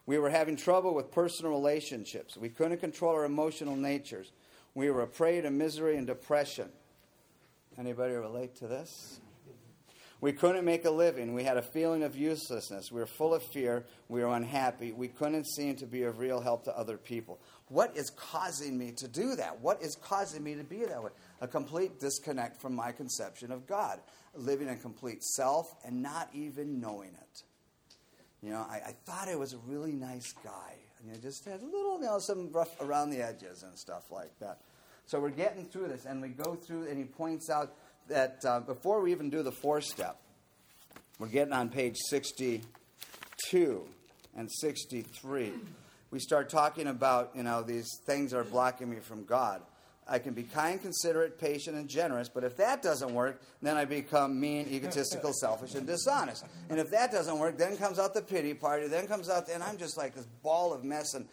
we 0.05 0.17
were 0.17 0.29
having 0.29 0.55
trouble 0.55 0.95
with 0.95 1.11
personal 1.11 1.51
relationships. 1.51 2.37
We 2.37 2.49
couldn't 2.49 2.79
control 2.79 3.13
our 3.13 3.25
emotional 3.25 3.75
natures. 3.75 4.31
We 4.73 4.89
were 4.89 5.01
a 5.01 5.07
prey 5.07 5.41
to 5.41 5.51
misery 5.51 5.97
and 5.97 6.07
depression. 6.07 6.69
Anybody 7.77 8.13
relate 8.13 8.55
to 8.55 8.67
this? 8.67 9.19
We 10.21 10.33
couldn't 10.33 10.65
make 10.65 10.83
a 10.83 10.89
living. 10.89 11.33
We 11.33 11.45
had 11.45 11.55
a 11.55 11.61
feeling 11.61 12.03
of 12.03 12.15
uselessness. 12.15 12.91
We 12.91 12.99
were 12.99 13.05
full 13.05 13.33
of 13.33 13.41
fear. 13.41 13.85
We 14.09 14.21
were 14.21 14.35
unhappy. 14.35 14.91
We 14.91 15.07
couldn't 15.07 15.45
seem 15.45 15.77
to 15.77 15.85
be 15.85 16.03
of 16.03 16.19
real 16.19 16.41
help 16.41 16.65
to 16.65 16.77
other 16.77 16.97
people. 16.97 17.39
What 17.67 17.95
is 17.95 18.09
causing 18.09 18.77
me 18.77 18.91
to 18.97 19.07
do 19.07 19.35
that? 19.35 19.61
What 19.61 19.81
is 19.81 19.95
causing 19.95 20.43
me 20.43 20.55
to 20.55 20.63
be 20.63 20.83
that 20.85 21.01
way? 21.01 21.11
A 21.39 21.47
complete 21.47 21.99
disconnect 21.99 22.59
from 22.61 22.75
my 22.75 22.91
conception 22.91 23.51
of 23.51 23.65
God, 23.65 24.01
living 24.35 24.67
in 24.67 24.77
complete 24.79 25.23
self 25.23 25.73
and 25.85 26.01
not 26.01 26.29
even 26.33 26.81
knowing 26.81 27.11
it. 27.13 27.43
You 28.41 28.51
know, 28.51 28.65
I, 28.69 28.81
I 28.87 28.95
thought 29.05 29.29
I 29.29 29.35
was 29.35 29.53
a 29.53 29.59
really 29.59 29.93
nice 29.93 30.33
guy. 30.43 30.75
And 30.99 31.15
you 31.15 31.21
just 31.21 31.45
had 31.45 31.61
a 31.61 31.65
little, 31.65 31.99
you 31.99 32.07
know, 32.07 32.19
some 32.19 32.51
rough 32.51 32.79
around 32.81 33.11
the 33.11 33.21
edges 33.21 33.63
and 33.63 33.77
stuff 33.77 34.11
like 34.11 34.37
that. 34.39 34.59
So 35.05 35.19
we're 35.19 35.31
getting 35.31 35.65
through 35.65 35.87
this, 35.87 36.05
and 36.05 36.21
we 36.21 36.29
go 36.29 36.53
through, 36.53 36.87
and 36.87 36.95
he 36.95 37.03
points 37.03 37.49
out 37.49 37.73
that 38.09 38.43
uh, 38.45 38.59
before 38.59 39.01
we 39.01 39.11
even 39.11 39.29
do 39.29 39.41
the 39.43 39.51
four 39.51 39.81
step, 39.81 40.17
we're 41.17 41.27
getting 41.27 41.53
on 41.53 41.69
page 41.69 41.95
62 42.09 43.83
and 44.35 44.51
63. 44.51 45.53
We 46.11 46.19
start 46.19 46.49
talking 46.49 46.87
about, 46.87 47.31
you 47.35 47.43
know, 47.43 47.61
these 47.61 47.87
things 48.05 48.33
are 48.33 48.43
blocking 48.43 48.89
me 48.89 48.97
from 48.97 49.25
God. 49.25 49.61
I 50.07 50.17
can 50.17 50.33
be 50.33 50.43
kind, 50.43 50.81
considerate, 50.81 51.39
patient, 51.39 51.77
and 51.77 51.87
generous, 51.87 52.29
but 52.29 52.43
if 52.43 52.57
that 52.57 52.81
doesn't 52.81 53.13
work, 53.13 53.41
then 53.61 53.77
I 53.77 53.85
become 53.85 54.39
mean, 54.39 54.67
egotistical, 54.67 55.33
selfish, 55.39 55.75
and 55.75 55.85
dishonest. 55.85 56.45
And 56.69 56.79
if 56.79 56.89
that 56.89 57.11
doesn't 57.11 57.37
work, 57.37 57.57
then 57.57 57.77
comes 57.77 57.99
out 57.99 58.15
the 58.15 58.21
pity 58.23 58.55
party, 58.55 58.87
then 58.87 59.07
comes 59.07 59.29
out, 59.29 59.49
and 59.49 59.61
I'm 59.61 59.77
just 59.77 59.97
like 59.97 60.15
this 60.15 60.25
ball 60.41 60.73
of 60.73 60.83
mess. 60.83 61.13
And 61.13 61.27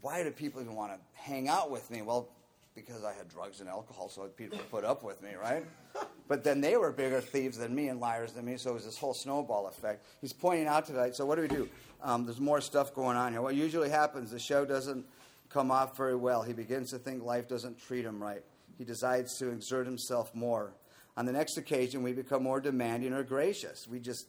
why 0.00 0.22
do 0.22 0.30
people 0.30 0.62
even 0.62 0.74
want 0.74 0.92
to 0.92 0.98
hang 1.12 1.48
out 1.48 1.70
with 1.70 1.90
me? 1.90 2.00
Well, 2.00 2.30
because 2.74 3.04
I 3.04 3.12
had 3.12 3.28
drugs 3.28 3.60
and 3.60 3.68
alcohol, 3.68 4.08
so 4.08 4.22
people 4.28 4.58
put 4.70 4.84
up 4.84 5.02
with 5.02 5.22
me, 5.22 5.30
right? 5.40 5.64
But 6.28 6.44
then 6.44 6.60
they 6.60 6.76
were 6.76 6.92
bigger 6.92 7.20
thieves 7.20 7.58
than 7.58 7.74
me 7.74 7.88
and 7.88 8.00
liars 8.00 8.32
than 8.32 8.44
me, 8.44 8.56
so 8.56 8.70
it 8.70 8.74
was 8.74 8.84
this 8.84 8.96
whole 8.96 9.14
snowball 9.14 9.66
effect. 9.66 10.06
He's 10.20 10.32
pointing 10.32 10.66
out 10.66 10.86
tonight, 10.86 11.14
so 11.16 11.26
what 11.26 11.36
do 11.36 11.42
we 11.42 11.48
do? 11.48 11.68
Um, 12.02 12.24
there's 12.24 12.40
more 12.40 12.60
stuff 12.60 12.94
going 12.94 13.16
on 13.16 13.32
here. 13.32 13.42
What 13.42 13.54
usually 13.54 13.90
happens, 13.90 14.30
the 14.30 14.38
show 14.38 14.64
doesn't 14.64 15.04
come 15.50 15.70
off 15.70 15.96
very 15.96 16.16
well. 16.16 16.42
He 16.42 16.52
begins 16.52 16.90
to 16.90 16.98
think 16.98 17.22
life 17.22 17.48
doesn't 17.48 17.80
treat 17.80 18.04
him 18.04 18.22
right. 18.22 18.42
He 18.78 18.84
decides 18.84 19.36
to 19.38 19.50
exert 19.50 19.86
himself 19.86 20.34
more. 20.34 20.72
On 21.16 21.26
the 21.26 21.32
next 21.32 21.58
occasion, 21.58 22.02
we 22.02 22.12
become 22.12 22.42
more 22.42 22.60
demanding 22.60 23.12
or 23.12 23.22
gracious. 23.22 23.86
We 23.86 24.00
just 24.00 24.26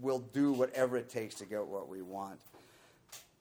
will 0.00 0.18
do 0.18 0.52
whatever 0.52 0.96
it 0.96 1.08
takes 1.08 1.36
to 1.36 1.46
get 1.46 1.66
what 1.66 1.88
we 1.88 2.02
want. 2.02 2.40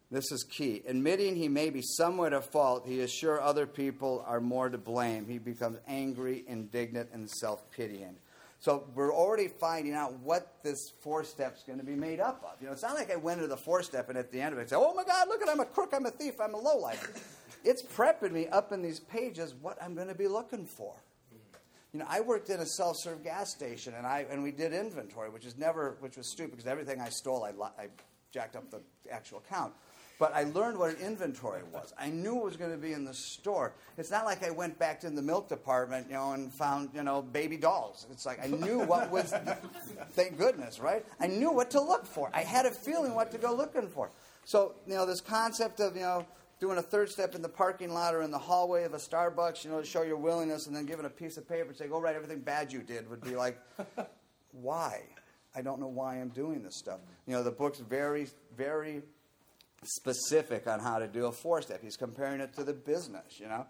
This 0.09 0.31
is 0.31 0.43
key. 0.43 0.83
Admitting 0.87 1.35
he 1.35 1.49
may 1.49 1.69
be 1.69 1.81
somewhat 1.81 2.33
at 2.33 2.49
fault, 2.51 2.85
he 2.87 2.99
is 2.99 3.11
sure 3.11 3.41
other 3.41 3.67
people 3.67 4.23
are 4.25 4.39
more 4.39 4.69
to 4.69 4.77
blame. 4.77 5.27
He 5.27 5.37
becomes 5.37 5.77
angry, 5.85 6.45
indignant, 6.47 7.09
and 7.11 7.29
self 7.29 7.69
pitying. 7.71 8.15
So 8.59 8.85
we're 8.95 9.13
already 9.13 9.49
finding 9.49 9.93
out 9.93 10.13
what 10.19 10.63
this 10.63 10.91
four 11.01 11.23
step 11.23 11.57
is 11.57 11.63
going 11.63 11.79
to 11.79 11.85
be 11.85 11.95
made 11.95 12.19
up 12.19 12.43
of. 12.43 12.59
You 12.61 12.67
know, 12.67 12.73
it's 12.73 12.83
not 12.83 12.95
like 12.95 13.11
I 13.11 13.17
went 13.17 13.39
into 13.39 13.49
the 13.49 13.57
four 13.57 13.83
step 13.83 14.09
and 14.09 14.17
at 14.17 14.31
the 14.31 14.41
end 14.41 14.53
of 14.53 14.59
it 14.59 14.69
say, 14.69 14.77
"Oh 14.77 14.93
my 14.93 15.03
God, 15.03 15.27
look 15.27 15.41
at 15.41 15.49
I'm 15.49 15.59
a 15.59 15.65
crook, 15.65 15.91
I'm 15.93 16.05
a 16.05 16.11
thief, 16.11 16.39
I'm 16.39 16.53
a 16.53 16.57
lowlife." 16.57 17.59
it's 17.65 17.83
prepping 17.83 18.31
me 18.31 18.47
up 18.47 18.71
in 18.71 18.81
these 18.81 19.01
pages 19.01 19.53
what 19.61 19.77
I'm 19.83 19.93
going 19.93 20.07
to 20.07 20.15
be 20.15 20.27
looking 20.27 20.65
for. 20.65 20.95
You 21.93 21.99
know, 21.99 22.05
I 22.09 22.21
worked 22.21 22.49
in 22.49 22.59
a 22.59 22.65
self-serve 22.65 23.23
gas 23.23 23.51
station, 23.51 23.93
and 23.95 24.07
I 24.07 24.25
and 24.29 24.41
we 24.41 24.51
did 24.51 24.73
inventory, 24.73 25.29
which 25.29 25.45
is 25.45 25.57
never, 25.57 25.97
which 25.99 26.15
was 26.15 26.31
stupid 26.31 26.51
because 26.51 26.67
everything 26.67 27.01
I 27.01 27.09
stole, 27.09 27.43
I, 27.43 27.49
I 27.81 27.87
jacked 28.31 28.55
up 28.55 28.69
the 28.71 28.81
actual 29.11 29.43
count. 29.49 29.73
But 30.19 30.33
I 30.33 30.43
learned 30.43 30.79
what 30.79 30.89
an 30.89 30.97
inventory 30.97 31.61
was. 31.71 31.93
I 31.97 32.09
knew 32.09 32.37
it 32.37 32.43
was 32.43 32.57
going 32.57 32.71
to 32.71 32.77
be 32.77 32.93
in 32.93 33.05
the 33.05 33.13
store. 33.13 33.73
It's 33.97 34.09
not 34.09 34.25
like 34.25 34.43
I 34.43 34.49
went 34.49 34.79
back 34.79 34.99
to 35.01 35.09
the 35.09 35.21
milk 35.21 35.47
department, 35.47 36.07
you 36.07 36.15
know, 36.15 36.31
and 36.31 36.51
found, 36.51 36.89
you 36.93 37.03
know, 37.03 37.21
baby 37.21 37.55
dolls. 37.55 38.07
It's 38.11 38.25
like 38.25 38.43
I 38.43 38.47
knew 38.47 38.79
what 38.79 39.11
was, 39.11 39.33
thank 40.11 40.37
goodness, 40.37 40.79
right? 40.79 41.05
I 41.19 41.27
knew 41.27 41.51
what 41.51 41.69
to 41.71 41.81
look 41.81 42.05
for. 42.05 42.31
I 42.33 42.41
had 42.41 42.65
a 42.65 42.71
feeling 42.71 43.13
what 43.13 43.31
to 43.31 43.37
go 43.37 43.53
looking 43.53 43.87
for. 43.87 44.09
So, 44.43 44.73
you 44.87 44.95
know, 44.95 45.05
this 45.05 45.21
concept 45.21 45.79
of, 45.79 45.95
you 45.95 46.01
know, 46.01 46.25
doing 46.59 46.77
a 46.77 46.81
third 46.81 47.09
step 47.09 47.35
in 47.35 47.41
the 47.41 47.49
parking 47.49 47.93
lot 47.93 48.15
or 48.15 48.21
in 48.23 48.31
the 48.31 48.39
hallway 48.39 48.83
of 48.83 48.93
a 48.93 48.97
Starbucks, 48.97 49.63
you 49.63 49.69
know, 49.69 49.79
to 49.81 49.85
show 49.85 50.01
your 50.01 50.17
willingness, 50.17 50.67
and 50.67 50.75
then 50.75 50.85
giving 50.85 51.05
a 51.05 51.09
piece 51.09 51.37
of 51.37 51.47
paper 51.47 51.69
and 51.69 51.77
saying, 51.77 51.91
"Oh, 51.93 52.01
right, 52.01 52.15
everything 52.15 52.39
bad 52.39 52.71
you 52.73 52.81
did," 52.81 53.09
would 53.09 53.21
be 53.21 53.35
like, 53.35 53.59
why? 54.51 55.03
I 55.55 55.61
don't 55.61 55.79
know 55.79 55.87
why 55.87 56.15
I'm 56.15 56.29
doing 56.29 56.63
this 56.63 56.75
stuff. 56.75 56.99
You 57.25 57.33
know, 57.33 57.43
the 57.43 57.51
book's 57.51 57.79
very, 57.79 58.27
very 58.55 59.01
specific 59.83 60.67
on 60.67 60.79
how 60.79 60.99
to 60.99 61.07
do 61.07 61.25
a 61.25 61.31
four 61.31 61.61
step. 61.61 61.81
He's 61.81 61.97
comparing 61.97 62.41
it 62.41 62.53
to 62.55 62.63
the 62.63 62.73
business, 62.73 63.39
you 63.39 63.47
know. 63.47 63.65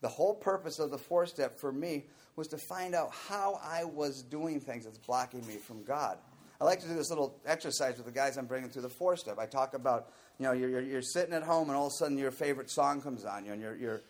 The 0.00 0.08
whole 0.08 0.34
purpose 0.34 0.78
of 0.78 0.90
the 0.90 0.98
four 0.98 1.26
step 1.26 1.58
for 1.58 1.72
me 1.72 2.04
was 2.36 2.46
to 2.48 2.58
find 2.58 2.94
out 2.94 3.10
how 3.28 3.58
I 3.62 3.84
was 3.84 4.22
doing 4.22 4.60
things 4.60 4.84
that's 4.84 4.98
blocking 4.98 5.44
me 5.46 5.54
from 5.54 5.82
God. 5.82 6.18
I 6.60 6.64
like 6.64 6.80
to 6.80 6.88
do 6.88 6.94
this 6.94 7.10
little 7.10 7.40
exercise 7.46 7.96
with 7.96 8.06
the 8.06 8.12
guys 8.12 8.36
I'm 8.36 8.46
bringing 8.46 8.70
through 8.70 8.82
the 8.82 8.88
four 8.88 9.16
step. 9.16 9.38
I 9.38 9.46
talk 9.46 9.74
about, 9.74 10.10
you 10.38 10.46
know, 10.46 10.52
you're, 10.52 10.68
you're, 10.68 10.82
you're 10.82 11.02
sitting 11.02 11.34
at 11.34 11.42
home 11.42 11.68
and 11.68 11.76
all 11.76 11.86
of 11.86 11.92
a 11.92 11.96
sudden 11.96 12.18
your 12.18 12.30
favorite 12.30 12.70
song 12.70 13.00
comes 13.00 13.24
on 13.24 13.44
you 13.44 13.52
and 13.52 13.60
your, 13.60 13.76
your, 13.76 14.02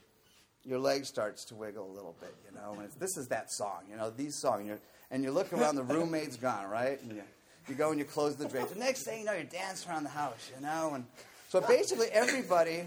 your 0.65 0.79
leg 0.79 1.05
starts 1.05 1.45
to 1.47 1.55
wiggle 1.55 1.91
a 1.91 1.95
little 1.95 2.15
bit, 2.21 2.35
you 2.47 2.55
know. 2.55 2.79
And 2.81 2.91
this 2.99 3.17
is 3.17 3.29
that 3.29 3.51
song, 3.51 3.83
you 3.91 3.97
know, 3.97 4.11
these 4.11 4.39
songs. 4.39 4.67
You're, 4.67 4.81
and 5.11 5.23
you 5.23 5.31
look 5.31 5.53
around, 5.53 5.77
the 5.77 5.83
roommate's 5.95 6.37
gone, 6.37 6.69
right? 6.69 7.01
And 7.03 7.13
you, 7.13 7.23
you 7.69 7.75
go 7.75 7.91
and 7.91 7.99
you 7.99 8.05
close 8.05 8.37
the 8.37 8.49
drapes. 8.49 8.73
The 8.73 8.79
next 8.79 9.05
thing 9.05 9.21
you 9.21 9.27
know, 9.27 9.33
you're 9.33 9.45
dancing 9.45 9.91
around 9.91 10.05
the 10.05 10.11
house, 10.11 10.51
you 10.55 10.63
know. 10.63 10.93
And 10.95 11.05
so 11.49 11.61
basically, 11.63 12.09
everybody, 12.09 12.83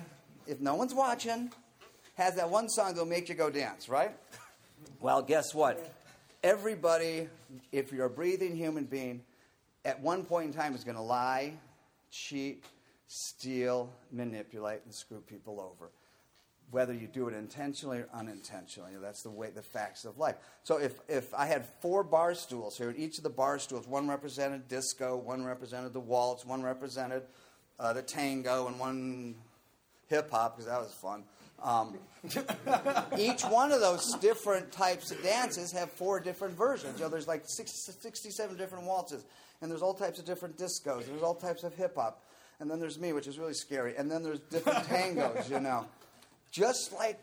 if 0.47 0.59
no 0.59 0.75
one's 0.75 0.93
watching, 0.93 1.51
has 2.15 2.35
that 2.35 2.49
one 2.49 2.69
song 2.69 2.89
that'll 2.89 3.05
make 3.05 3.27
you 3.27 3.35
go 3.35 3.49
dance, 3.49 3.89
right? 3.89 4.11
Well, 4.99 5.23
guess 5.23 5.55
what? 5.55 5.93
Everybody, 6.43 7.27
if 7.71 7.91
you're 7.91 8.05
a 8.05 8.09
breathing 8.09 8.55
human 8.55 8.85
being, 8.85 9.21
at 9.83 9.99
one 9.99 10.23
point 10.23 10.47
in 10.47 10.53
time 10.53 10.75
is 10.75 10.83
going 10.83 10.95
to 10.95 11.01
lie, 11.01 11.53
cheat, 12.11 12.63
steal, 13.07 13.91
manipulate, 14.11 14.81
and 14.85 14.93
screw 14.93 15.21
people 15.21 15.59
over. 15.59 15.91
Whether 16.69 16.93
you 16.93 17.07
do 17.07 17.27
it 17.27 17.33
intentionally 17.33 17.97
or 17.97 18.09
unintentionally, 18.13 18.91
that's 19.01 19.23
the 19.23 19.29
way 19.29 19.49
the 19.49 19.61
facts 19.61 20.05
of 20.05 20.17
life. 20.17 20.35
So 20.63 20.77
if, 20.77 20.99
if 21.09 21.33
I 21.33 21.45
had 21.45 21.65
four 21.81 22.03
bar 22.03 22.33
stools 22.33 22.77
here, 22.77 22.93
each 22.95 23.17
of 23.17 23.23
the 23.23 23.29
bar 23.29 23.59
stools, 23.59 23.87
one 23.87 24.07
represented 24.07 24.67
disco, 24.69 25.17
one 25.17 25.43
represented 25.43 25.91
the 25.91 25.99
waltz, 25.99 26.45
one 26.45 26.61
represented 26.61 27.23
uh, 27.81 27.93
the 27.93 28.01
tango, 28.01 28.67
and 28.67 28.79
one 28.79 29.35
hip 30.07 30.29
hop 30.29 30.55
because 30.55 30.69
that 30.69 30.79
was 30.79 30.93
fun. 30.93 31.23
Um, 31.63 31.97
each 33.17 33.41
one 33.43 33.71
of 33.71 33.81
those 33.81 34.13
different 34.19 34.71
types 34.71 35.11
of 35.11 35.21
dances 35.23 35.71
have 35.73 35.91
four 35.91 36.19
different 36.19 36.55
versions. 36.55 36.99
You 36.99 37.05
know, 37.05 37.09
there's 37.09 37.27
like 37.27 37.43
60, 37.45 37.93
67 37.99 38.55
different 38.55 38.85
waltzes, 38.85 39.25
and 39.61 39.69
there's 39.69 39.81
all 39.81 39.93
types 39.93 40.19
of 40.19 40.25
different 40.25 40.57
discos, 40.57 41.05
there's 41.07 41.23
all 41.23 41.35
types 41.35 41.63
of 41.63 41.73
hip 41.75 41.95
hop, 41.95 42.23
and 42.59 42.69
then 42.69 42.79
there's 42.79 42.99
me, 42.99 43.13
which 43.13 43.27
is 43.27 43.39
really 43.39 43.53
scary, 43.53 43.95
and 43.97 44.09
then 44.09 44.23
there's 44.23 44.39
different 44.39 44.79
tangos, 44.87 45.49
you 45.49 45.59
know. 45.59 45.85
Just 46.51 46.93
like 46.93 47.19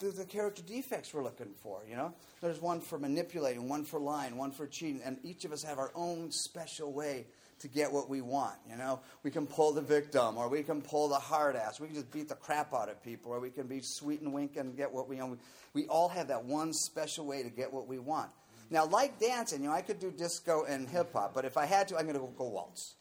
the, 0.00 0.08
the 0.08 0.24
character 0.24 0.62
defects 0.62 1.14
we're 1.14 1.22
looking 1.22 1.54
for, 1.62 1.80
you 1.88 1.96
know. 1.96 2.12
There's 2.42 2.60
one 2.60 2.80
for 2.80 2.98
manipulating, 2.98 3.68
one 3.68 3.84
for 3.84 4.00
lying, 4.00 4.36
one 4.36 4.50
for 4.50 4.66
cheating, 4.66 5.00
and 5.04 5.18
each 5.24 5.44
of 5.44 5.52
us 5.52 5.62
have 5.62 5.78
our 5.78 5.92
own 5.94 6.30
special 6.30 6.92
way 6.92 7.26
to 7.64 7.68
get 7.68 7.90
what 7.90 8.10
we 8.10 8.20
want. 8.20 8.56
You 8.70 8.76
know, 8.76 9.00
we 9.22 9.30
can 9.30 9.46
pull 9.46 9.72
the 9.72 9.80
victim, 9.80 10.36
or 10.36 10.48
we 10.48 10.62
can 10.62 10.82
pull 10.82 11.08
the 11.08 11.18
hard 11.18 11.56
ass. 11.56 11.80
We 11.80 11.86
can 11.86 11.96
just 11.96 12.10
beat 12.12 12.28
the 12.28 12.34
crap 12.34 12.74
out 12.74 12.90
of 12.90 13.02
people, 13.02 13.32
or 13.32 13.40
we 13.40 13.48
can 13.48 13.66
be 13.66 13.80
sweet 13.82 14.20
and 14.20 14.32
wink 14.34 14.56
and 14.56 14.76
get 14.76 14.92
what 14.92 15.08
we 15.08 15.16
want. 15.16 15.40
We 15.72 15.86
all 15.86 16.10
have 16.10 16.28
that 16.28 16.44
one 16.44 16.74
special 16.74 17.26
way 17.26 17.42
to 17.42 17.48
get 17.48 17.72
what 17.72 17.88
we 17.88 17.98
want. 17.98 18.30
Now, 18.70 18.84
like 18.84 19.18
dancing, 19.18 19.62
you 19.62 19.68
know, 19.68 19.74
I 19.74 19.80
could 19.80 19.98
do 19.98 20.10
disco 20.10 20.64
and 20.68 20.88
hip 20.88 21.12
hop, 21.14 21.34
but 21.34 21.46
if 21.46 21.56
I 21.56 21.64
had 21.64 21.88
to, 21.88 21.96
I'm 21.96 22.06
going 22.06 22.18
to 22.18 22.32
go 22.36 22.48
waltz, 22.48 22.96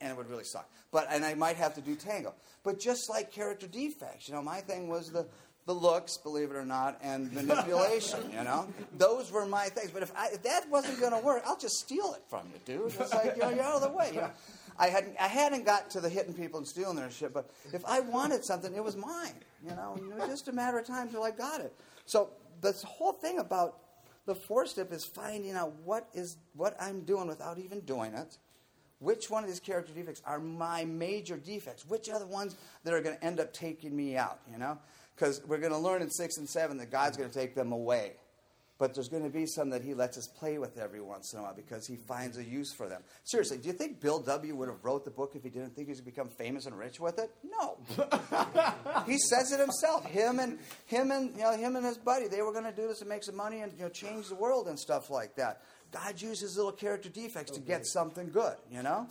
and 0.00 0.10
it 0.10 0.16
would 0.16 0.28
really 0.28 0.44
suck. 0.44 0.70
But 0.92 1.06
and 1.10 1.24
I 1.24 1.34
might 1.34 1.56
have 1.56 1.74
to 1.76 1.80
do 1.80 1.96
tango. 1.96 2.34
But 2.64 2.78
just 2.78 3.08
like 3.08 3.32
character 3.32 3.66
defects, 3.66 4.28
you 4.28 4.34
know, 4.34 4.42
my 4.42 4.60
thing 4.60 4.88
was 4.88 5.10
the 5.10 5.26
the 5.66 5.72
looks, 5.72 6.16
believe 6.16 6.50
it 6.50 6.56
or 6.56 6.64
not, 6.64 6.98
and 7.02 7.32
manipulation. 7.32 8.20
you 8.30 8.44
know, 8.44 8.68
those 8.96 9.32
were 9.32 9.44
my 9.44 9.66
things. 9.66 9.90
But 9.90 10.02
if, 10.04 10.12
I, 10.16 10.28
if 10.32 10.42
that 10.44 10.68
wasn't 10.70 11.00
going 11.00 11.12
to 11.12 11.18
work, 11.18 11.42
I'll 11.44 11.58
just 11.58 11.76
steal 11.78 12.14
it 12.16 12.22
from 12.28 12.48
you, 12.52 12.60
dude. 12.64 12.94
It's 13.00 13.12
like 13.12 13.34
you 13.36 13.42
know, 13.42 13.50
you're 13.50 13.62
out 13.64 13.74
of 13.76 13.82
the 13.82 13.96
way. 13.96 14.10
You 14.14 14.20
know? 14.22 14.30
I 14.78 14.88
hadn't 14.88 15.16
I 15.18 15.26
hadn't 15.26 15.64
got 15.64 15.90
to 15.90 16.00
the 16.00 16.08
hitting 16.08 16.34
people 16.34 16.58
and 16.58 16.68
stealing 16.68 16.96
their 16.96 17.10
shit, 17.10 17.32
but 17.32 17.50
if 17.72 17.84
I 17.84 18.00
wanted 18.00 18.44
something, 18.44 18.74
it 18.74 18.84
was 18.84 18.96
mine. 18.96 19.34
You 19.64 19.70
know, 19.70 19.96
it 19.96 20.14
was 20.20 20.28
just 20.28 20.48
a 20.48 20.52
matter 20.52 20.78
of 20.78 20.86
time 20.86 21.08
till 21.08 21.22
I 21.22 21.30
got 21.30 21.60
it. 21.60 21.74
So 22.04 22.30
the 22.60 22.72
whole 22.86 23.12
thing 23.12 23.38
about 23.38 23.78
the 24.26 24.34
four 24.34 24.66
step 24.66 24.92
is 24.92 25.04
finding 25.04 25.52
out 25.52 25.72
what 25.84 26.08
is 26.14 26.36
what 26.54 26.76
I'm 26.80 27.02
doing 27.02 27.26
without 27.26 27.58
even 27.58 27.80
doing 27.80 28.14
it. 28.14 28.38
Which 28.98 29.28
one 29.28 29.44
of 29.44 29.50
these 29.50 29.60
character 29.60 29.92
defects 29.92 30.22
are 30.24 30.38
my 30.38 30.84
major 30.86 31.36
defects? 31.36 31.86
Which 31.86 32.08
are 32.08 32.18
the 32.18 32.26
ones 32.26 32.56
that 32.84 32.94
are 32.94 33.02
going 33.02 33.16
to 33.16 33.22
end 33.22 33.40
up 33.40 33.52
taking 33.52 33.94
me 33.94 34.16
out? 34.16 34.40
You 34.50 34.58
know, 34.58 34.78
because 35.16 35.40
we're 35.46 35.58
going 35.58 35.72
to 35.72 35.78
learn 35.78 36.02
in 36.02 36.10
6 36.10 36.36
and 36.36 36.48
7 36.48 36.76
that 36.76 36.90
God's 36.90 37.16
going 37.16 37.30
to 37.30 37.38
take 37.38 37.54
them 37.54 37.72
away. 37.72 38.12
but 38.78 38.94
there's 38.94 39.08
going 39.08 39.22
to 39.22 39.30
be 39.30 39.46
some 39.46 39.70
that 39.70 39.82
he 39.82 39.94
lets 39.94 40.18
us 40.18 40.26
play 40.26 40.58
with 40.58 40.76
every 40.76 41.00
once 41.00 41.32
in 41.32 41.38
a 41.38 41.42
while 41.42 41.54
because 41.54 41.86
he 41.86 41.96
finds 41.96 42.36
a 42.36 42.44
use 42.44 42.74
for 42.74 42.88
them. 42.88 43.02
Seriously, 43.24 43.56
do 43.56 43.68
you 43.68 43.72
think 43.72 44.00
Bill 44.02 44.18
W. 44.20 44.54
would 44.54 44.68
have 44.68 44.84
wrote 44.84 45.04
the 45.06 45.10
book 45.10 45.32
if 45.34 45.42
he 45.42 45.48
didn't 45.48 45.74
think 45.74 45.86
he 45.86 45.92
was 45.92 46.00
going 46.00 46.12
to 46.12 46.16
become 46.16 46.28
famous 46.28 46.66
and 46.66 46.78
rich 46.78 47.00
with 47.00 47.18
it? 47.18 47.30
No. 47.42 47.78
he 49.06 49.16
says 49.16 49.50
it 49.52 49.60
himself. 49.60 50.04
Him 50.04 50.40
and 50.40 50.58
him 50.84 51.10
and 51.10 51.34
you 51.34 51.42
know 51.42 51.56
him 51.56 51.76
and 51.76 51.86
his 51.86 51.96
buddy, 51.96 52.28
they 52.28 52.42
were 52.42 52.52
going 52.52 52.64
to 52.64 52.72
do 52.72 52.86
this 52.86 53.00
and 53.00 53.08
make 53.08 53.24
some 53.24 53.36
money 53.36 53.62
and 53.62 53.72
you 53.78 53.84
know 53.84 53.88
change 53.88 54.28
the 54.28 54.34
world 54.34 54.68
and 54.68 54.78
stuff 54.78 55.08
like 55.08 55.36
that. 55.36 55.62
God 55.90 56.20
uses 56.20 56.56
little 56.58 56.72
character 56.72 57.08
defects 57.08 57.52
to 57.52 57.60
get 57.60 57.86
something 57.86 58.28
good, 58.30 58.56
you 58.70 58.82
know? 58.82 59.08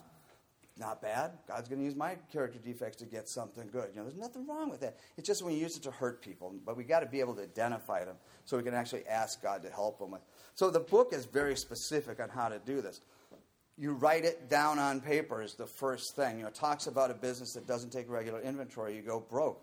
Not 0.78 1.02
bad. 1.02 1.32
God's 1.48 1.70
going 1.70 1.80
to 1.80 1.86
use 1.86 1.96
my 1.96 2.18
character 2.34 2.60
defects 2.60 2.98
to 2.98 3.06
get 3.06 3.30
something 3.30 3.70
good. 3.72 3.92
You 3.94 4.00
know, 4.00 4.08
there's 4.08 4.20
nothing 4.20 4.46
wrong 4.46 4.70
with 4.70 4.82
that. 4.82 4.98
It's 5.18 5.26
just 5.26 5.42
when 5.42 5.54
you 5.54 5.60
use 5.62 5.78
it 5.78 5.84
to 5.84 5.92
hurt 5.92 6.22
people. 6.22 6.54
But 6.66 6.76
we 6.76 6.84
got 6.84 7.00
to 7.00 7.06
be 7.06 7.22
able 7.22 7.34
to 7.36 7.44
identify 7.44 8.04
them 8.04 8.18
so 8.44 8.58
we 8.58 8.64
can 8.64 8.74
actually 8.74 9.08
ask 9.08 9.42
God 9.42 9.64
to 9.64 9.70
help 9.70 10.00
them 10.00 10.12
with. 10.12 10.22
So 10.54 10.70
the 10.70 10.82
book 10.82 11.14
is 11.14 11.26
very 11.26 11.56
specific 11.56 12.20
on 12.20 12.28
how 12.28 12.50
to 12.50 12.60
do 12.60 12.82
this. 12.82 13.00
You 13.78 13.94
write 13.94 14.26
it 14.26 14.50
down 14.50 14.78
on 14.80 15.00
paper 15.00 15.42
is 15.42 15.54
the 15.54 15.66
first 15.66 16.16
thing. 16.16 16.40
You 16.40 16.44
know, 16.44 16.50
talks 16.50 16.88
about 16.88 17.10
a 17.10 17.14
business 17.14 17.54
that 17.54 17.68
doesn't 17.68 17.92
take 17.92 18.10
regular 18.10 18.42
inventory. 18.42 18.96
You 18.96 19.02
go 19.02 19.22
broke. 19.22 19.62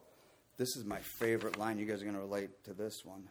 This 0.56 0.76
is 0.76 0.84
my 0.84 0.98
favorite 0.98 1.58
line. 1.58 1.78
You 1.78 1.86
guys 1.86 2.00
are 2.00 2.04
going 2.04 2.16
to 2.16 2.22
relate 2.22 2.64
to 2.64 2.72
this 2.72 3.04
one. 3.04 3.24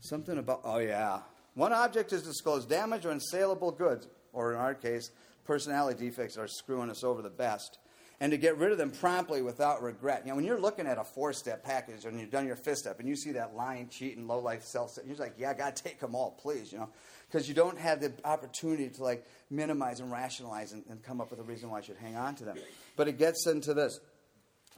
Something 0.00 0.38
about, 0.38 0.60
oh 0.64 0.78
yeah. 0.78 1.20
One 1.54 1.72
object 1.72 2.12
is 2.12 2.22
disclosed 2.22 2.68
damage 2.68 3.06
or 3.06 3.14
unsaleable 3.14 3.76
goods, 3.76 4.08
or 4.34 4.52
in 4.52 4.58
our 4.58 4.74
case, 4.74 5.10
personality 5.46 6.06
defects 6.06 6.36
are 6.36 6.48
screwing 6.48 6.90
us 6.90 7.04
over 7.04 7.22
the 7.22 7.30
best, 7.30 7.78
and 8.20 8.32
to 8.32 8.38
get 8.38 8.56
rid 8.56 8.72
of 8.72 8.78
them 8.78 8.90
promptly 8.90 9.42
without 9.42 9.82
regret. 9.82 10.22
You 10.24 10.30
know, 10.30 10.36
when 10.36 10.44
you're 10.44 10.60
looking 10.60 10.86
at 10.86 10.98
a 10.98 11.04
four 11.04 11.32
step 11.32 11.64
package 11.64 12.04
and 12.04 12.18
you've 12.18 12.30
done 12.30 12.46
your 12.46 12.56
fifth 12.56 12.78
step 12.78 12.98
and 12.98 13.08
you 13.08 13.16
see 13.16 13.32
that 13.32 13.54
lying, 13.54 13.88
cheating, 13.88 14.26
low 14.26 14.38
life 14.38 14.62
self, 14.62 14.98
you're 15.06 15.16
like, 15.16 15.34
yeah, 15.38 15.52
to 15.52 15.82
take 15.82 16.00
them 16.00 16.14
all, 16.14 16.38
please, 16.42 16.72
you 16.72 16.78
know, 16.78 16.88
because 17.30 17.48
you 17.48 17.54
don't 17.54 17.78
have 17.78 18.00
the 18.00 18.12
opportunity 18.24 18.88
to 18.88 19.02
like 19.02 19.26
minimize 19.50 20.00
and 20.00 20.10
rationalize 20.10 20.72
and, 20.72 20.82
and 20.88 21.02
come 21.02 21.20
up 21.20 21.30
with 21.30 21.40
a 21.40 21.44
reason 21.44 21.70
why 21.70 21.78
I 21.78 21.82
should 21.82 21.98
hang 21.98 22.16
on 22.16 22.34
to 22.36 22.44
them. 22.44 22.56
But 22.96 23.08
it 23.08 23.18
gets 23.18 23.46
into 23.46 23.74
this. 23.74 24.00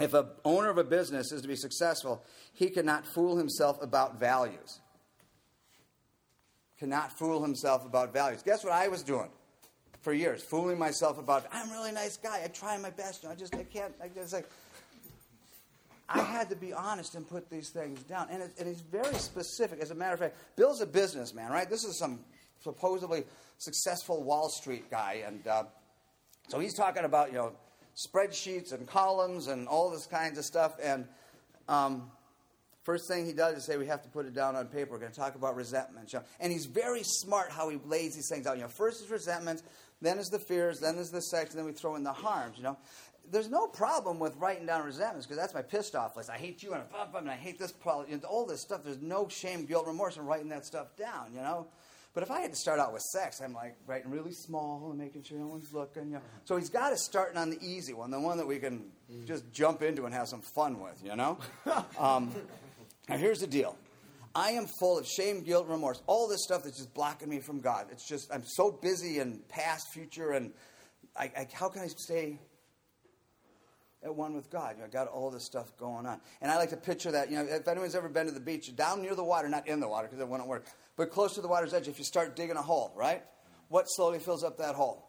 If 0.01 0.15
an 0.15 0.27
owner 0.45 0.71
of 0.71 0.79
a 0.79 0.85
business 0.85 1.33
is 1.33 1.43
to 1.43 1.49
be 1.49 1.57
successful, 1.57 2.25
he 2.53 2.71
cannot 2.71 3.05
fool 3.07 3.37
himself 3.37 3.79
about 3.83 4.21
values. 4.21 4.81
Cannot 6.79 7.19
fool 7.19 7.43
himself 7.43 7.85
about 7.85 8.13
values. 8.13 8.43
Guess 8.45 8.63
what 8.63 8.73
I 8.73 8.87
was 8.87 9.03
doing? 9.03 9.29
For 10.01 10.13
years, 10.13 10.43
fooling 10.43 10.79
myself 10.79 11.19
about 11.19 11.47
I'm 11.53 11.69
a 11.71 11.73
really 11.73 11.93
nice 11.93 12.17
guy. 12.17 12.43
I 12.45 12.49
try 12.49 12.77
my 12.79 12.91
best. 12.91 13.23
You 13.23 13.29
know, 13.29 13.35
I 13.35 13.37
just 13.37 13.55
I 13.55 13.65
can't. 13.65 13.93
I 14.03 14.09
just 14.09 14.33
like. 14.33 14.49
I 16.11 16.23
had 16.23 16.49
to 16.49 16.57
be 16.57 16.73
honest 16.73 17.17
and 17.17 17.29
put 17.29 17.51
these 17.51 17.69
things 17.69 18.03
down, 18.05 18.29
and, 18.31 18.43
it, 18.43 18.53
and 18.59 18.67
it's 18.67 18.81
very 18.81 19.15
specific. 19.17 19.81
As 19.81 19.91
a 19.91 19.95
matter 19.95 20.15
of 20.15 20.21
fact, 20.21 20.37
Bill's 20.57 20.81
a 20.81 20.87
businessman, 20.87 21.51
right? 21.51 21.69
This 21.69 21.85
is 21.85 21.99
some 21.99 22.21
supposedly 22.61 23.25
successful 23.59 24.23
Wall 24.23 24.49
Street 24.49 24.91
guy, 24.91 25.23
and 25.27 25.47
uh, 25.47 25.65
so 26.49 26.59
he's 26.59 26.75
talking 26.75 27.05
about 27.05 27.31
you 27.31 27.37
know 27.37 27.53
spreadsheets 27.95 28.73
and 28.73 28.87
columns 28.87 29.49
and 29.49 29.69
all 29.69 29.91
this 29.91 30.07
kinds 30.07 30.39
of 30.39 30.45
stuff. 30.45 30.77
And 30.83 31.07
um, 31.69 32.11
first 32.89 33.07
thing 33.07 33.27
he 33.27 33.35
does 33.35 33.55
is 33.55 33.65
say 33.65 33.77
we 33.77 33.87
have 33.87 34.01
to 34.03 34.09
put 34.09 34.25
it 34.25 34.33
down 34.33 34.57
on 34.57 34.67
paper. 34.67 34.93
We're 34.93 34.99
going 34.99 35.13
to 35.13 35.21
talk 35.21 35.35
about 35.35 35.55
resentment, 35.55 36.15
and 36.41 36.51
he's 36.51 36.65
very 36.65 37.03
smart 37.03 37.51
how 37.51 37.69
he 37.69 37.79
lays 37.85 38.15
these 38.15 38.31
things 38.31 38.47
out. 38.47 38.57
You 38.57 38.63
know, 38.63 38.69
first 38.71 39.05
is 39.05 39.11
resentment, 39.11 39.63
then 40.01 40.19
is 40.19 40.29
the 40.29 40.39
fears, 40.39 40.81
then 40.81 40.97
is 40.97 41.11
the 41.11 41.21
sex, 41.21 41.51
and 41.51 41.59
then 41.59 41.67
we 41.67 41.73
throw 41.73 41.97
in 41.97 42.03
the 42.03 42.15
harms, 42.15 42.57
you 42.57 42.63
know. 42.63 42.79
There's 43.31 43.51
no 43.51 43.67
problem 43.67 44.19
with 44.19 44.35
writing 44.37 44.65
down 44.65 44.87
resentments 44.87 45.27
because 45.27 45.37
that's 45.39 45.53
my 45.53 45.61
pissed 45.61 45.95
off 45.95 46.17
list. 46.17 46.31
I 46.31 46.39
hate 46.39 46.63
you 46.63 46.73
and, 46.73 46.83
I, 46.95 47.19
and 47.19 47.31
I 47.31 47.35
hate 47.35 47.59
this 47.59 47.73
problem, 47.73 48.07
you 48.09 48.17
know, 48.17 48.23
all 48.27 48.47
this 48.47 48.63
stuff. 48.63 48.85
There's 48.85 49.03
no 49.03 49.29
shame, 49.29 49.67
guilt, 49.67 49.87
remorse 49.87 50.17
in 50.17 50.25
writing 50.25 50.49
that 50.49 50.65
stuff 50.65 50.97
down, 50.97 51.35
you 51.35 51.43
know. 51.43 51.67
But 52.15 52.23
if 52.23 52.31
I 52.31 52.41
had 52.41 52.51
to 52.51 52.57
start 52.57 52.81
out 52.81 52.95
with 52.95 53.03
sex, 53.03 53.43
I'm 53.43 53.53
like 53.53 53.77
writing 53.87 54.11
really 54.11 54.33
small 54.33 54.89
and 54.89 54.99
making 54.99 55.25
sure 55.25 55.39
no 55.39 55.47
one's 55.47 55.75
looking. 55.75 56.07
You 56.07 56.15
know? 56.15 56.23
So 56.47 56.57
he's 56.57 56.71
got 56.71 56.89
to 56.89 56.97
start 56.97 57.37
on 57.37 57.51
the 57.51 57.59
easy 57.63 57.93
one, 57.93 58.11
the 58.11 58.19
one 58.19 58.39
that 58.39 58.47
we 58.47 58.59
can 58.59 58.87
just 59.27 59.53
jump 59.53 59.83
into 59.83 60.07
and 60.07 60.15
have 60.15 60.27
some 60.27 60.41
fun 60.41 60.81
with, 60.81 61.03
you 61.05 61.15
know. 61.17 61.39
Um, 61.99 62.33
now 63.09 63.17
here's 63.17 63.41
the 63.41 63.47
deal. 63.47 63.77
I 64.35 64.51
am 64.51 64.67
full 64.67 64.99
of 64.99 65.07
shame, 65.07 65.43
guilt, 65.43 65.67
remorse, 65.67 66.03
all 66.07 66.29
this 66.29 66.45
stuff 66.45 66.63
that's 66.63 66.77
just 66.77 66.95
blocking 66.95 67.29
me 67.29 67.41
from 67.41 67.61
God. 67.61 67.87
It's 67.91 68.07
just, 68.07 68.33
I'm 68.33 68.45
so 68.45 68.71
busy 68.71 69.19
in 69.19 69.41
past, 69.49 69.89
future, 69.93 70.33
and 70.33 70.53
I, 71.17 71.25
I, 71.37 71.49
how 71.53 71.69
can 71.69 71.83
I 71.83 71.89
stay 71.89 72.39
at 74.05 74.15
one 74.15 74.35
with 74.35 74.51
God? 74.51 74.77
You 74.77 74.83
know, 74.83 74.87
I 74.87 74.91
got 74.91 75.09
all 75.09 75.31
this 75.31 75.45
stuff 75.45 75.77
going 75.77 76.07
on. 76.07 76.21
And 76.41 76.53
I 76.53 76.57
like 76.57 76.71
to 76.71 76.77
picture 76.77 77.11
that, 77.13 77.31
you 77.31 77.37
know, 77.37 77.47
if 77.49 77.67
anyone's 77.67 77.95
ever 77.95 78.09
been 78.09 78.27
to 78.27 78.33
the 78.33 78.41
beach, 78.41 78.75
down 78.77 79.03
near 79.03 79.15
the 79.15 79.25
water, 79.25 79.49
not 79.49 79.67
in 79.67 79.81
the 79.81 79.89
water 79.89 80.07
because 80.07 80.21
it 80.21 80.29
wouldn't 80.29 80.49
work, 80.49 80.67
but 80.97 81.11
close 81.11 81.35
to 81.35 81.41
the 81.41 81.49
water's 81.49 81.75
edge, 81.75 81.89
if 81.89 81.99
you 81.99 82.05
start 82.05 82.37
digging 82.37 82.57
a 82.57 82.63
hole, 82.63 82.93
right? 82.95 83.23
What 83.69 83.87
slowly 83.89 84.19
fills 84.19 84.45
up 84.45 84.59
that 84.59 84.75
hole? 84.75 85.05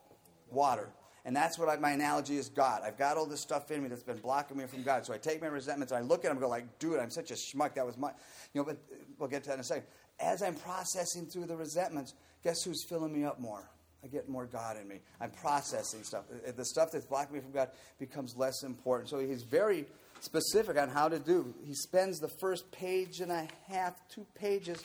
Water. 0.50 0.90
And 1.30 1.36
that's 1.36 1.60
what 1.60 1.70
I, 1.70 1.76
my 1.76 1.92
analogy 1.92 2.38
is 2.38 2.50
God. 2.50 2.82
I've 2.84 2.98
got 2.98 3.16
all 3.16 3.28
this 3.28 3.42
stuff 3.42 3.70
in 3.70 3.84
me 3.84 3.88
that's 3.88 4.02
been 4.02 4.18
blocking 4.18 4.58
me 4.58 4.66
from 4.66 4.82
God. 4.82 5.06
So 5.06 5.14
I 5.14 5.20
take 5.20 5.42
my 5.42 5.48
resentments 5.48 5.94
I 5.94 6.02
look 6.02 6.26
at 6.26 6.30
them 6.30 6.32
and 6.32 6.40
go 6.40 6.50
like, 6.50 6.80
dude, 6.80 6.98
I'm 6.98 7.12
such 7.12 7.30
a 7.30 7.36
schmuck. 7.36 7.76
That 7.76 7.86
was 7.86 8.00
my, 8.00 8.10
you 8.52 8.60
know, 8.60 8.64
but 8.64 8.78
we'll 9.20 9.30
get 9.30 9.44
to 9.44 9.50
that 9.50 9.54
in 9.54 9.60
a 9.60 9.64
second. 9.64 9.84
As 10.20 10.42
I'm 10.42 10.56
processing 10.56 11.28
through 11.28 11.46
the 11.46 11.56
resentments, 11.56 12.16
guess 12.44 12.64
who's 12.64 12.84
filling 12.90 13.14
me 13.14 13.26
up 13.26 13.40
more? 13.40 13.70
I 14.04 14.08
get 14.08 14.28
more 14.28 14.48
God 14.48 14.78
in 14.78 14.88
me. 14.88 15.02
I'm 15.22 15.30
processing 15.30 16.04
stuff. 16.04 16.24
Uh, 16.34 16.50
uh, 16.50 16.52
the 16.58 16.66
stuff 16.66 16.90
that's 16.92 17.06
blocking 17.06 17.36
me 17.36 17.42
from 17.42 17.52
God 17.52 17.70
becomes 18.00 18.36
less 18.36 18.64
important. 18.64 19.08
So 19.08 19.20
he's 19.20 19.44
very 19.44 19.86
specific 20.22 20.80
on 20.80 20.90
how 20.90 21.10
to 21.10 21.20
do. 21.20 21.54
He 21.64 21.76
spends 21.76 22.18
the 22.18 22.32
first 22.40 22.72
page 22.72 23.20
and 23.20 23.32
a 23.32 23.48
half, 23.68 23.94
two 24.10 24.26
pages, 24.34 24.84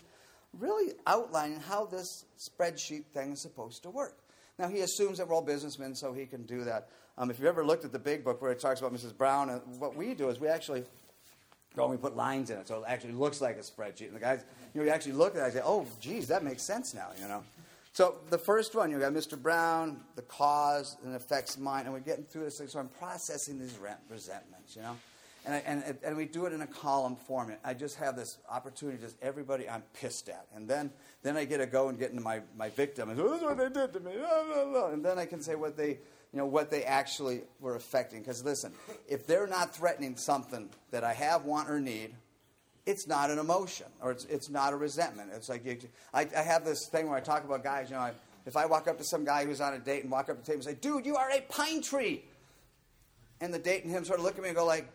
really 0.53 0.93
outlining 1.07 1.61
how 1.61 1.87
this 1.87 2.27
spreadsheet 2.37 3.07
thing 3.15 3.33
is 3.33 3.41
supposed 3.41 3.83
to 3.85 3.89
work. 3.89 4.19
Now, 4.59 4.69
he 4.69 4.81
assumes 4.81 5.19
that 5.19 5.29
we're 5.29 5.35
all 5.35 5.43
businessmen, 5.43 5.95
so 5.95 6.13
he 6.13 6.27
can 6.27 6.45
do 6.45 6.65
that. 6.65 6.89
Um, 7.19 7.31
if 7.31 7.39
you've 7.39 7.49
ever 7.49 7.65
looked 7.65 7.85
at 7.85 7.93
the 7.93 7.99
big 7.99 8.25
book 8.25 8.41
where 8.41 8.53
it 8.53 8.61
talks 8.61 8.81
about 8.81 8.93
Mrs. 8.95 9.17
Brown, 9.17 9.51
uh, 9.51 9.59
what 9.79 9.97
we 9.97 10.15
do 10.15 10.29
is 10.29 10.39
we 10.39 10.49
actually 10.49 10.85
go 11.77 11.85
and 11.85 11.91
we 11.91 11.97
put 11.97 12.17
lines 12.17 12.51
in 12.51 12.59
it, 12.59 12.69
so 12.69 12.79
it 12.79 12.85
actually 12.87 13.13
looks 13.13 13.41
like 13.41 13.57
a 13.57 13.61
spreadsheet. 13.61 14.07
And 14.07 14.17
the 14.17 14.21
guys, 14.21 14.45
you 14.73 14.81
know, 14.81 14.87
you 14.87 14.93
actually 14.93 15.13
look 15.13 15.35
at 15.35 15.41
it 15.41 15.45
and 15.45 15.53
say, 15.55 15.63
oh, 15.65 15.87
geez, 16.01 16.29
that 16.29 16.45
makes 16.45 16.63
sense 16.63 16.95
now, 16.95 17.09
you 17.21 17.27
know. 17.27 17.43
So 17.93 18.17
the 18.31 18.39
first 18.39 18.75
one, 18.75 18.91
you 18.91 18.99
got 18.99 19.13
Mr. 19.13 19.41
Brown, 19.41 20.01
the 20.17 20.23
cause, 20.23 20.97
and 21.05 21.15
effects 21.15 21.59
mine, 21.59 21.85
and 21.85 21.93
we're 21.93 22.01
getting 22.01 22.25
through 22.25 22.45
this 22.45 22.59
thing. 22.59 22.67
So 22.67 22.81
I'm 22.81 22.89
processing 22.89 23.61
these 23.61 23.79
resentments, 24.09 24.75
you 24.75 24.83
know. 24.83 24.97
And, 25.47 25.55
I, 25.55 25.59
and, 25.67 25.99
and 26.03 26.17
we 26.17 26.25
do 26.25 26.47
it 26.47 26.53
in 26.55 26.63
a 26.63 26.67
column 26.67 27.17
format. 27.17 27.61
I 27.63 27.75
just 27.75 27.97
have 27.97 28.17
this 28.17 28.39
opportunity, 28.49 28.99
just 28.99 29.17
everybody 29.21 29.69
I'm 29.69 29.83
pissed 29.93 30.31
at. 30.31 30.47
And 30.55 30.67
then, 30.67 30.91
then 31.23 31.37
I 31.37 31.45
get 31.45 31.59
to 31.59 31.67
go 31.67 31.89
and 31.89 31.99
get 31.99 32.11
into 32.11 32.23
my, 32.23 32.41
my 32.57 32.71
victim. 32.71 33.11
And 33.11 33.21
oh, 33.21 33.29
this 33.29 33.41
is 33.41 33.45
what 33.45 33.59
they 33.59 33.69
did 33.69 33.93
to 33.93 34.01
me. 34.01 34.13
And 34.93 35.05
then 35.05 35.19
I 35.19 35.27
can 35.27 35.43
say 35.43 35.55
what 35.55 35.77
they, 35.77 35.99
you 36.33 36.39
know, 36.39 36.47
what 36.47 36.71
they 36.71 36.85
actually 36.85 37.43
were 37.61 37.77
affecting. 37.77 38.21
Because 38.21 38.43
listen, 38.43 38.73
if 39.07 39.27
they're 39.27 39.47
not 39.47 39.77
threatening 39.77 40.17
something 40.17 40.71
that 40.93 41.05
I 41.05 41.13
have, 41.13 41.45
want, 41.45 41.69
or 41.69 41.79
need, 41.79 42.15
it's 42.87 43.07
not 43.07 43.31
an 43.31 43.39
emotion 43.39 43.87
or 44.01 44.11
it's, 44.11 44.25
it's 44.27 44.49
not 44.49 44.73
a 44.73 44.77
resentment. 44.77 45.31
It's 45.35 45.49
like 45.49 45.65
you, 45.65 45.79
I, 46.13 46.27
I 46.37 46.43
have 46.43 46.65
this 46.65 46.87
thing 46.87 47.09
where 47.09 47.17
I 47.17 47.21
talk 47.21 47.45
about 47.45 47.63
guys, 47.63 47.91
you 47.91 47.97
know, 47.97 48.03
I, 48.03 48.13
if 48.47 48.57
I 48.57 48.67
walk 48.67 48.89
up 48.89 48.99
to 48.99 49.05
some 49.05 49.25
guy 49.25 49.45
who's 49.45 49.61
on 49.61 49.75
a 49.75 49.79
date 49.79 50.03
and 50.03 50.11
walk 50.11 50.29
up 50.29 50.37
to 50.37 50.43
the 50.43 50.47
table 50.47 50.57
and 50.57 50.65
say, 50.65 50.75
dude, 50.81 51.07
you 51.07 51.17
are 51.17 51.31
a 51.31 51.41
pine 51.43 51.81
tree. 51.81 52.25
And 53.41 53.53
the 53.53 53.59
date 53.59 53.85
and 53.85 53.93
him 53.93 54.05
sort 54.05 54.19
of 54.19 54.25
look 54.25 54.37
at 54.37 54.43
me 54.43 54.49
and 54.49 54.57
go 54.57 54.67
like, 54.67 54.87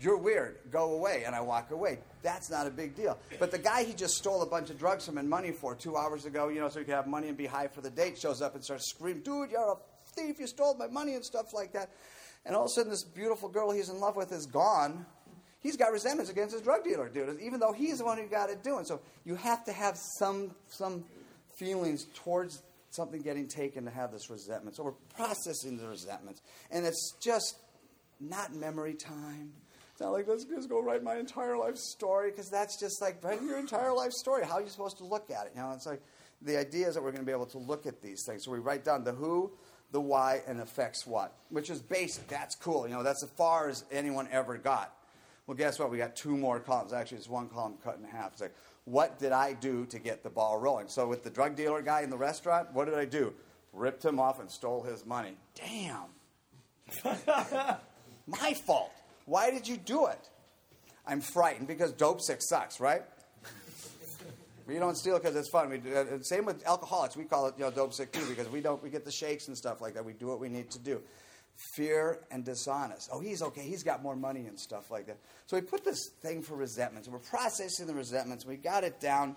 you're 0.00 0.18
weird. 0.18 0.58
Go 0.70 0.92
away. 0.92 1.24
And 1.24 1.34
I 1.34 1.40
walk 1.40 1.70
away. 1.70 1.98
That's 2.22 2.50
not 2.50 2.66
a 2.66 2.70
big 2.70 2.94
deal. 2.94 3.18
But 3.38 3.50
the 3.50 3.58
guy 3.58 3.84
he 3.84 3.94
just 3.94 4.14
stole 4.14 4.42
a 4.42 4.46
bunch 4.46 4.70
of 4.70 4.78
drugs 4.78 5.06
from 5.06 5.18
and 5.18 5.28
money 5.28 5.52
for 5.52 5.74
two 5.74 5.96
hours 5.96 6.26
ago, 6.26 6.48
you 6.48 6.60
know, 6.60 6.68
so 6.68 6.80
he 6.80 6.84
could 6.84 6.94
have 6.94 7.06
money 7.06 7.28
and 7.28 7.36
be 7.36 7.46
high 7.46 7.68
for 7.68 7.80
the 7.80 7.90
date, 7.90 8.18
shows 8.18 8.42
up 8.42 8.54
and 8.54 8.64
starts 8.64 8.90
screaming, 8.90 9.22
dude, 9.22 9.50
you're 9.50 9.72
a 9.72 9.76
thief. 10.12 10.38
You 10.38 10.46
stole 10.46 10.74
my 10.74 10.88
money 10.88 11.14
and 11.14 11.24
stuff 11.24 11.54
like 11.54 11.72
that. 11.72 11.90
And 12.44 12.54
all 12.54 12.64
of 12.64 12.66
a 12.66 12.70
sudden, 12.70 12.90
this 12.90 13.04
beautiful 13.04 13.48
girl 13.48 13.72
he's 13.72 13.88
in 13.88 13.98
love 13.98 14.16
with 14.16 14.32
is 14.32 14.46
gone. 14.46 15.06
He's 15.60 15.76
got 15.76 15.90
resentments 15.92 16.30
against 16.30 16.54
his 16.54 16.62
drug 16.62 16.84
dealer, 16.84 17.08
dude, 17.08 17.40
even 17.40 17.58
though 17.58 17.72
he's 17.72 17.98
the 17.98 18.04
one 18.04 18.18
who 18.18 18.26
got 18.26 18.50
it 18.50 18.62
doing. 18.62 18.84
So 18.84 19.00
you 19.24 19.34
have 19.34 19.64
to 19.64 19.72
have 19.72 19.96
some, 20.18 20.54
some 20.68 21.04
feelings 21.56 22.06
towards 22.14 22.62
something 22.90 23.20
getting 23.20 23.48
taken 23.48 23.84
to 23.84 23.90
have 23.90 24.12
this 24.12 24.30
resentment. 24.30 24.76
So 24.76 24.84
we're 24.84 24.92
processing 25.16 25.76
the 25.76 25.88
resentments. 25.88 26.40
And 26.70 26.86
it's 26.86 27.14
just 27.20 27.56
not 28.20 28.54
memory 28.54 28.94
time 28.94 29.52
it's 29.96 30.02
not 30.02 30.12
like, 30.12 30.28
let's 30.28 30.44
just 30.44 30.68
go 30.68 30.82
write 30.82 31.02
my 31.02 31.16
entire 31.16 31.56
life 31.56 31.78
story, 31.78 32.30
because 32.30 32.50
that's 32.50 32.78
just 32.78 33.00
like 33.00 33.24
writing 33.24 33.48
your 33.48 33.58
entire 33.58 33.94
life 33.94 34.12
story. 34.12 34.44
How 34.44 34.56
are 34.56 34.60
you 34.60 34.68
supposed 34.68 34.98
to 34.98 35.06
look 35.06 35.30
at 35.30 35.46
it? 35.46 35.52
You 35.54 35.62
know, 35.62 35.72
it's 35.72 35.86
like 35.86 36.02
the 36.42 36.58
idea 36.58 36.86
is 36.86 36.96
that 36.96 37.02
we're 37.02 37.12
going 37.12 37.22
to 37.22 37.26
be 37.26 37.32
able 37.32 37.46
to 37.46 37.56
look 37.56 37.86
at 37.86 38.02
these 38.02 38.22
things. 38.26 38.44
So 38.44 38.50
we 38.50 38.58
write 38.58 38.84
down 38.84 39.04
the 39.04 39.12
who, 39.12 39.52
the 39.92 40.00
why, 40.02 40.42
and 40.46 40.60
affects 40.60 41.06
what, 41.06 41.34
which 41.48 41.70
is 41.70 41.80
basic. 41.80 42.28
That's 42.28 42.54
cool. 42.56 42.86
You 42.86 42.92
know, 42.92 43.02
that's 43.02 43.24
as 43.24 43.30
far 43.38 43.70
as 43.70 43.86
anyone 43.90 44.28
ever 44.30 44.58
got. 44.58 44.94
Well, 45.46 45.56
guess 45.56 45.78
what? 45.78 45.90
We 45.90 45.96
got 45.96 46.14
two 46.14 46.36
more 46.36 46.60
columns. 46.60 46.92
Actually, 46.92 47.16
it's 47.16 47.28
one 47.30 47.48
column 47.48 47.78
cut 47.82 47.96
in 47.96 48.04
half. 48.04 48.32
It's 48.32 48.42
like, 48.42 48.54
what 48.84 49.18
did 49.18 49.32
I 49.32 49.54
do 49.54 49.86
to 49.86 49.98
get 49.98 50.22
the 50.22 50.28
ball 50.28 50.58
rolling? 50.58 50.88
So 50.88 51.08
with 51.08 51.24
the 51.24 51.30
drug 51.30 51.56
dealer 51.56 51.80
guy 51.80 52.02
in 52.02 52.10
the 52.10 52.18
restaurant, 52.18 52.70
what 52.74 52.84
did 52.84 52.96
I 52.96 53.06
do? 53.06 53.32
Ripped 53.72 54.04
him 54.04 54.20
off 54.20 54.40
and 54.40 54.50
stole 54.50 54.82
his 54.82 55.06
money. 55.06 55.38
Damn. 55.54 56.08
My 58.26 58.52
fault. 58.66 58.92
Why 59.26 59.50
did 59.50 59.68
you 59.68 59.76
do 59.76 60.06
it? 60.06 60.30
I'm 61.06 61.20
frightened 61.20 61.68
because 61.68 61.92
dope 61.92 62.20
sick 62.20 62.38
sucks, 62.40 62.80
right? 62.80 63.02
We 64.66 64.80
don't 64.80 64.96
steal 64.96 65.16
because 65.16 65.36
it's 65.36 65.48
fun. 65.48 65.70
We 65.70 65.78
do, 65.78 65.94
uh, 65.94 66.20
same 66.22 66.44
with 66.44 66.66
alcoholics. 66.66 67.16
We 67.16 67.22
call 67.22 67.46
it 67.46 67.54
you 67.56 67.62
know 67.62 67.70
dope 67.70 67.94
sick 67.94 68.10
too 68.10 68.26
because 68.28 68.48
we 68.48 68.60
don't 68.60 68.82
we 68.82 68.90
get 68.90 69.04
the 69.04 69.12
shakes 69.12 69.46
and 69.46 69.56
stuff 69.56 69.80
like 69.80 69.94
that. 69.94 70.04
We 70.04 70.12
do 70.12 70.26
what 70.26 70.40
we 70.40 70.48
need 70.48 70.72
to 70.72 70.80
do. 70.80 71.02
Fear 71.76 72.18
and 72.32 72.44
dishonest. 72.44 73.08
Oh, 73.12 73.20
he's 73.20 73.42
okay. 73.42 73.60
He's 73.60 73.84
got 73.84 74.02
more 74.02 74.16
money 74.16 74.46
and 74.46 74.58
stuff 74.58 74.90
like 74.90 75.06
that. 75.06 75.18
So 75.46 75.56
we 75.56 75.62
put 75.62 75.84
this 75.84 76.10
thing 76.20 76.42
for 76.42 76.56
resentments. 76.56 77.08
We're 77.08 77.20
processing 77.20 77.86
the 77.86 77.94
resentments. 77.94 78.44
We 78.44 78.56
got 78.56 78.82
it 78.82 78.98
down, 78.98 79.36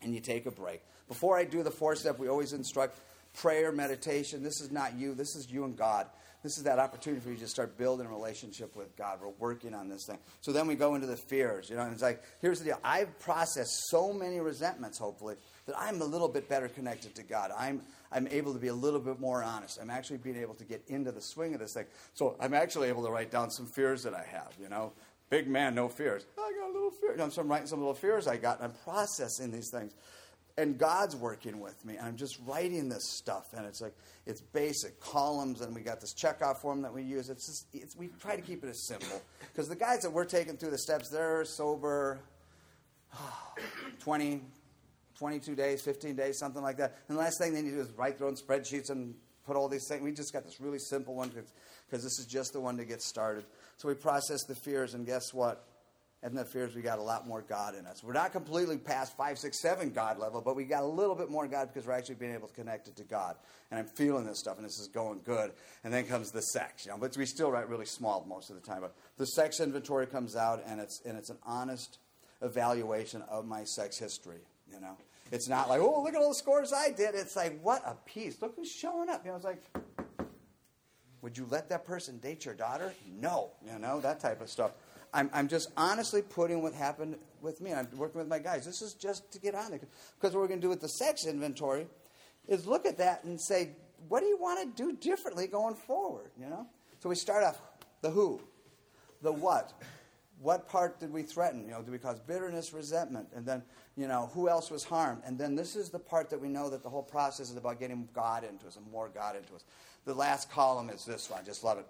and 0.00 0.14
you 0.14 0.20
take 0.20 0.46
a 0.46 0.50
break. 0.50 0.80
Before 1.06 1.36
I 1.36 1.44
do 1.44 1.62
the 1.62 1.70
four 1.70 1.94
step, 1.94 2.18
we 2.18 2.28
always 2.28 2.54
instruct 2.54 2.98
prayer, 3.34 3.72
meditation. 3.72 4.42
This 4.42 4.62
is 4.62 4.70
not 4.70 4.94
you. 4.94 5.12
This 5.12 5.36
is 5.36 5.50
you 5.50 5.64
and 5.64 5.76
God 5.76 6.06
this 6.42 6.56
is 6.56 6.64
that 6.64 6.78
opportunity 6.78 7.22
for 7.22 7.30
you 7.30 7.36
to 7.36 7.46
start 7.46 7.76
building 7.76 8.06
a 8.06 8.08
relationship 8.08 8.74
with 8.74 8.96
God. 8.96 9.18
We're 9.20 9.28
working 9.38 9.74
on 9.74 9.88
this 9.88 10.06
thing. 10.06 10.18
So 10.40 10.52
then 10.52 10.66
we 10.66 10.74
go 10.74 10.94
into 10.94 11.06
the 11.06 11.16
fears, 11.16 11.68
you 11.68 11.76
know, 11.76 11.82
and 11.82 11.92
it's 11.92 12.02
like, 12.02 12.22
here's 12.40 12.58
the 12.58 12.64
deal. 12.64 12.78
I've 12.82 13.18
processed 13.18 13.88
so 13.88 14.12
many 14.12 14.40
resentments, 14.40 14.98
hopefully, 14.98 15.36
that 15.66 15.76
I'm 15.78 16.00
a 16.00 16.04
little 16.04 16.28
bit 16.28 16.48
better 16.48 16.68
connected 16.68 17.14
to 17.16 17.22
God. 17.22 17.50
I'm, 17.56 17.82
I'm 18.10 18.26
able 18.28 18.54
to 18.54 18.58
be 18.58 18.68
a 18.68 18.74
little 18.74 19.00
bit 19.00 19.20
more 19.20 19.42
honest. 19.42 19.78
I'm 19.80 19.90
actually 19.90 20.18
being 20.18 20.36
able 20.36 20.54
to 20.54 20.64
get 20.64 20.82
into 20.88 21.12
the 21.12 21.20
swing 21.20 21.52
of 21.52 21.60
this 21.60 21.74
thing. 21.74 21.86
So 22.14 22.36
I'm 22.40 22.54
actually 22.54 22.88
able 22.88 23.04
to 23.04 23.10
write 23.10 23.30
down 23.30 23.50
some 23.50 23.66
fears 23.66 24.02
that 24.04 24.14
I 24.14 24.24
have, 24.24 24.54
you 24.60 24.68
know. 24.68 24.92
Big 25.28 25.46
man, 25.46 25.74
no 25.76 25.88
fears. 25.88 26.26
I 26.36 26.52
got 26.58 26.70
a 26.70 26.72
little 26.72 26.90
fear. 26.90 27.12
You 27.12 27.18
know, 27.18 27.28
so 27.28 27.42
I'm 27.42 27.48
writing 27.48 27.68
some 27.68 27.78
little 27.78 27.94
fears 27.94 28.26
I 28.26 28.36
got, 28.36 28.60
and 28.60 28.72
I'm 28.72 28.78
processing 28.82 29.52
these 29.52 29.70
things 29.70 29.94
and 30.56 30.78
God's 30.78 31.16
working 31.16 31.60
with 31.60 31.84
me. 31.84 31.96
I'm 32.00 32.16
just 32.16 32.38
writing 32.46 32.88
this 32.88 33.08
stuff, 33.08 33.52
and 33.56 33.66
it's 33.66 33.80
like 33.80 33.94
it's 34.26 34.40
basic 34.40 35.00
columns, 35.00 35.60
and 35.60 35.74
we 35.74 35.80
got 35.82 36.00
this 36.00 36.14
checkoff 36.14 36.58
form 36.58 36.82
that 36.82 36.92
we 36.92 37.02
use. 37.02 37.30
It's, 37.30 37.46
just, 37.46 37.66
it's 37.72 37.96
we 37.96 38.08
try 38.20 38.36
to 38.36 38.42
keep 38.42 38.64
it 38.64 38.68
as 38.68 38.86
simple 38.86 39.22
because 39.52 39.68
the 39.68 39.76
guys 39.76 40.00
that 40.02 40.10
we're 40.10 40.24
taking 40.24 40.56
through 40.56 40.70
the 40.70 40.78
steps, 40.78 41.08
they're 41.08 41.44
sober, 41.44 42.20
20, 44.00 44.42
22 45.18 45.54
days, 45.54 45.82
15 45.82 46.16
days, 46.16 46.38
something 46.38 46.62
like 46.62 46.76
that. 46.78 46.96
And 47.08 47.16
the 47.16 47.20
last 47.22 47.38
thing 47.38 47.52
they 47.52 47.62
need 47.62 47.70
to 47.70 47.76
do 47.76 47.82
is 47.82 47.90
write 47.90 48.18
their 48.18 48.26
own 48.26 48.36
spreadsheets 48.36 48.90
and 48.90 49.14
put 49.46 49.56
all 49.56 49.68
these 49.68 49.86
things. 49.88 50.02
We 50.02 50.12
just 50.12 50.32
got 50.32 50.44
this 50.44 50.60
really 50.60 50.78
simple 50.78 51.14
one 51.14 51.28
because 51.28 52.02
this 52.02 52.18
is 52.18 52.26
just 52.26 52.52
the 52.52 52.60
one 52.60 52.76
to 52.76 52.84
get 52.84 53.02
started. 53.02 53.44
So 53.76 53.88
we 53.88 53.94
process 53.94 54.44
the 54.44 54.54
fears, 54.54 54.94
and 54.94 55.06
guess 55.06 55.34
what? 55.34 55.66
And 56.22 56.36
the 56.36 56.44
fears 56.44 56.74
we 56.74 56.82
got 56.82 56.98
a 56.98 57.02
lot 57.02 57.26
more 57.26 57.42
God 57.42 57.74
in 57.74 57.86
us. 57.86 58.04
We're 58.04 58.12
not 58.12 58.32
completely 58.32 58.76
past 58.76 59.16
five, 59.16 59.38
six, 59.38 59.60
seven 59.60 59.90
God 59.90 60.18
level, 60.18 60.42
but 60.42 60.54
we 60.54 60.64
got 60.64 60.82
a 60.82 60.86
little 60.86 61.14
bit 61.14 61.30
more 61.30 61.46
God 61.46 61.68
because 61.72 61.86
we're 61.86 61.94
actually 61.94 62.16
being 62.16 62.34
able 62.34 62.48
to 62.48 62.54
connect 62.54 62.88
it 62.88 62.96
to 62.96 63.04
God. 63.04 63.36
And 63.70 63.80
I'm 63.80 63.86
feeling 63.86 64.26
this 64.26 64.38
stuff, 64.38 64.56
and 64.56 64.66
this 64.66 64.78
is 64.78 64.88
going 64.88 65.20
good. 65.24 65.52
And 65.82 65.92
then 65.92 66.04
comes 66.04 66.30
the 66.30 66.42
sex, 66.42 66.84
you 66.84 66.92
know. 66.92 66.98
But 66.98 67.16
we 67.16 67.24
still 67.24 67.50
write 67.50 67.68
really 67.68 67.86
small 67.86 68.26
most 68.28 68.50
of 68.50 68.56
the 68.56 68.62
time. 68.62 68.82
But 68.82 68.94
the 69.16 69.26
sex 69.26 69.60
inventory 69.60 70.06
comes 70.06 70.36
out, 70.36 70.62
and 70.66 70.80
it's 70.80 71.00
and 71.06 71.16
it's 71.16 71.30
an 71.30 71.38
honest 71.44 71.98
evaluation 72.42 73.22
of 73.22 73.46
my 73.46 73.64
sex 73.64 73.98
history. 73.98 74.40
You 74.70 74.80
know, 74.80 74.96
it's 75.32 75.48
not 75.48 75.68
like 75.68 75.80
oh 75.80 76.02
look 76.02 76.14
at 76.14 76.20
all 76.20 76.28
the 76.28 76.34
scores 76.34 76.72
I 76.72 76.90
did. 76.90 77.14
It's 77.14 77.36
like 77.36 77.60
what 77.62 77.82
a 77.86 77.94
piece. 78.04 78.42
Look 78.42 78.56
who's 78.56 78.70
showing 78.70 79.08
up. 79.08 79.24
You 79.24 79.30
know, 79.30 79.36
it's 79.36 79.44
like. 79.44 79.62
Would 81.22 81.36
you 81.36 81.46
let 81.50 81.68
that 81.68 81.84
person 81.84 82.16
date 82.16 82.46
your 82.46 82.54
daughter? 82.54 82.94
No, 83.06 83.50
you 83.62 83.78
know, 83.78 84.00
that 84.00 84.20
type 84.20 84.40
of 84.40 84.48
stuff. 84.48 84.72
I'm, 85.12 85.30
I'm 85.32 85.48
just 85.48 85.70
honestly 85.76 86.22
putting 86.22 86.62
what 86.62 86.74
happened 86.74 87.16
with 87.40 87.60
me. 87.60 87.70
And 87.70 87.80
I'm 87.80 87.98
working 87.98 88.18
with 88.18 88.28
my 88.28 88.38
guys. 88.38 88.64
This 88.64 88.82
is 88.82 88.94
just 88.94 89.30
to 89.32 89.40
get 89.40 89.54
on 89.54 89.72
it. 89.72 89.82
Because 90.18 90.34
what 90.34 90.40
we're 90.40 90.48
going 90.48 90.60
to 90.60 90.64
do 90.64 90.68
with 90.68 90.80
the 90.80 90.88
sex 90.88 91.26
inventory 91.26 91.86
is 92.48 92.66
look 92.66 92.86
at 92.86 92.98
that 92.98 93.24
and 93.24 93.40
say, 93.40 93.70
what 94.08 94.20
do 94.20 94.26
you 94.26 94.38
want 94.38 94.76
to 94.76 94.82
do 94.82 94.96
differently 94.96 95.46
going 95.46 95.74
forward? 95.74 96.30
You 96.38 96.48
know? 96.48 96.66
So 97.00 97.08
we 97.08 97.14
start 97.14 97.44
off 97.44 97.60
the 98.02 98.10
who, 98.10 98.40
the 99.22 99.32
what. 99.32 99.72
What 100.40 100.68
part 100.68 100.98
did 100.98 101.12
we 101.12 101.22
threaten? 101.22 101.66
You 101.66 101.72
know, 101.72 101.82
did 101.82 101.90
we 101.90 101.98
cause 101.98 102.18
bitterness, 102.18 102.72
resentment? 102.72 103.28
And 103.34 103.44
then, 103.44 103.62
you 103.94 104.08
know, 104.08 104.30
who 104.32 104.48
else 104.48 104.70
was 104.70 104.84
harmed? 104.84 105.20
And 105.26 105.38
then 105.38 105.54
this 105.54 105.76
is 105.76 105.90
the 105.90 105.98
part 105.98 106.30
that 106.30 106.40
we 106.40 106.48
know 106.48 106.70
that 106.70 106.82
the 106.82 106.88
whole 106.88 107.02
process 107.02 107.50
is 107.50 107.56
about 107.56 107.78
getting 107.78 108.08
God 108.14 108.44
into 108.44 108.66
us 108.66 108.76
and 108.76 108.90
more 108.90 109.10
God 109.10 109.36
into 109.36 109.54
us. 109.54 109.64
The 110.06 110.14
last 110.14 110.50
column 110.50 110.88
is 110.88 111.04
this 111.04 111.28
one. 111.28 111.40
I 111.40 111.44
just 111.44 111.62
love 111.62 111.78
it. 111.78 111.86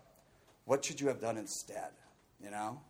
What 0.65 0.85
should 0.85 1.01
you 1.01 1.07
have 1.07 1.21
done 1.21 1.39
instead? 1.39 1.91
You 2.43 2.51
know? 2.51 2.81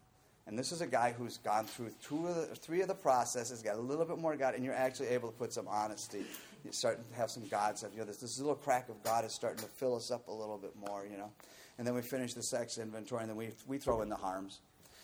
And 0.50 0.58
this 0.58 0.72
is 0.72 0.80
a 0.80 0.86
guy 0.86 1.14
who's 1.16 1.38
gone 1.38 1.64
through 1.64 1.92
two 2.02 2.26
of 2.26 2.34
the, 2.34 2.56
three 2.56 2.80
of 2.80 2.88
the 2.88 2.94
processes, 2.94 3.62
got 3.62 3.76
a 3.76 3.80
little 3.80 4.04
bit 4.04 4.18
more 4.18 4.34
God, 4.34 4.56
and 4.56 4.64
you're 4.64 4.74
actually 4.74 5.06
able 5.06 5.30
to 5.30 5.38
put 5.38 5.52
some 5.52 5.68
honesty. 5.68 6.24
You're 6.64 6.72
starting 6.72 7.04
to 7.08 7.14
have 7.14 7.30
some 7.30 7.46
God 7.46 7.78
stuff. 7.78 7.92
You 7.92 8.00
know, 8.00 8.06
this, 8.06 8.16
this 8.16 8.36
little 8.40 8.56
crack 8.56 8.88
of 8.88 9.00
God 9.04 9.24
is 9.24 9.30
starting 9.32 9.60
to 9.60 9.66
fill 9.66 9.94
us 9.94 10.10
up 10.10 10.26
a 10.26 10.32
little 10.32 10.58
bit 10.58 10.74
more, 10.74 11.06
you 11.08 11.16
know. 11.16 11.30
And 11.78 11.86
then 11.86 11.94
we 11.94 12.02
finish 12.02 12.34
the 12.34 12.42
sex 12.42 12.78
inventory, 12.78 13.20
and 13.20 13.30
then 13.30 13.36
we, 13.36 13.50
we 13.68 13.78
throw 13.78 14.02
in 14.02 14.08
the 14.08 14.16
harms. 14.16 14.58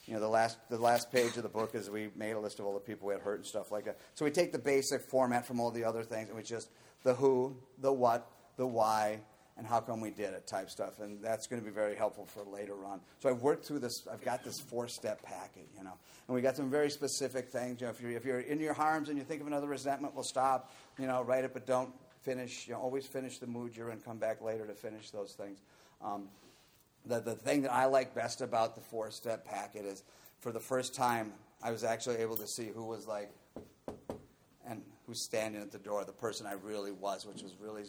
You 0.07 0.14
know, 0.14 0.20
the 0.20 0.28
last, 0.28 0.59
the 0.68 0.78
last 0.78 1.12
page 1.12 1.36
of 1.36 1.44
the 1.44 1.49
book 1.49 1.76
is 1.76 1.88
we 1.88 2.09
made 2.16 2.32
a 2.32 2.40
list 2.40 2.59
of 2.59 2.66
all 2.66 2.74
the 2.74 2.80
people 2.80 3.07
we 3.07 3.14
had 3.14 3.22
hurt 3.22 3.36
and 3.36 3.47
stuff 3.47 3.70
like 3.70 3.84
that. 3.84 3.99
So 4.14 4.24
we 4.24 4.32
take 4.32 4.51
the 4.51 4.59
basic 4.59 5.01
format 5.01 5.47
from 5.47 5.61
all 5.61 5.70
the 5.70 5.84
other 5.84 6.03
things, 6.03 6.26
and 6.26 6.36
we 6.36 6.42
just 6.42 6.70
the 7.05 7.14
who, 7.14 7.57
the 7.78 7.92
what, 7.92 8.28
the 8.57 8.66
why, 8.66 9.20
and 9.59 9.67
how 9.67 9.81
come 9.81 10.01
we 10.01 10.11
did 10.11 10.35
it 10.35 10.47
type 10.47 10.69
stuff. 10.69 11.01
And 11.01 11.23
that's 11.23 11.47
going 11.47 11.61
to 11.61 11.67
be 11.67 11.73
very 11.73 11.95
helpful 11.95 12.27
for 12.27 12.43
later 12.43 12.85
on. 12.85 13.01
So 13.21 13.31
I've 13.31 13.41
worked 13.41 13.65
through 13.65 13.79
this, 13.79 14.07
I've 14.11 14.23
got 14.23 14.45
this 14.45 14.61
four 14.61 14.87
step 14.89 15.23
packet, 15.23 15.69
you 15.77 15.83
know. 15.83 15.95
And 16.29 16.35
we 16.35 16.43
got 16.43 16.57
some 16.57 16.71
very 16.71 16.91
specific 16.91 17.49
things. 17.51 17.81
You 17.81 17.87
know, 17.87 17.91
if 17.93 18.01
you're, 18.01 18.11
if 18.11 18.25
you're 18.25 18.41
in 18.41 18.61
your 18.61 18.75
harms 18.75 19.09
and 19.09 19.17
you 19.17 19.25
think 19.25 19.41
of 19.41 19.47
another 19.47 19.69
resentment, 19.69 20.15
we'll 20.15 20.25
stop, 20.25 20.73
you 20.99 21.07
know, 21.07 21.23
write 21.23 21.45
it, 21.45 21.53
but 21.55 21.67
don't 21.67 21.91
finish, 22.23 22.67
you 22.67 22.75
know, 22.75 22.81
always 22.81 23.07
finish 23.07 23.39
the 23.39 23.47
mood 23.47 23.77
you're 23.77 23.91
in, 23.91 24.01
come 24.01 24.19
back 24.19 24.43
later 24.43 24.67
to 24.67 24.75
finish 24.75 25.11
those 25.11 25.33
things. 25.33 25.61
Um, 26.03 26.29
the, 27.07 27.21
the 27.21 27.35
thing 27.35 27.63
that 27.63 27.73
I 27.73 27.87
like 27.87 28.15
best 28.15 28.41
about 28.41 28.75
the 28.75 28.81
four 28.81 29.11
step 29.11 29.45
packet 29.47 29.85
is 29.85 30.03
for 30.41 30.53
the 30.53 30.61
first 30.61 30.95
time, 30.95 31.33
I 31.63 31.71
was 31.71 31.85
actually 31.85 32.17
able 32.17 32.37
to 32.37 32.47
see 32.47 32.67
who 32.75 32.85
was 32.85 33.07
like, 33.07 33.31
and 34.69 34.83
who's 35.07 35.23
standing 35.23 35.63
at 35.63 35.71
the 35.71 35.79
door, 35.79 36.05
the 36.05 36.13
person 36.13 36.47
I 36.47 36.55
really 36.55 36.93
was, 36.93 37.25
which 37.25 37.43
was 37.43 37.55
really 37.61 37.85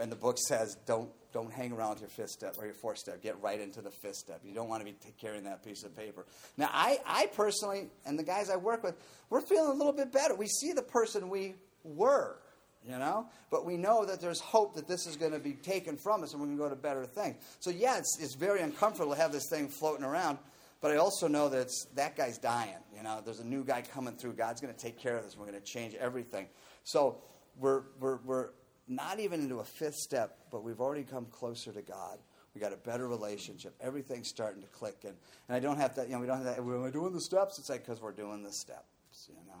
when 0.00 0.08
the 0.08 0.16
book 0.16 0.38
says 0.38 0.78
don't 0.86 1.10
don't 1.32 1.52
hang 1.52 1.72
around 1.72 2.00
your 2.00 2.08
fifth 2.08 2.30
step 2.30 2.56
or 2.58 2.64
your 2.64 2.74
fourth 2.74 2.96
step. 2.96 3.22
Get 3.22 3.40
right 3.42 3.60
into 3.60 3.82
the 3.82 3.90
fifth 3.90 4.16
step. 4.16 4.40
You 4.42 4.54
don't 4.54 4.68
want 4.68 4.84
to 4.84 4.90
be 4.90 4.96
carrying 5.20 5.44
that 5.44 5.62
piece 5.62 5.84
of 5.84 5.94
paper. 5.94 6.26
Now, 6.56 6.70
I, 6.72 6.98
I 7.06 7.26
personally, 7.26 7.88
and 8.04 8.18
the 8.18 8.24
guys 8.24 8.50
I 8.50 8.56
work 8.56 8.82
with, 8.82 8.96
we're 9.28 9.42
feeling 9.42 9.70
a 9.70 9.74
little 9.74 9.92
bit 9.92 10.10
better. 10.10 10.34
We 10.34 10.46
see 10.46 10.72
the 10.72 10.82
person 10.82 11.28
we 11.28 11.54
were, 11.84 12.38
you 12.84 12.98
know, 12.98 13.28
but 13.50 13.64
we 13.64 13.76
know 13.76 14.04
that 14.06 14.20
there's 14.20 14.40
hope 14.40 14.74
that 14.74 14.88
this 14.88 15.06
is 15.06 15.14
going 15.16 15.30
to 15.30 15.38
be 15.38 15.52
taken 15.52 15.96
from 15.96 16.24
us 16.24 16.32
and 16.32 16.40
we're 16.40 16.48
going 16.48 16.58
to 16.58 16.64
go 16.64 16.70
to 16.70 16.74
better 16.74 17.04
things. 17.04 17.36
So, 17.60 17.70
yeah, 17.70 17.98
it's, 17.98 18.18
it's 18.20 18.34
very 18.34 18.62
uncomfortable 18.62 19.14
to 19.14 19.20
have 19.20 19.30
this 19.30 19.48
thing 19.48 19.68
floating 19.68 20.04
around, 20.04 20.38
but 20.80 20.90
I 20.90 20.96
also 20.96 21.28
know 21.28 21.48
that 21.50 21.60
it's, 21.60 21.86
that 21.94 22.16
guy's 22.16 22.38
dying. 22.38 22.74
You 22.96 23.04
know, 23.04 23.20
there's 23.24 23.40
a 23.40 23.46
new 23.46 23.62
guy 23.62 23.82
coming 23.82 24.14
through. 24.14 24.32
God's 24.32 24.60
going 24.60 24.74
to 24.74 24.80
take 24.80 24.98
care 24.98 25.16
of 25.16 25.22
this. 25.22 25.36
We're 25.36 25.46
going 25.46 25.60
to 25.60 25.64
change 25.64 25.94
everything. 25.94 26.48
So, 26.82 27.22
we're, 27.56 27.82
we're, 28.00 28.16
we're 28.24 28.50
not 28.90 29.20
even 29.20 29.40
into 29.40 29.60
a 29.60 29.64
fifth 29.64 29.94
step, 29.94 30.36
but 30.50 30.64
we've 30.64 30.80
already 30.80 31.04
come 31.04 31.26
closer 31.26 31.72
to 31.72 31.80
God. 31.80 32.18
We 32.54 32.60
got 32.60 32.72
a 32.72 32.76
better 32.76 33.06
relationship. 33.06 33.74
Everything's 33.80 34.28
starting 34.28 34.60
to 34.60 34.68
click, 34.68 34.96
and, 35.04 35.14
and 35.48 35.56
I 35.56 35.60
don't 35.60 35.78
have 35.78 35.94
to. 35.94 36.02
You 36.02 36.14
know, 36.14 36.20
we 36.20 36.26
don't 36.26 36.44
have 36.44 36.56
to. 36.56 36.62
We're 36.62 36.90
doing 36.90 37.12
the 37.12 37.20
steps. 37.20 37.58
It's 37.60 37.70
like 37.70 37.86
because 37.86 38.02
we're 38.02 38.12
doing 38.12 38.42
the 38.42 38.52
steps. 38.52 39.28
You 39.28 39.36
know. 39.46 39.60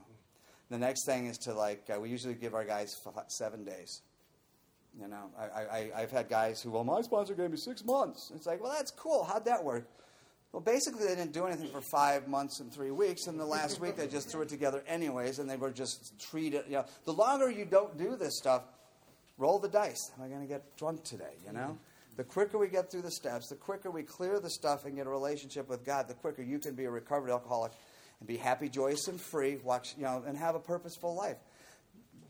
The 0.70 0.78
next 0.78 1.06
thing 1.06 1.26
is 1.26 1.38
to 1.38 1.54
like. 1.54 1.88
Uh, 1.88 2.00
we 2.00 2.10
usually 2.10 2.34
give 2.34 2.54
our 2.54 2.64
guys 2.64 3.00
seven 3.28 3.64
days. 3.64 4.02
You 5.00 5.06
know, 5.06 5.30
I, 5.38 5.44
I, 5.44 5.90
I've 5.98 6.10
had 6.10 6.28
guys 6.28 6.60
who, 6.60 6.72
well, 6.72 6.82
my 6.82 7.00
sponsor 7.00 7.34
gave 7.34 7.52
me 7.52 7.56
six 7.56 7.84
months. 7.84 8.32
It's 8.34 8.44
like, 8.44 8.60
well, 8.60 8.72
that's 8.72 8.90
cool. 8.90 9.22
How'd 9.22 9.44
that 9.44 9.62
work? 9.62 9.88
Well, 10.52 10.60
basically, 10.60 11.06
they 11.06 11.14
didn't 11.14 11.32
do 11.32 11.46
anything 11.46 11.68
for 11.68 11.80
five 11.80 12.26
months 12.26 12.58
and 12.58 12.72
three 12.72 12.90
weeks, 12.90 13.28
and 13.28 13.38
the 13.38 13.46
last 13.46 13.80
week 13.80 13.94
they 13.94 14.08
just 14.08 14.28
threw 14.28 14.42
it 14.42 14.48
together 14.48 14.82
anyways, 14.88 15.38
and 15.38 15.48
they 15.48 15.56
were 15.56 15.70
just 15.70 16.18
treated. 16.18 16.64
You 16.66 16.78
know, 16.78 16.84
the 17.04 17.12
longer 17.12 17.48
you 17.48 17.64
don't 17.64 17.96
do 17.96 18.16
this 18.16 18.36
stuff, 18.36 18.62
roll 19.40 19.58
the 19.58 19.68
dice. 19.68 20.12
Am 20.16 20.22
I 20.22 20.28
going 20.28 20.42
to 20.42 20.46
get 20.46 20.76
drunk 20.76 21.02
today? 21.02 21.34
You 21.44 21.52
know? 21.52 21.78
The 22.16 22.24
quicker 22.24 22.58
we 22.58 22.68
get 22.68 22.90
through 22.90 23.02
the 23.02 23.10
steps, 23.10 23.48
the 23.48 23.56
quicker 23.56 23.90
we 23.90 24.02
clear 24.02 24.38
the 24.40 24.50
stuff 24.50 24.84
and 24.84 24.94
get 24.94 25.06
a 25.06 25.10
relationship 25.10 25.68
with 25.68 25.84
God, 25.84 26.06
the 26.06 26.14
quicker 26.14 26.42
you 26.42 26.58
can 26.58 26.74
be 26.74 26.84
a 26.84 26.90
recovered 26.90 27.30
alcoholic 27.30 27.72
and 28.18 28.28
be 28.28 28.36
happy, 28.36 28.68
joyous, 28.68 29.08
and 29.08 29.18
free, 29.18 29.56
watch, 29.64 29.94
you 29.96 30.04
know, 30.04 30.22
and 30.26 30.36
have 30.36 30.54
a 30.54 30.60
purposeful 30.60 31.14
life. 31.14 31.38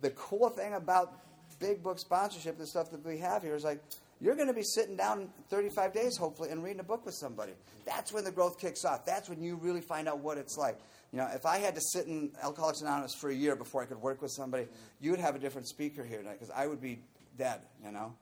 The 0.01 0.11
cool 0.11 0.49
thing 0.49 0.75
about 0.75 1.13
big 1.59 1.83
book 1.83 1.99
sponsorship, 1.99 2.57
the 2.57 2.67
stuff 2.67 2.91
that 2.93 3.05
we 3.05 3.19
have 3.19 3.43
here, 3.43 3.57
is 3.57 3.65
like 3.65 3.83
you're 4.21 4.37
going 4.37 4.49
to 4.49 4.55
be 4.55 4.63
sitting 4.63 4.97
down 4.97 5.31
35 5.49 5.93
days, 5.93 6.17
hopefully, 6.17 6.51
and 6.51 6.63
reading 6.63 6.81
a 6.81 6.85
book 6.85 7.05
with 7.05 7.15
somebody. 7.15 7.53
That's 7.85 8.13
when 8.13 8.23
the 8.23 8.31
growth 8.31 8.59
kicks 8.61 8.85
off. 8.85 9.05
That's 9.05 9.29
when 9.29 9.43
you 9.43 9.57
really 9.57 9.81
find 9.81 10.09
out 10.09 10.19
what 10.19 10.39
it's 10.39 10.57
like. 10.57 10.79
You 11.13 11.19
know, 11.19 11.29
if 11.33 11.45
I 11.45 11.59
had 11.59 11.75
to 11.75 11.81
sit 11.81 12.07
in 12.07 12.31
Alcoholics 12.41 12.83
Anonymous 12.83 13.15
for 13.15 13.31
a 13.31 13.35
year 13.35 13.57
before 13.57 13.83
I 13.83 13.87
could 13.87 14.01
work 14.01 14.23
with 14.23 14.31
somebody, 14.31 14.69
you 15.01 15.11
would 15.11 15.21
have 15.21 15.35
a 15.35 15.39
different 15.39 15.67
speaker 15.67 16.05
here 16.05 16.19
tonight 16.19 16.39
because 16.39 16.51
I 16.55 16.67
would 16.67 16.81
be 16.81 17.01
dead, 17.37 17.61
you 17.85 17.91
know. 17.91 18.15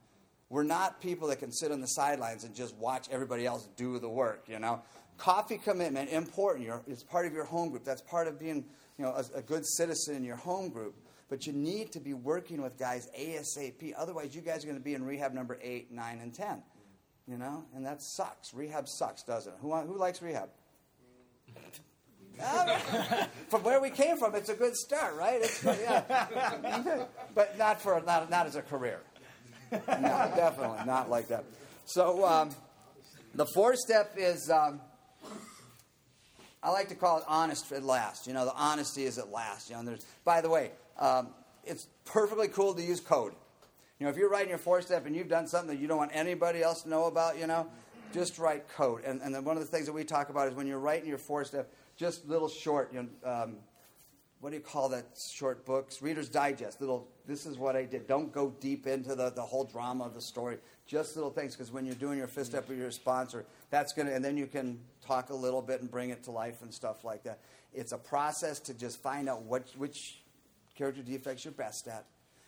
We're 0.51 0.62
not 0.62 1.01
people 1.03 1.28
that 1.28 1.41
can 1.41 1.53
sit 1.53 1.70
on 1.70 1.82
the 1.82 1.86
sidelines 1.86 2.45
and 2.45 2.55
just 2.55 2.74
watch 2.76 3.07
everybody 3.11 3.45
else 3.45 3.68
do 3.76 3.99
the 3.99 4.09
work, 4.09 4.45
you 4.49 4.59
know. 4.59 4.80
Coffee 5.18 5.59
commitment, 5.59 6.11
important. 6.11 6.64
You're, 6.64 6.80
it's 6.86 7.03
part 7.03 7.26
of 7.26 7.34
your 7.34 7.45
home 7.45 7.68
group. 7.68 7.84
That's 7.84 8.01
part 8.01 8.28
of 8.28 8.39
being, 8.39 8.64
you 8.97 9.05
know, 9.05 9.11
a, 9.11 9.39
a 9.39 9.43
good 9.43 9.66
citizen 9.66 10.14
in 10.14 10.24
your 10.24 10.36
home 10.36 10.70
group. 10.70 10.95
But 11.28 11.47
you 11.47 11.53
need 11.53 11.93
to 11.93 12.01
be 12.01 12.14
working 12.14 12.62
with 12.62 12.78
guys 12.78 13.11
ASAP. 13.18 13.93
Otherwise, 13.99 14.34
you 14.34 14.41
guys 14.41 14.64
are 14.64 14.66
going 14.66 14.78
to 14.78 14.84
be 14.84 14.95
in 14.95 15.05
rehab 15.05 15.34
number 15.34 15.59
8, 15.61 15.93
9, 15.93 16.18
and 16.22 16.32
10. 16.32 16.62
You 17.26 17.36
know? 17.36 17.64
And 17.74 17.84
that 17.84 18.01
sucks. 18.01 18.55
Rehab 18.55 18.89
sucks, 18.89 19.22
doesn't 19.24 19.53
it? 19.53 19.59
Who, 19.61 19.74
who 19.74 19.99
likes 19.99 20.22
rehab? 20.22 20.49
From 23.49 23.62
where 23.62 23.80
we 23.80 23.91
came 23.91 24.16
from, 24.16 24.34
it's 24.34 24.49
a 24.49 24.55
good 24.55 24.76
start, 24.76 25.16
right? 25.16 25.41
It's, 25.43 25.64
yeah. 25.64 27.07
but 27.34 27.59
not 27.59 27.80
for 27.80 28.03
not, 28.07 28.30
not 28.30 28.47
as 28.47 28.57
a 28.57 28.62
career. 28.62 29.01
No, 29.70 30.32
definitely 30.36 30.86
not 30.86 31.11
like 31.11 31.28
that. 31.28 31.45
So 31.84 32.24
um, 32.24 32.51
the 33.34 33.47
fourth 33.47 33.78
step 33.78 34.14
is 34.16 34.51
um, 34.51 34.80
I 36.62 36.70
like 36.70 36.89
to 36.89 36.95
call 36.95 37.18
it 37.18 37.24
honest 37.26 37.70
at 37.72 37.82
last. 37.82 38.26
You 38.26 38.32
know, 38.32 38.45
the 38.45 38.55
honesty 38.55 39.05
is 39.05 39.18
at 39.18 39.30
last. 39.30 39.70
You 39.70 39.76
know, 39.76 39.84
there's 39.84 40.07
by 40.24 40.41
the 40.41 40.49
way, 40.49 40.70
um, 40.99 41.28
it's 41.64 41.86
perfectly 42.05 42.49
cool 42.49 42.74
to 42.74 42.82
use 42.82 43.01
code. 43.01 43.32
You 43.99 44.05
know, 44.05 44.11
if 44.11 44.16
you're 44.16 44.30
writing 44.30 44.51
your 44.51 44.59
four 44.59 44.80
step 44.80 45.07
and 45.07 45.16
you've 45.16 45.28
done 45.28 45.47
something 45.49 45.74
that 45.74 45.80
you 45.80 45.89
don't 45.89 45.99
want 45.99 46.12
anybody 46.14 46.62
else 46.62 46.82
to 46.82 46.89
know 46.89 47.07
about, 47.07 47.36
you 47.39 47.47
know, 47.47 47.68
just 48.12 48.39
write 48.39 48.68
code. 48.68 49.03
And, 49.05 49.20
and 49.22 49.34
then 49.34 49.45
one 49.45 49.57
of 49.57 49.62
the 49.62 49.68
things 49.68 49.86
that 49.86 49.93
we 49.93 50.05
talk 50.05 50.30
about 50.30 50.49
is 50.49 50.55
when 50.55 50.66
you're 50.66 50.78
writing 50.78 51.09
your 51.09 51.18
four 51.18 51.45
step, 51.45 51.72
just 51.99 52.26
little 52.26 52.49
short, 52.49 52.92
you 52.94 53.03
know, 53.03 53.30
um, 53.30 53.57
what 54.40 54.51
do 54.51 54.57
you 54.57 54.62
call 54.62 54.88
that 54.90 55.05
short 55.32 55.66
books? 55.66 56.01
Reader's 56.01 56.28
Digest. 56.28 56.80
Little, 56.80 57.09
this 57.26 57.44
is 57.44 57.59
what 57.59 57.74
I 57.74 57.84
did. 57.84 58.07
Don't 58.07 58.32
go 58.32 58.55
deep 58.61 58.86
into 58.86 59.16
the, 59.16 59.30
the 59.30 59.42
whole 59.42 59.64
drama 59.64 60.05
of 60.05 60.14
the 60.14 60.20
story. 60.20 60.59
Just 60.86 61.16
little 61.16 61.30
things, 61.30 61.57
because 61.57 61.72
when 61.72 61.84
you're 61.84 61.96
doing 61.96 62.18
your 62.18 62.28
fifth 62.28 62.46
step 62.46 62.68
with 62.68 62.78
your 62.78 62.92
sponsor, 62.92 63.44
that's 63.70 63.92
going 63.92 64.07
to, 64.07 64.14
and 64.14 64.24
then 64.24 64.36
you 64.36 64.46
can 64.46 64.78
talk 65.05 65.30
a 65.30 65.34
little 65.34 65.61
bit 65.61 65.80
and 65.80 65.90
bring 65.90 66.11
it 66.11 66.22
to 66.22 66.30
life 66.30 66.62
and 66.62 66.72
stuff 66.72 67.05
like 67.05 67.24
that. 67.24 67.40
It's 67.74 67.90
a 67.90 67.99
process 67.99 68.61
to 68.61 68.74
just 68.74 69.03
find 69.03 69.28
out 69.28 69.42
what, 69.42 69.68
which 69.76 70.22
character 70.76 71.03
defects 71.03 71.44
you're 71.44 71.53
best 71.53 71.88
at 71.88 72.05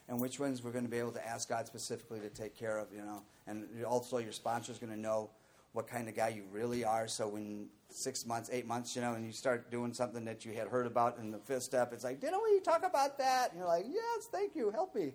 and 0.09 0.20
which 0.20 0.38
ones 0.38 0.62
we're 0.62 0.70
going 0.70 0.84
to 0.84 0.90
be 0.90 0.98
able 0.98 1.12
to 1.12 1.26
ask 1.26 1.48
God 1.48 1.66
specifically 1.66 2.20
to 2.20 2.28
take 2.28 2.57
care 2.57 2.78
of, 2.78 2.86
you 2.94 3.03
know. 3.03 3.22
And 3.48 3.66
also 3.84 4.18
your 4.18 4.32
sponsor 4.32 4.70
is 4.70 4.78
going 4.78 4.92
to 4.92 4.98
know 4.98 5.30
what 5.73 5.87
kind 5.87 6.09
of 6.09 6.16
guy 6.16 6.29
you 6.29 6.45
really 6.51 6.85
are. 6.85 7.07
So 7.07 7.29
when 7.29 7.68
six 7.89 8.27
months, 8.27 8.51
eight 8.53 8.66
months, 8.66 8.95
you 8.97 9.03
know, 9.03 9.14
and 9.14 9.25
you 9.25 9.33
start 9.33 9.71
doing 9.71 9.93
something 9.93 10.25
that 10.25 10.45
you 10.45 10.53
had 10.53 10.68
heard 10.68 10.87
about 10.87 11.18
in 11.18 11.31
the 11.31 11.39
fifth 11.39 11.62
step, 11.64 11.93
it's 11.93 12.05
like, 12.05 12.21
didn't 12.21 12.41
we 12.43 12.61
talk 12.61 12.85
about 12.85 13.18
that? 13.18 13.51
And 13.51 13.59
you're 13.59 13.68
like, 13.68 13.87
yes, 13.89 14.29
thank 14.33 14.55
you, 14.55 14.71
help 14.71 14.95
me. 14.95 15.12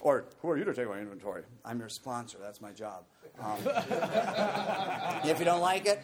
Or 0.00 0.24
who 0.40 0.50
are 0.50 0.58
you 0.58 0.64
to 0.64 0.74
take 0.74 0.88
my 0.88 0.98
inventory? 0.98 1.44
I'm 1.64 1.78
your 1.78 1.88
sponsor. 1.88 2.38
That's 2.40 2.60
my 2.60 2.72
job. 2.72 3.04
Um, 3.40 3.58
if 5.24 5.38
you 5.38 5.44
don't 5.44 5.60
like 5.60 5.86
it, 5.86 6.02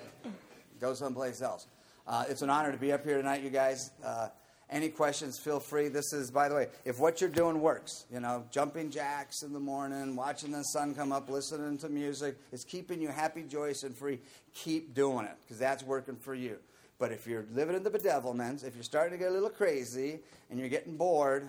go 0.81 0.95
someplace 0.95 1.43
else. 1.43 1.67
Uh, 2.07 2.25
it's 2.29 2.43
an 2.43 2.51
honor 2.51 2.71
to 2.73 2.79
be 2.79 2.93
up 2.93 3.05
here 3.05 3.17
tonight, 3.17 3.43
you 3.43 3.51
guys. 3.51 3.91
Uh, 4.05 4.29
any 4.71 4.89
questions, 4.89 5.39
feel 5.39 5.61
free. 5.61 5.89
This 5.89 6.13
is, 6.13 6.31
by 6.31 6.49
the 6.49 6.55
way, 6.55 6.69
if 6.85 6.99
what 6.99 7.21
you're 7.21 7.31
doing 7.31 7.61
works, 7.61 8.05
you 8.13 8.21
know, 8.21 8.45
jumping 8.51 8.91
jacks 8.91 9.43
in 9.43 9.53
the 9.53 9.61
morning, 9.61 10.15
watching 10.15 10.53
the 10.53 10.63
sun 10.63 10.95
come 10.95 11.11
up, 11.11 11.31
listening 11.31 11.79
to 11.79 11.89
music, 11.89 12.37
is 12.53 12.65
keeping 12.65 13.01
you 13.01 13.09
happy, 13.09 13.43
joyous, 13.43 13.83
and 13.83 13.97
free, 13.97 14.21
keep 14.55 14.95
doing 14.95 15.25
it 15.25 15.37
because 15.43 15.59
that's 15.59 15.83
working 15.83 16.17
for 16.17 16.35
you. 16.35 16.59
But 16.99 17.13
if 17.13 17.27
you're 17.27 17.47
living 17.55 17.77
in 17.77 17.83
the 17.83 17.91
bedevilments, 17.91 18.65
if 18.65 18.75
you're 18.75 18.83
starting 18.83 19.13
to 19.13 19.19
get 19.19 19.31
a 19.31 19.35
little 19.35 19.51
crazy 19.51 20.19
and 20.51 20.59
you're 20.59 20.69
getting 20.69 20.97
bored, 20.97 21.49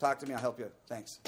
talk 0.00 0.18
to 0.20 0.26
me. 0.26 0.34
I'll 0.34 0.40
help 0.40 0.58
you. 0.58 0.70
Thanks. 0.88 1.20